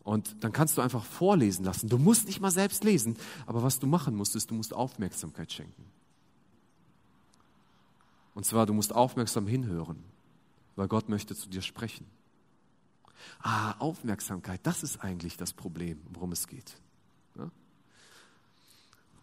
Und 0.03 0.43
dann 0.43 0.53
kannst 0.53 0.77
du 0.77 0.81
einfach 0.81 1.03
vorlesen 1.03 1.65
lassen. 1.65 1.89
Du 1.89 1.97
musst 1.97 2.27
nicht 2.27 2.39
mal 2.39 2.51
selbst 2.51 2.83
lesen, 2.83 3.17
aber 3.45 3.63
was 3.63 3.79
du 3.79 3.87
machen 3.87 4.15
musst, 4.15 4.35
ist, 4.35 4.51
du 4.51 4.55
musst 4.55 4.73
Aufmerksamkeit 4.73 5.51
schenken. 5.51 5.85
Und 8.33 8.45
zwar, 8.45 8.65
du 8.65 8.73
musst 8.73 8.93
aufmerksam 8.93 9.47
hinhören, 9.47 10.03
weil 10.75 10.87
Gott 10.87 11.09
möchte 11.09 11.35
zu 11.35 11.49
dir 11.49 11.61
sprechen. 11.61 12.05
Ah, 13.41 13.75
Aufmerksamkeit, 13.79 14.61
das 14.63 14.83
ist 14.83 15.03
eigentlich 15.03 15.37
das 15.37 15.53
Problem, 15.53 15.99
worum 16.11 16.31
es 16.31 16.47
geht. 16.47 16.77
Ja? 17.37 17.49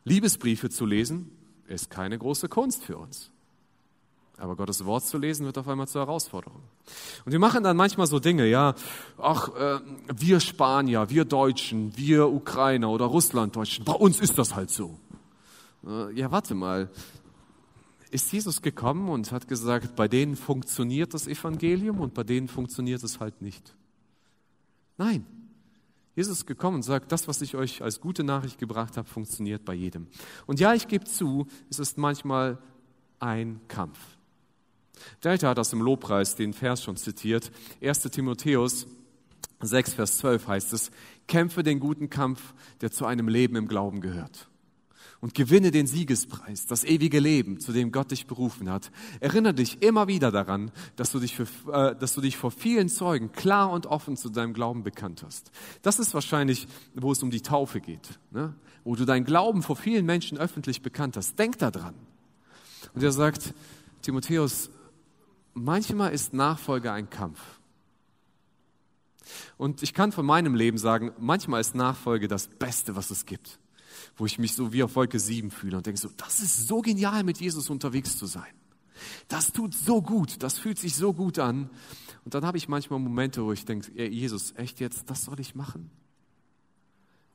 Liebesbriefe 0.04 0.70
zu 0.70 0.86
lesen 0.86 1.30
ist 1.66 1.90
keine 1.90 2.18
große 2.18 2.48
Kunst 2.48 2.84
für 2.84 2.96
uns. 2.96 3.30
Aber 4.36 4.56
Gottes 4.56 4.84
Wort 4.84 5.04
zu 5.04 5.16
lesen 5.16 5.46
wird 5.46 5.58
auf 5.58 5.68
einmal 5.68 5.86
zur 5.86 6.02
Herausforderung. 6.02 6.62
Und 7.24 7.32
wir 7.32 7.38
machen 7.38 7.62
dann 7.62 7.76
manchmal 7.76 8.08
so 8.08 8.18
Dinge, 8.18 8.46
ja, 8.46 8.74
ach, 9.16 9.48
äh, 9.54 9.80
wir 10.12 10.40
Spanier, 10.40 11.08
wir 11.08 11.24
Deutschen, 11.24 11.96
wir 11.96 12.28
Ukrainer 12.28 12.90
oder 12.90 13.04
Russlanddeutschen, 13.04 13.84
bei 13.84 13.92
uns 13.92 14.20
ist 14.20 14.36
das 14.36 14.54
halt 14.56 14.70
so. 14.70 14.98
Äh, 15.86 16.12
ja, 16.14 16.32
warte 16.32 16.54
mal. 16.54 16.90
Ist 18.10 18.32
Jesus 18.32 18.62
gekommen 18.62 19.08
und 19.08 19.32
hat 19.32 19.48
gesagt, 19.48 19.96
bei 19.96 20.08
denen 20.08 20.36
funktioniert 20.36 21.14
das 21.14 21.26
Evangelium 21.26 22.00
und 22.00 22.14
bei 22.14 22.22
denen 22.22 22.48
funktioniert 22.48 23.02
es 23.02 23.20
halt 23.20 23.40
nicht? 23.40 23.74
Nein. 24.96 25.26
Jesus 26.16 26.38
ist 26.38 26.46
gekommen 26.46 26.76
und 26.76 26.82
sagt, 26.82 27.10
das, 27.10 27.26
was 27.26 27.42
ich 27.42 27.56
euch 27.56 27.82
als 27.82 28.00
gute 28.00 28.22
Nachricht 28.22 28.58
gebracht 28.58 28.96
habe, 28.96 29.08
funktioniert 29.08 29.64
bei 29.64 29.74
jedem. 29.74 30.06
Und 30.46 30.60
ja, 30.60 30.72
ich 30.72 30.86
gebe 30.86 31.04
zu, 31.04 31.46
es 31.70 31.80
ist 31.80 31.98
manchmal 31.98 32.58
ein 33.18 33.60
Kampf. 33.66 33.98
Delta 35.24 35.48
hat 35.48 35.58
das 35.58 35.72
im 35.72 35.82
Lobpreis 35.82 36.36
den 36.36 36.52
Vers 36.52 36.84
schon 36.84 36.96
zitiert. 36.96 37.50
1. 37.82 38.02
Timotheus 38.02 38.86
6, 39.60 39.94
Vers 39.94 40.18
12 40.18 40.46
heißt 40.46 40.72
es, 40.72 40.92
kämpfe 41.26 41.64
den 41.64 41.80
guten 41.80 42.10
Kampf, 42.10 42.54
der 42.80 42.92
zu 42.92 43.06
einem 43.06 43.26
Leben 43.26 43.56
im 43.56 43.66
Glauben 43.66 44.00
gehört 44.00 44.48
und 45.24 45.32
gewinne 45.34 45.70
den 45.70 45.86
Siegespreis, 45.86 46.66
das 46.66 46.84
ewige 46.84 47.18
Leben, 47.18 47.58
zu 47.58 47.72
dem 47.72 47.92
Gott 47.92 48.10
dich 48.10 48.26
berufen 48.26 48.68
hat. 48.68 48.90
Erinnere 49.20 49.54
dich 49.54 49.80
immer 49.80 50.06
wieder 50.06 50.30
daran, 50.30 50.70
dass 50.96 51.12
du 51.12 51.18
dich, 51.18 51.34
für, 51.34 51.46
äh, 51.72 51.96
dass 51.96 52.12
du 52.12 52.20
dich 52.20 52.36
vor 52.36 52.50
vielen 52.50 52.90
Zeugen 52.90 53.32
klar 53.32 53.70
und 53.70 53.86
offen 53.86 54.18
zu 54.18 54.28
deinem 54.28 54.52
Glauben 54.52 54.82
bekannt 54.82 55.22
hast. 55.24 55.50
Das 55.80 55.98
ist 55.98 56.12
wahrscheinlich, 56.12 56.68
wo 56.94 57.10
es 57.10 57.22
um 57.22 57.30
die 57.30 57.40
Taufe 57.40 57.80
geht, 57.80 58.18
ne? 58.32 58.54
wo 58.84 58.96
du 58.96 59.06
deinen 59.06 59.24
Glauben 59.24 59.62
vor 59.62 59.76
vielen 59.76 60.04
Menschen 60.04 60.36
öffentlich 60.36 60.82
bekannt 60.82 61.16
hast. 61.16 61.38
Denk 61.38 61.56
daran. 61.56 61.94
Und 62.92 63.02
er 63.02 63.12
sagt, 63.12 63.54
Timotheus, 64.02 64.68
manchmal 65.54 66.12
ist 66.12 66.34
Nachfolge 66.34 66.92
ein 66.92 67.08
Kampf. 67.08 67.40
Und 69.56 69.82
ich 69.82 69.94
kann 69.94 70.12
von 70.12 70.26
meinem 70.26 70.54
Leben 70.54 70.76
sagen, 70.76 71.12
manchmal 71.18 71.62
ist 71.62 71.74
Nachfolge 71.74 72.28
das 72.28 72.46
Beste, 72.46 72.94
was 72.94 73.10
es 73.10 73.24
gibt 73.24 73.58
wo 74.16 74.26
ich 74.26 74.38
mich 74.38 74.54
so 74.54 74.72
wie 74.72 74.82
auf 74.82 74.96
Wolke 74.96 75.18
7 75.18 75.50
fühle 75.50 75.76
und 75.76 75.86
denke 75.86 76.00
so, 76.00 76.08
das 76.16 76.40
ist 76.40 76.66
so 76.68 76.80
genial, 76.80 77.24
mit 77.24 77.40
Jesus 77.40 77.70
unterwegs 77.70 78.18
zu 78.18 78.26
sein. 78.26 78.52
Das 79.28 79.52
tut 79.52 79.74
so 79.74 80.02
gut, 80.02 80.42
das 80.42 80.58
fühlt 80.58 80.78
sich 80.78 80.94
so 80.96 81.12
gut 81.12 81.38
an. 81.38 81.70
Und 82.24 82.34
dann 82.34 82.44
habe 82.44 82.56
ich 82.56 82.68
manchmal 82.68 83.00
Momente, 83.00 83.44
wo 83.44 83.52
ich 83.52 83.64
denke, 83.64 84.08
Jesus, 84.08 84.52
echt 84.56 84.80
jetzt, 84.80 85.10
das 85.10 85.24
soll 85.24 85.40
ich 85.40 85.54
machen? 85.54 85.90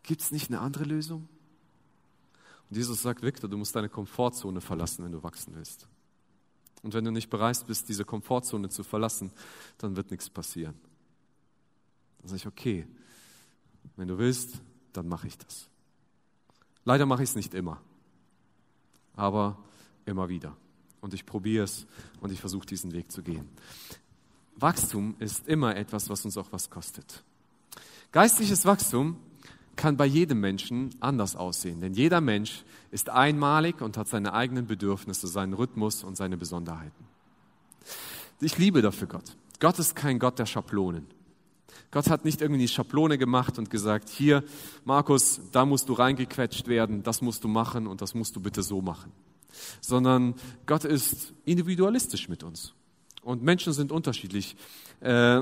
Gibt 0.03 0.21
es 0.21 0.31
nicht 0.31 0.49
eine 0.49 0.59
andere 0.59 0.85
Lösung? 0.85 1.27
Und 2.69 2.77
Jesus 2.77 3.01
sagt, 3.01 3.21
Victor, 3.21 3.49
du 3.49 3.57
musst 3.57 3.75
deine 3.75 3.89
Komfortzone 3.89 4.61
verlassen, 4.61 5.03
wenn 5.03 5.11
du 5.11 5.21
wachsen 5.23 5.53
willst. 5.55 5.87
Und 6.81 6.93
wenn 6.93 7.03
du 7.03 7.11
nicht 7.11 7.29
bereit 7.29 7.65
bist, 7.67 7.89
diese 7.89 8.05
Komfortzone 8.05 8.69
zu 8.69 8.83
verlassen, 8.83 9.31
dann 9.77 9.95
wird 9.95 10.11
nichts 10.11 10.29
passieren. 10.29 10.75
Dann 12.19 12.29
sage 12.29 12.37
ich, 12.37 12.47
okay, 12.47 12.87
wenn 13.95 14.07
du 14.07 14.17
willst, 14.17 14.61
dann 14.93 15.07
mache 15.07 15.27
ich 15.27 15.37
das. 15.37 15.69
Leider 16.85 17.05
mache 17.05 17.23
ich 17.23 17.29
es 17.29 17.35
nicht 17.35 17.53
immer, 17.53 17.81
aber 19.15 19.57
immer 20.05 20.29
wieder. 20.29 20.55
Und 21.01 21.13
ich 21.13 21.25
probiere 21.25 21.63
es 21.63 21.85
und 22.19 22.31
ich 22.31 22.39
versuche 22.39 22.65
diesen 22.65 22.91
Weg 22.91 23.11
zu 23.11 23.21
gehen. 23.21 23.47
Wachstum 24.55 25.15
ist 25.19 25.47
immer 25.47 25.75
etwas, 25.75 26.09
was 26.09 26.25
uns 26.25 26.37
auch 26.37 26.51
was 26.51 26.69
kostet. 26.69 27.23
Geistliches 28.11 28.65
Wachstum 28.65 29.17
kann 29.75 29.95
bei 29.95 30.05
jedem 30.05 30.41
Menschen 30.41 30.89
anders 30.99 31.37
aussehen, 31.37 31.79
denn 31.79 31.93
jeder 31.93 32.19
Mensch 32.19 32.65
ist 32.91 33.09
einmalig 33.09 33.81
und 33.81 33.97
hat 33.97 34.09
seine 34.09 34.33
eigenen 34.33 34.67
Bedürfnisse, 34.67 35.27
seinen 35.27 35.53
Rhythmus 35.53 36.03
und 36.03 36.17
seine 36.17 36.35
Besonderheiten. 36.35 37.05
Ich 38.41 38.57
liebe 38.57 38.81
dafür 38.81 39.07
Gott. 39.07 39.37
Gott 39.59 39.79
ist 39.79 39.95
kein 39.95 40.19
Gott 40.19 40.39
der 40.39 40.45
Schablonen. 40.45 41.07
Gott 41.91 42.09
hat 42.09 42.23
nicht 42.23 42.41
irgendwie 42.41 42.61
die 42.61 42.67
Schablone 42.67 43.17
gemacht 43.17 43.57
und 43.57 43.69
gesagt, 43.69 44.09
hier, 44.09 44.43
Markus, 44.85 45.41
da 45.51 45.65
musst 45.65 45.89
du 45.89 45.93
reingequetscht 45.93 46.67
werden, 46.67 47.01
das 47.03 47.21
musst 47.21 47.43
du 47.43 47.47
machen 47.47 47.87
und 47.87 48.01
das 48.01 48.13
musst 48.13 48.35
du 48.35 48.39
bitte 48.39 48.61
so 48.61 48.81
machen. 48.81 49.11
Sondern 49.81 50.35
Gott 50.67 50.85
ist 50.85 51.33
individualistisch 51.45 52.29
mit 52.29 52.43
uns. 52.43 52.73
Und 53.23 53.43
Menschen 53.43 53.73
sind 53.73 53.91
unterschiedlich. 53.91 54.55
Äh, 55.01 55.41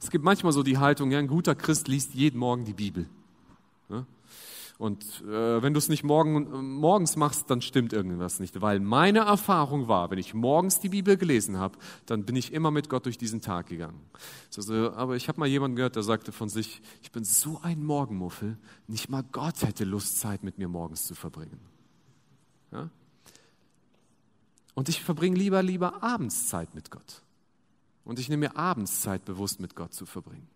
es 0.00 0.10
gibt 0.10 0.24
manchmal 0.24 0.52
so 0.52 0.62
die 0.62 0.78
Haltung, 0.78 1.10
ja, 1.10 1.18
ein 1.18 1.26
guter 1.26 1.54
Christ 1.54 1.88
liest 1.88 2.14
jeden 2.14 2.38
Morgen 2.38 2.64
die 2.64 2.74
Bibel. 2.74 3.06
Und 4.78 5.24
äh, 5.24 5.60
wenn 5.60 5.74
du 5.74 5.78
es 5.78 5.88
nicht 5.88 6.04
morgen, 6.04 6.76
morgens 6.76 7.16
machst, 7.16 7.50
dann 7.50 7.60
stimmt 7.60 7.92
irgendwas 7.92 8.38
nicht. 8.38 8.60
Weil 8.60 8.78
meine 8.78 9.20
Erfahrung 9.20 9.88
war, 9.88 10.12
wenn 10.12 10.18
ich 10.18 10.34
morgens 10.34 10.78
die 10.78 10.88
Bibel 10.88 11.16
gelesen 11.16 11.58
habe, 11.58 11.76
dann 12.06 12.24
bin 12.24 12.36
ich 12.36 12.52
immer 12.52 12.70
mit 12.70 12.88
Gott 12.88 13.04
durch 13.04 13.18
diesen 13.18 13.40
Tag 13.40 13.66
gegangen. 13.66 14.00
Also, 14.56 14.92
aber 14.92 15.16
ich 15.16 15.26
habe 15.26 15.40
mal 15.40 15.48
jemanden 15.48 15.74
gehört, 15.74 15.96
der 15.96 16.04
sagte 16.04 16.30
von 16.30 16.48
sich, 16.48 16.80
ich 17.02 17.10
bin 17.10 17.24
so 17.24 17.58
ein 17.60 17.84
Morgenmuffel, 17.84 18.56
nicht 18.86 19.10
mal 19.10 19.24
Gott 19.32 19.62
hätte 19.62 19.84
Lust, 19.84 20.20
Zeit 20.20 20.44
mit 20.44 20.58
mir 20.58 20.68
morgens 20.68 21.06
zu 21.08 21.16
verbringen. 21.16 21.58
Ja? 22.70 22.88
Und 24.74 24.88
ich 24.88 25.02
verbringe 25.02 25.36
lieber, 25.36 25.60
lieber 25.60 26.04
Abendszeit 26.04 26.72
mit 26.76 26.92
Gott. 26.92 27.22
Und 28.04 28.20
ich 28.20 28.28
nehme 28.28 28.46
mir 28.46 28.56
Abendszeit 28.56 29.24
bewusst 29.24 29.58
mit 29.58 29.74
Gott 29.74 29.92
zu 29.92 30.06
verbringen. 30.06 30.46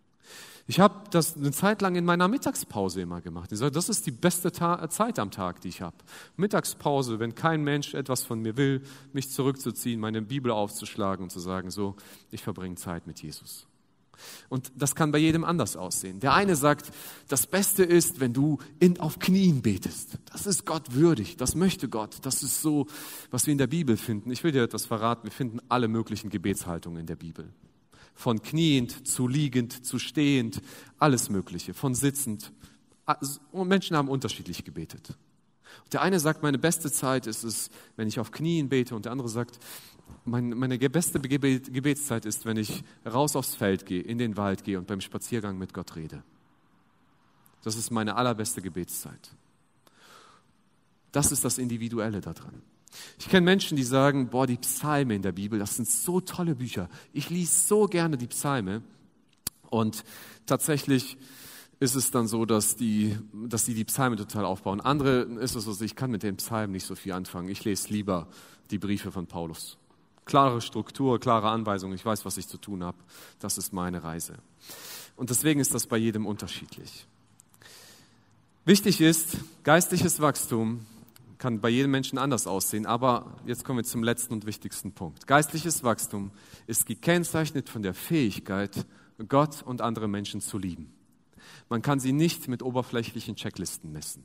Ich 0.65 0.79
habe 0.79 1.09
das 1.11 1.35
eine 1.35 1.51
Zeit 1.51 1.81
lang 1.81 1.95
in 1.95 2.05
meiner 2.05 2.29
Mittagspause 2.29 3.01
immer 3.01 3.19
gemacht. 3.19 3.51
Ich 3.51 3.59
sage, 3.59 3.71
das 3.71 3.89
ist 3.89 4.05
die 4.05 4.11
beste 4.11 4.51
Ta 4.51 4.89
Zeit 4.89 5.19
am 5.19 5.29
Tag, 5.29 5.59
die 5.59 5.67
ich 5.67 5.81
habe. 5.81 5.97
Mittagspause, 6.37 7.19
wenn 7.19 7.35
kein 7.35 7.63
Mensch 7.63 7.93
etwas 7.93 8.23
von 8.23 8.39
mir 8.39 8.55
will, 8.55 8.81
mich 9.11 9.29
zurückzuziehen, 9.29 9.99
meine 9.99 10.21
Bibel 10.21 10.51
aufzuschlagen 10.51 11.23
und 11.23 11.31
zu 11.31 11.39
sagen, 11.39 11.69
so, 11.69 11.95
ich 12.31 12.43
verbringe 12.43 12.75
Zeit 12.75 13.07
mit 13.07 13.21
Jesus. 13.21 13.67
Und 14.47 14.71
das 14.75 14.95
kann 14.95 15.11
bei 15.11 15.17
jedem 15.17 15.43
anders 15.43 15.75
aussehen. 15.75 16.21
Der 16.21 16.33
eine 16.33 16.55
sagt, 16.55 16.91
das 17.27 17.45
Beste 17.45 17.83
ist, 17.83 18.21
wenn 18.21 18.31
du 18.31 18.59
in, 18.79 18.99
auf 19.01 19.19
Knien 19.19 19.61
betest. 19.61 20.17
Das 20.31 20.45
ist 20.45 20.65
Gott 20.65 20.93
würdig, 20.93 21.35
das 21.35 21.55
möchte 21.55 21.89
Gott. 21.89 22.17
Das 22.21 22.41
ist 22.41 22.61
so, 22.61 22.87
was 23.31 23.47
wir 23.47 23.51
in 23.51 23.57
der 23.57 23.67
Bibel 23.67 23.97
finden. 23.97 24.31
Ich 24.31 24.43
will 24.45 24.53
dir 24.53 24.63
etwas 24.63 24.85
verraten, 24.85 25.25
wir 25.25 25.31
finden 25.31 25.59
alle 25.67 25.89
möglichen 25.89 26.29
Gebetshaltungen 26.29 27.01
in 27.01 27.05
der 27.05 27.15
Bibel. 27.17 27.49
Von 28.13 28.41
kniend 28.41 29.07
zu 29.07 29.27
liegend 29.27 29.85
zu 29.85 29.99
stehend, 29.99 30.61
alles 30.99 31.29
Mögliche, 31.29 31.73
von 31.73 31.95
sitzend. 31.95 32.51
Und 33.51 33.67
Menschen 33.67 33.97
haben 33.97 34.07
unterschiedlich 34.07 34.63
gebetet. 34.63 35.17
Der 35.91 36.01
eine 36.01 36.19
sagt, 36.19 36.43
meine 36.43 36.57
beste 36.57 36.91
Zeit 36.91 37.27
ist 37.27 37.43
es, 37.43 37.69
wenn 37.95 38.07
ich 38.07 38.19
auf 38.19 38.31
Knien 38.31 38.69
bete, 38.69 38.95
und 38.95 39.05
der 39.05 39.11
andere 39.11 39.29
sagt, 39.29 39.59
meine 40.25 40.77
beste 40.77 41.19
Gebetszeit 41.19 42.25
ist, 42.25 42.45
wenn 42.45 42.57
ich 42.57 42.83
raus 43.05 43.35
aufs 43.35 43.55
Feld 43.55 43.85
gehe, 43.85 44.01
in 44.01 44.17
den 44.17 44.37
Wald 44.37 44.63
gehe 44.63 44.77
und 44.77 44.87
beim 44.87 45.01
Spaziergang 45.01 45.57
mit 45.57 45.73
Gott 45.73 45.95
rede. 45.95 46.23
Das 47.63 47.75
ist 47.75 47.91
meine 47.91 48.15
allerbeste 48.15 48.61
Gebetszeit. 48.61 49.31
Das 51.11 51.31
ist 51.31 51.43
das 51.43 51.57
Individuelle 51.57 52.21
daran. 52.21 52.61
Ich 53.19 53.29
kenne 53.29 53.45
Menschen, 53.45 53.75
die 53.75 53.83
sagen, 53.83 54.29
boah, 54.29 54.47
die 54.47 54.57
Psalme 54.57 55.15
in 55.15 55.21
der 55.21 55.31
Bibel, 55.31 55.59
das 55.59 55.75
sind 55.75 55.89
so 55.89 56.21
tolle 56.21 56.55
Bücher. 56.55 56.89
Ich 57.13 57.29
lese 57.29 57.67
so 57.67 57.87
gerne 57.87 58.17
die 58.17 58.27
Psalme. 58.27 58.81
Und 59.69 60.03
tatsächlich 60.45 61.17
ist 61.79 61.95
es 61.95 62.11
dann 62.11 62.27
so, 62.27 62.45
dass 62.45 62.75
die, 62.75 63.17
dass 63.33 63.65
die 63.65 63.73
die 63.73 63.83
Psalme 63.85 64.15
total 64.15 64.45
aufbauen. 64.45 64.79
Andere 64.81 65.23
ist 65.41 65.55
es 65.55 65.65
so, 65.65 65.83
ich 65.83 65.95
kann 65.95 66.11
mit 66.11 66.23
den 66.23 66.37
Psalmen 66.37 66.71
nicht 66.71 66.85
so 66.85 66.95
viel 66.95 67.11
anfangen. 67.11 67.49
Ich 67.49 67.63
lese 67.63 67.89
lieber 67.89 68.27
die 68.71 68.77
Briefe 68.77 69.11
von 69.11 69.27
Paulus. 69.27 69.77
Klare 70.25 70.61
Struktur, 70.61 71.19
klare 71.19 71.49
Anweisung, 71.49 71.91
ich 71.93 72.05
weiß, 72.05 72.23
was 72.23 72.37
ich 72.37 72.47
zu 72.47 72.57
tun 72.57 72.83
habe. 72.83 72.97
Das 73.39 73.57
ist 73.57 73.73
meine 73.73 74.03
Reise. 74.03 74.35
Und 75.15 75.29
deswegen 75.29 75.59
ist 75.59 75.73
das 75.73 75.87
bei 75.87 75.97
jedem 75.97 76.25
unterschiedlich. 76.25 77.05
Wichtig 78.65 79.01
ist, 79.01 79.37
geistliches 79.63 80.21
Wachstum 80.21 80.85
kann 81.43 81.59
bei 81.59 81.67
jedem 81.67 81.91
Menschen 81.91 82.17
anders 82.17 82.47
aussehen, 82.47 82.85
aber 82.85 83.35
jetzt 83.45 83.65
kommen 83.65 83.79
wir 83.79 83.83
zum 83.83 84.01
letzten 84.01 84.31
und 84.31 84.45
wichtigsten 84.45 84.93
Punkt. 84.93 85.27
Geistliches 85.27 85.83
Wachstum 85.83 86.31
ist 86.67 86.85
gekennzeichnet 86.85 87.67
von 87.67 87.83
der 87.83 87.93
Fähigkeit, 87.93 88.85
Gott 89.27 89.61
und 89.61 89.81
andere 89.81 90.07
Menschen 90.07 90.39
zu 90.39 90.57
lieben. 90.57 90.93
Man 91.67 91.81
kann 91.81 91.99
sie 91.99 92.13
nicht 92.13 92.47
mit 92.47 92.63
oberflächlichen 92.63 93.35
Checklisten 93.35 93.91
messen. 93.91 94.23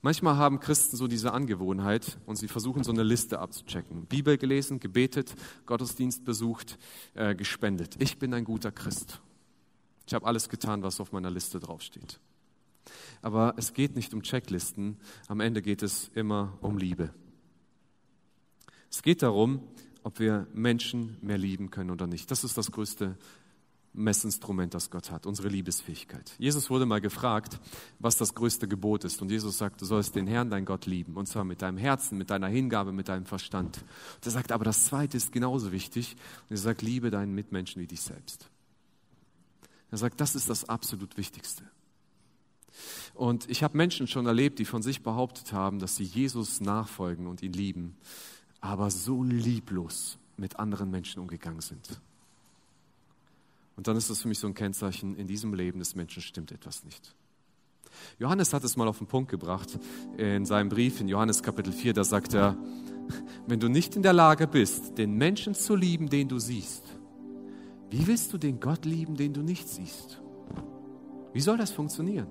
Manchmal 0.00 0.36
haben 0.36 0.58
Christen 0.58 0.96
so 0.96 1.06
diese 1.06 1.32
Angewohnheit 1.32 2.18
und 2.26 2.34
sie 2.34 2.48
versuchen 2.48 2.82
so 2.82 2.90
eine 2.90 3.04
Liste 3.04 3.38
abzuchecken. 3.38 4.06
Bibel 4.06 4.38
gelesen, 4.38 4.80
gebetet, 4.80 5.32
Gottesdienst 5.66 6.24
besucht, 6.24 6.76
äh, 7.14 7.36
gespendet. 7.36 7.94
Ich 8.00 8.18
bin 8.18 8.34
ein 8.34 8.42
guter 8.42 8.72
Christ. 8.72 9.20
Ich 10.08 10.14
habe 10.14 10.26
alles 10.26 10.48
getan, 10.48 10.82
was 10.82 10.98
auf 10.98 11.12
meiner 11.12 11.30
Liste 11.30 11.60
draufsteht. 11.60 12.18
Aber 13.20 13.54
es 13.56 13.74
geht 13.74 13.94
nicht 13.94 14.14
um 14.14 14.22
Checklisten, 14.22 14.96
am 15.28 15.40
Ende 15.40 15.62
geht 15.62 15.82
es 15.82 16.10
immer 16.14 16.58
um 16.60 16.78
Liebe. 16.78 17.14
Es 18.90 19.02
geht 19.02 19.22
darum, 19.22 19.62
ob 20.02 20.18
wir 20.18 20.46
Menschen 20.52 21.16
mehr 21.22 21.38
lieben 21.38 21.70
können 21.70 21.90
oder 21.90 22.06
nicht. 22.06 22.30
Das 22.30 22.44
ist 22.44 22.58
das 22.58 22.70
größte 22.72 23.16
Messinstrument, 23.94 24.72
das 24.72 24.90
Gott 24.90 25.10
hat, 25.10 25.26
unsere 25.26 25.48
Liebesfähigkeit. 25.48 26.34
Jesus 26.38 26.70
wurde 26.70 26.86
mal 26.86 27.00
gefragt, 27.00 27.60
was 27.98 28.16
das 28.16 28.34
größte 28.34 28.66
Gebot 28.66 29.04
ist. 29.04 29.20
Und 29.20 29.30
Jesus 29.30 29.58
sagt, 29.58 29.80
du 29.82 29.84
sollst 29.84 30.14
den 30.14 30.26
Herrn, 30.26 30.50
dein 30.50 30.64
Gott, 30.64 30.86
lieben. 30.86 31.16
Und 31.16 31.26
zwar 31.26 31.44
mit 31.44 31.60
deinem 31.60 31.76
Herzen, 31.76 32.16
mit 32.16 32.30
deiner 32.30 32.48
Hingabe, 32.48 32.92
mit 32.92 33.08
deinem 33.08 33.26
Verstand. 33.26 33.78
Und 34.16 34.26
er 34.26 34.32
sagt, 34.32 34.50
aber 34.50 34.64
das 34.64 34.86
zweite 34.86 35.16
ist 35.16 35.30
genauso 35.32 35.72
wichtig. 35.72 36.16
Und 36.48 36.56
er 36.56 36.58
sagt, 36.58 36.80
liebe 36.80 37.10
deinen 37.10 37.34
Mitmenschen 37.34 37.82
wie 37.82 37.86
dich 37.86 38.00
selbst. 38.00 38.48
Er 39.90 39.98
sagt, 39.98 40.20
das 40.20 40.34
ist 40.34 40.48
das 40.48 40.68
absolut 40.68 41.18
Wichtigste. 41.18 41.64
Und 43.14 43.48
ich 43.50 43.62
habe 43.62 43.76
Menschen 43.76 44.06
schon 44.06 44.26
erlebt, 44.26 44.58
die 44.58 44.64
von 44.64 44.82
sich 44.82 45.02
behauptet 45.02 45.52
haben, 45.52 45.78
dass 45.78 45.96
sie 45.96 46.04
Jesus 46.04 46.60
nachfolgen 46.60 47.26
und 47.26 47.42
ihn 47.42 47.52
lieben, 47.52 47.96
aber 48.60 48.90
so 48.90 49.22
lieblos 49.22 50.18
mit 50.36 50.58
anderen 50.58 50.90
Menschen 50.90 51.20
umgegangen 51.20 51.60
sind. 51.60 52.00
Und 53.76 53.88
dann 53.88 53.96
ist 53.96 54.10
das 54.10 54.22
für 54.22 54.28
mich 54.28 54.38
so 54.38 54.46
ein 54.46 54.54
Kennzeichen, 54.54 55.16
in 55.16 55.26
diesem 55.26 55.54
Leben 55.54 55.78
des 55.78 55.94
Menschen 55.94 56.22
stimmt 56.22 56.52
etwas 56.52 56.84
nicht. 56.84 57.14
Johannes 58.18 58.52
hat 58.52 58.64
es 58.64 58.76
mal 58.76 58.88
auf 58.88 58.98
den 58.98 59.06
Punkt 59.06 59.30
gebracht 59.30 59.78
in 60.16 60.44
seinem 60.46 60.68
Brief 60.68 61.00
in 61.00 61.08
Johannes 61.08 61.42
Kapitel 61.42 61.72
4, 61.72 61.92
da 61.92 62.04
sagt 62.04 62.34
er, 62.34 62.56
wenn 63.46 63.60
du 63.60 63.68
nicht 63.68 63.96
in 63.96 64.02
der 64.02 64.12
Lage 64.12 64.46
bist, 64.46 64.96
den 64.98 65.14
Menschen 65.14 65.54
zu 65.54 65.76
lieben, 65.76 66.08
den 66.08 66.28
du 66.28 66.38
siehst, 66.38 66.84
wie 67.90 68.06
willst 68.06 68.32
du 68.32 68.38
den 68.38 68.60
Gott 68.60 68.84
lieben, 68.86 69.16
den 69.16 69.34
du 69.34 69.42
nicht 69.42 69.68
siehst? 69.68 70.22
Wie 71.32 71.40
soll 71.40 71.58
das 71.58 71.70
funktionieren? 71.70 72.28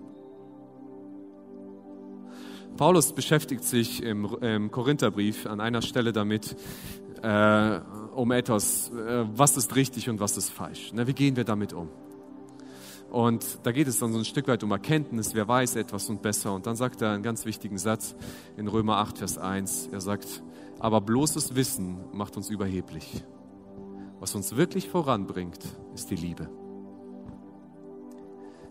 Paulus 2.77 3.13
beschäftigt 3.13 3.63
sich 3.63 4.01
im, 4.03 4.25
im 4.41 4.71
Korintherbrief 4.71 5.45
an 5.45 5.59
einer 5.59 5.81
Stelle 5.81 6.13
damit, 6.13 6.55
äh, 7.21 7.79
um 8.15 8.31
etwas, 8.31 8.89
äh, 8.89 9.25
was 9.35 9.57
ist 9.57 9.75
richtig 9.75 10.09
und 10.09 10.19
was 10.19 10.37
ist 10.37 10.49
falsch. 10.49 10.93
Ne, 10.93 11.07
wie 11.07 11.13
gehen 11.13 11.35
wir 11.35 11.43
damit 11.43 11.73
um? 11.73 11.89
Und 13.11 13.59
da 13.63 13.73
geht 13.73 13.87
es 13.87 13.99
dann 13.99 14.13
so 14.13 14.19
ein 14.19 14.25
Stück 14.25 14.47
weit 14.47 14.63
um 14.63 14.71
Erkenntnis, 14.71 15.35
wer 15.35 15.47
weiß 15.47 15.75
etwas 15.75 16.09
und 16.09 16.21
besser. 16.21 16.53
Und 16.53 16.65
dann 16.65 16.77
sagt 16.77 17.01
er 17.01 17.11
einen 17.11 17.23
ganz 17.23 17.45
wichtigen 17.45 17.77
Satz 17.77 18.15
in 18.55 18.67
Römer 18.67 18.97
8, 18.97 19.17
Vers 19.17 19.37
1. 19.37 19.89
Er 19.91 19.99
sagt, 19.99 20.41
aber 20.79 21.01
bloßes 21.01 21.53
Wissen 21.55 21.97
macht 22.13 22.37
uns 22.37 22.49
überheblich. 22.49 23.23
Was 24.21 24.33
uns 24.33 24.55
wirklich 24.55 24.87
voranbringt, 24.87 25.59
ist 25.93 26.09
die 26.09 26.15
Liebe. 26.15 26.49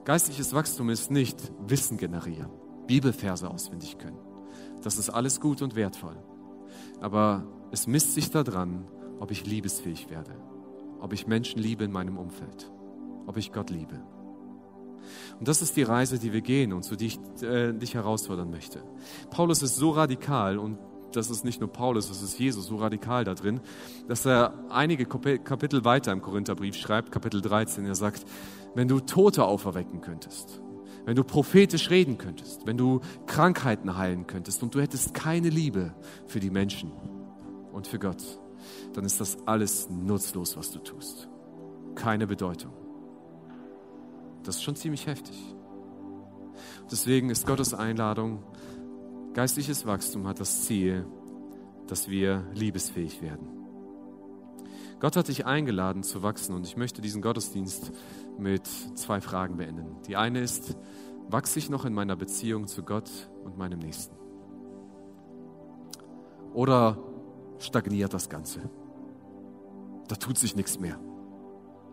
Geistliches 0.05 0.55
Wachstum 0.55 0.89
ist 0.89 1.11
nicht 1.11 1.37
Wissen 1.67 1.99
generieren, 1.99 2.51
Bibelverse 2.91 3.49
auswendig 3.49 3.99
können. 3.99 4.19
Das 4.83 4.99
ist 4.99 5.11
alles 5.11 5.39
gut 5.39 5.63
und 5.63 5.77
wertvoll. 5.77 6.17
Aber 7.01 7.45
es 7.71 7.87
misst 7.87 8.15
sich 8.15 8.33
daran, 8.33 8.85
ob 9.21 9.31
ich 9.31 9.47
liebesfähig 9.47 10.11
werde, 10.11 10.33
ob 10.99 11.13
ich 11.13 11.29
Menschen 11.29 11.63
liebe 11.63 11.85
in 11.85 11.93
meinem 11.93 12.19
Umfeld, 12.19 12.69
ob 13.29 13.37
ich 13.37 13.53
Gott 13.53 13.71
liebe. 13.71 14.01
Und 15.39 15.47
das 15.47 15.63
ist 15.63 15.77
die 15.77 15.85
Reise, 15.85 16.19
die 16.19 16.33
wir 16.33 16.41
gehen 16.41 16.73
und 16.73 16.83
zu 16.83 16.97
die 16.97 17.07
ich 17.07 17.21
äh, 17.43 17.73
dich 17.73 17.95
herausfordern 17.95 18.51
möchte. 18.51 18.83
Paulus 19.31 19.63
ist 19.63 19.77
so 19.77 19.91
radikal 19.91 20.59
und 20.59 20.77
das 21.13 21.31
ist 21.31 21.45
nicht 21.45 21.61
nur 21.61 21.71
Paulus, 21.71 22.09
das 22.09 22.23
ist 22.23 22.41
Jesus 22.41 22.67
so 22.67 22.77
radikal 22.77 23.23
da 23.23 23.35
drin, 23.35 23.61
dass 24.09 24.27
er 24.27 24.53
einige 24.69 25.07
Kapitel 25.07 25.85
weiter 25.85 26.11
im 26.11 26.23
Korintherbrief 26.23 26.75
schreibt, 26.75 27.13
Kapitel 27.13 27.41
13. 27.41 27.87
Er 27.87 27.95
sagt, 27.95 28.25
wenn 28.75 28.89
du 28.89 28.99
Tote 28.99 29.45
auferwecken 29.45 30.01
könntest, 30.01 30.61
wenn 31.05 31.17
du 31.17 31.25
prophetisch 31.25 31.91
reden 31.91 32.19
könntest, 32.19 32.67
wenn 32.67 32.77
du 32.77 33.01
Krankheiten 33.27 33.97
heilen 33.97 34.27
könntest 34.27 34.63
und 34.63 34.75
du 34.75 34.81
hättest 34.81 35.15
keine 35.15 35.49
Liebe 35.49 35.95
für 36.27 36.41
die 36.41 36.51
Menschen, 36.51 36.93
und 37.73 37.87
für 37.87 37.99
Gott, 37.99 38.23
dann 38.93 39.05
ist 39.05 39.21
das 39.21 39.39
alles 39.47 39.89
nutzlos, 39.91 40.57
was 40.57 40.71
du 40.71 40.79
tust. 40.81 41.29
Keine 41.95 42.27
Bedeutung. 42.27 42.73
Das 44.43 44.57
ist 44.57 44.63
schon 44.63 44.77
ziemlich 44.77 45.07
heftig. 45.07 45.37
Deswegen 46.91 47.31
ist 47.31 47.47
Gottes 47.47 47.75
Einladung, 47.75 48.43
geistliches 49.35 49.87
Wachstum 49.87 50.27
hat 50.27 50.41
das 50.41 50.65
Ziel, 50.65 51.07
dass 51.87 52.09
wir 52.09 52.47
liebesfähig 52.55 53.23
werden. 53.23 53.49
Gott 54.99 55.17
hat 55.17 55.29
dich 55.29 55.47
eingeladen 55.47 56.03
zu 56.03 56.23
wachsen 56.23 56.55
und 56.55 56.67
ich 56.67 56.77
möchte 56.77 57.01
diesen 57.01 57.23
Gottesdienst 57.23 57.93
mit 58.41 58.67
zwei 58.67 59.21
Fragen 59.21 59.57
beenden. 59.57 60.03
Die 60.07 60.17
eine 60.17 60.41
ist, 60.41 60.77
wachse 61.29 61.59
ich 61.59 61.71
noch 61.71 61.85
in 61.85 61.95
meiner 61.95 62.17
Beziehung 62.17 62.67
zu 62.67 62.83
Gott 62.83 63.11
und 63.45 63.57
meinem 63.57 63.79
Nächsten? 63.79 64.17
Oder 66.53 66.99
stagniert 67.59 68.13
das 68.13 68.29
Ganze. 68.29 68.61
Da 70.09 70.17
tut 70.17 70.39
sich 70.39 70.57
nichts 70.57 70.81
mehr. 70.81 70.99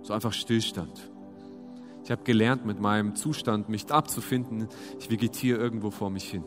So 0.01 0.13
einfach 0.13 0.33
Stillstand. 0.33 1.11
Ich 2.03 2.11
habe 2.11 2.23
gelernt, 2.23 2.65
mit 2.65 2.79
meinem 2.79 3.15
Zustand 3.15 3.69
mich 3.69 3.91
abzufinden. 3.91 4.69
Ich 4.99 5.11
vegetiere 5.11 5.59
irgendwo 5.59 5.91
vor 5.91 6.09
mich 6.09 6.29
hin. 6.29 6.43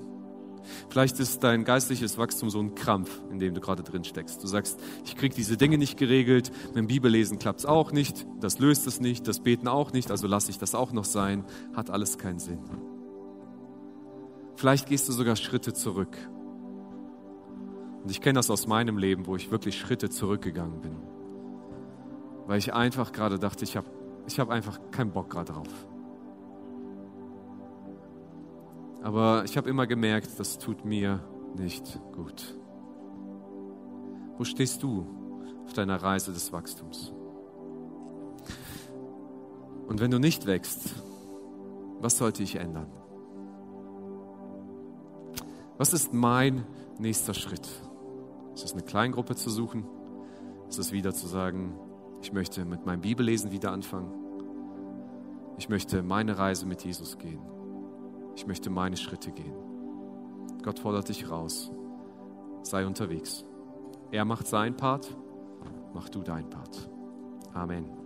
Vielleicht 0.89 1.19
ist 1.21 1.43
dein 1.43 1.65
geistliches 1.65 2.19
Wachstum 2.19 2.51
so 2.51 2.61
ein 2.61 2.75
Krampf, 2.75 3.21
in 3.31 3.39
dem 3.39 3.55
du 3.55 3.61
gerade 3.61 3.83
drin 3.83 4.05
steckst. 4.05 4.43
Du 4.43 4.47
sagst, 4.47 4.81
ich 5.05 5.17
kriege 5.17 5.35
diese 5.35 5.57
Dinge 5.57 5.79
nicht 5.79 5.97
geregelt, 5.97 6.51
mit 6.69 6.77
dem 6.77 6.87
Bibellesen 6.87 7.39
klappt 7.39 7.61
es 7.61 7.67
auch 7.67 7.93
nicht, 7.93 8.27
das 8.41 8.59
löst 8.59 8.87
es 8.87 9.01
nicht, 9.01 9.27
das 9.29 9.41
Beten 9.41 9.69
auch 9.69 9.93
nicht, 9.93 10.11
also 10.11 10.27
lasse 10.27 10.51
ich 10.51 10.59
das 10.59 10.75
auch 10.75 10.93
noch 10.93 11.05
sein, 11.05 11.45
hat 11.75 11.91
alles 11.91 12.19
keinen 12.19 12.39
Sinn. 12.39 12.59
Vielleicht 14.57 14.89
gehst 14.89 15.09
du 15.09 15.13
sogar 15.13 15.37
Schritte 15.37 15.73
zurück 15.73 16.17
Und 18.03 18.11
ich 18.11 18.21
kenne 18.21 18.39
das 18.39 18.51
aus 18.51 18.67
meinem 18.67 18.99
Leben, 18.99 19.27
wo 19.27 19.37
ich 19.37 19.51
wirklich 19.51 19.79
Schritte 19.79 20.11
zurückgegangen 20.11 20.81
bin. 20.81 20.97
Weil 22.47 22.59
ich 22.59 22.73
einfach 22.75 23.13
gerade 23.13 23.39
dachte, 23.39 23.65
ich 23.65 23.77
habe 23.77 23.89
ich 24.27 24.39
hab 24.39 24.51
einfach 24.51 24.79
keinen 24.91 25.13
Bock 25.13 25.31
gerade 25.31 25.53
drauf. 25.53 25.69
Aber 29.03 29.45
ich 29.45 29.57
habe 29.57 29.71
immer 29.71 29.87
gemerkt, 29.87 30.39
das 30.39 30.59
tut 30.59 30.85
mir 30.85 31.21
nicht 31.57 31.99
gut. 32.13 32.57
Wo 34.37 34.45
stehst 34.45 34.83
du 34.83 35.07
auf 35.65 35.73
deiner 35.73 36.03
Reise 36.03 36.33
des 36.33 36.53
Wachstums? 36.53 37.13
Und 39.87 40.01
wenn 40.01 40.11
du 40.11 40.19
nicht 40.19 40.47
wächst, 40.47 40.95
was 42.01 42.19
sollte 42.19 42.43
ich 42.43 42.57
ändern? 42.57 42.87
Was 45.79 45.93
ist 45.93 46.13
mein 46.13 46.65
nächster 46.99 47.35
Schritt? 47.35 47.69
Ist 48.55 48.65
es 48.65 48.73
eine 48.73 48.83
Kleingruppe 48.83 49.35
zu 49.35 49.51
suchen? 49.51 49.87
Ist 50.69 50.79
es 50.79 50.93
wieder 50.93 51.15
zu 51.15 51.27
sagen, 51.27 51.75
ich 52.23 52.33
möchte 52.33 52.65
mit 52.65 52.85
meinem 52.87 53.01
Bibellesen 53.01 53.51
wieder 53.51 53.73
anfangen? 53.73 54.13
Ich 55.57 55.69
möchte 55.69 56.03
meine 56.03 56.39
Reise 56.39 56.67
mit 56.67 56.85
Jesus 56.85 57.19
gehen. 57.19 57.41
Ich 58.41 58.47
möchte 58.47 58.71
meine 58.71 58.97
Schritte 58.97 59.33
gehen. 59.33 59.53
Gott 60.63 60.79
fordert 60.79 61.11
dich 61.11 61.31
raus. 61.31 61.71
Sei 62.63 62.87
unterwegs. 62.87 63.45
Er 64.13 64.25
macht 64.25 64.47
seinen 64.47 64.79
Part, 64.79 65.15
mach 65.93 66.09
du 66.09 66.23
deinen 66.23 66.49
Part. 66.49 66.89
Amen. 67.53 68.00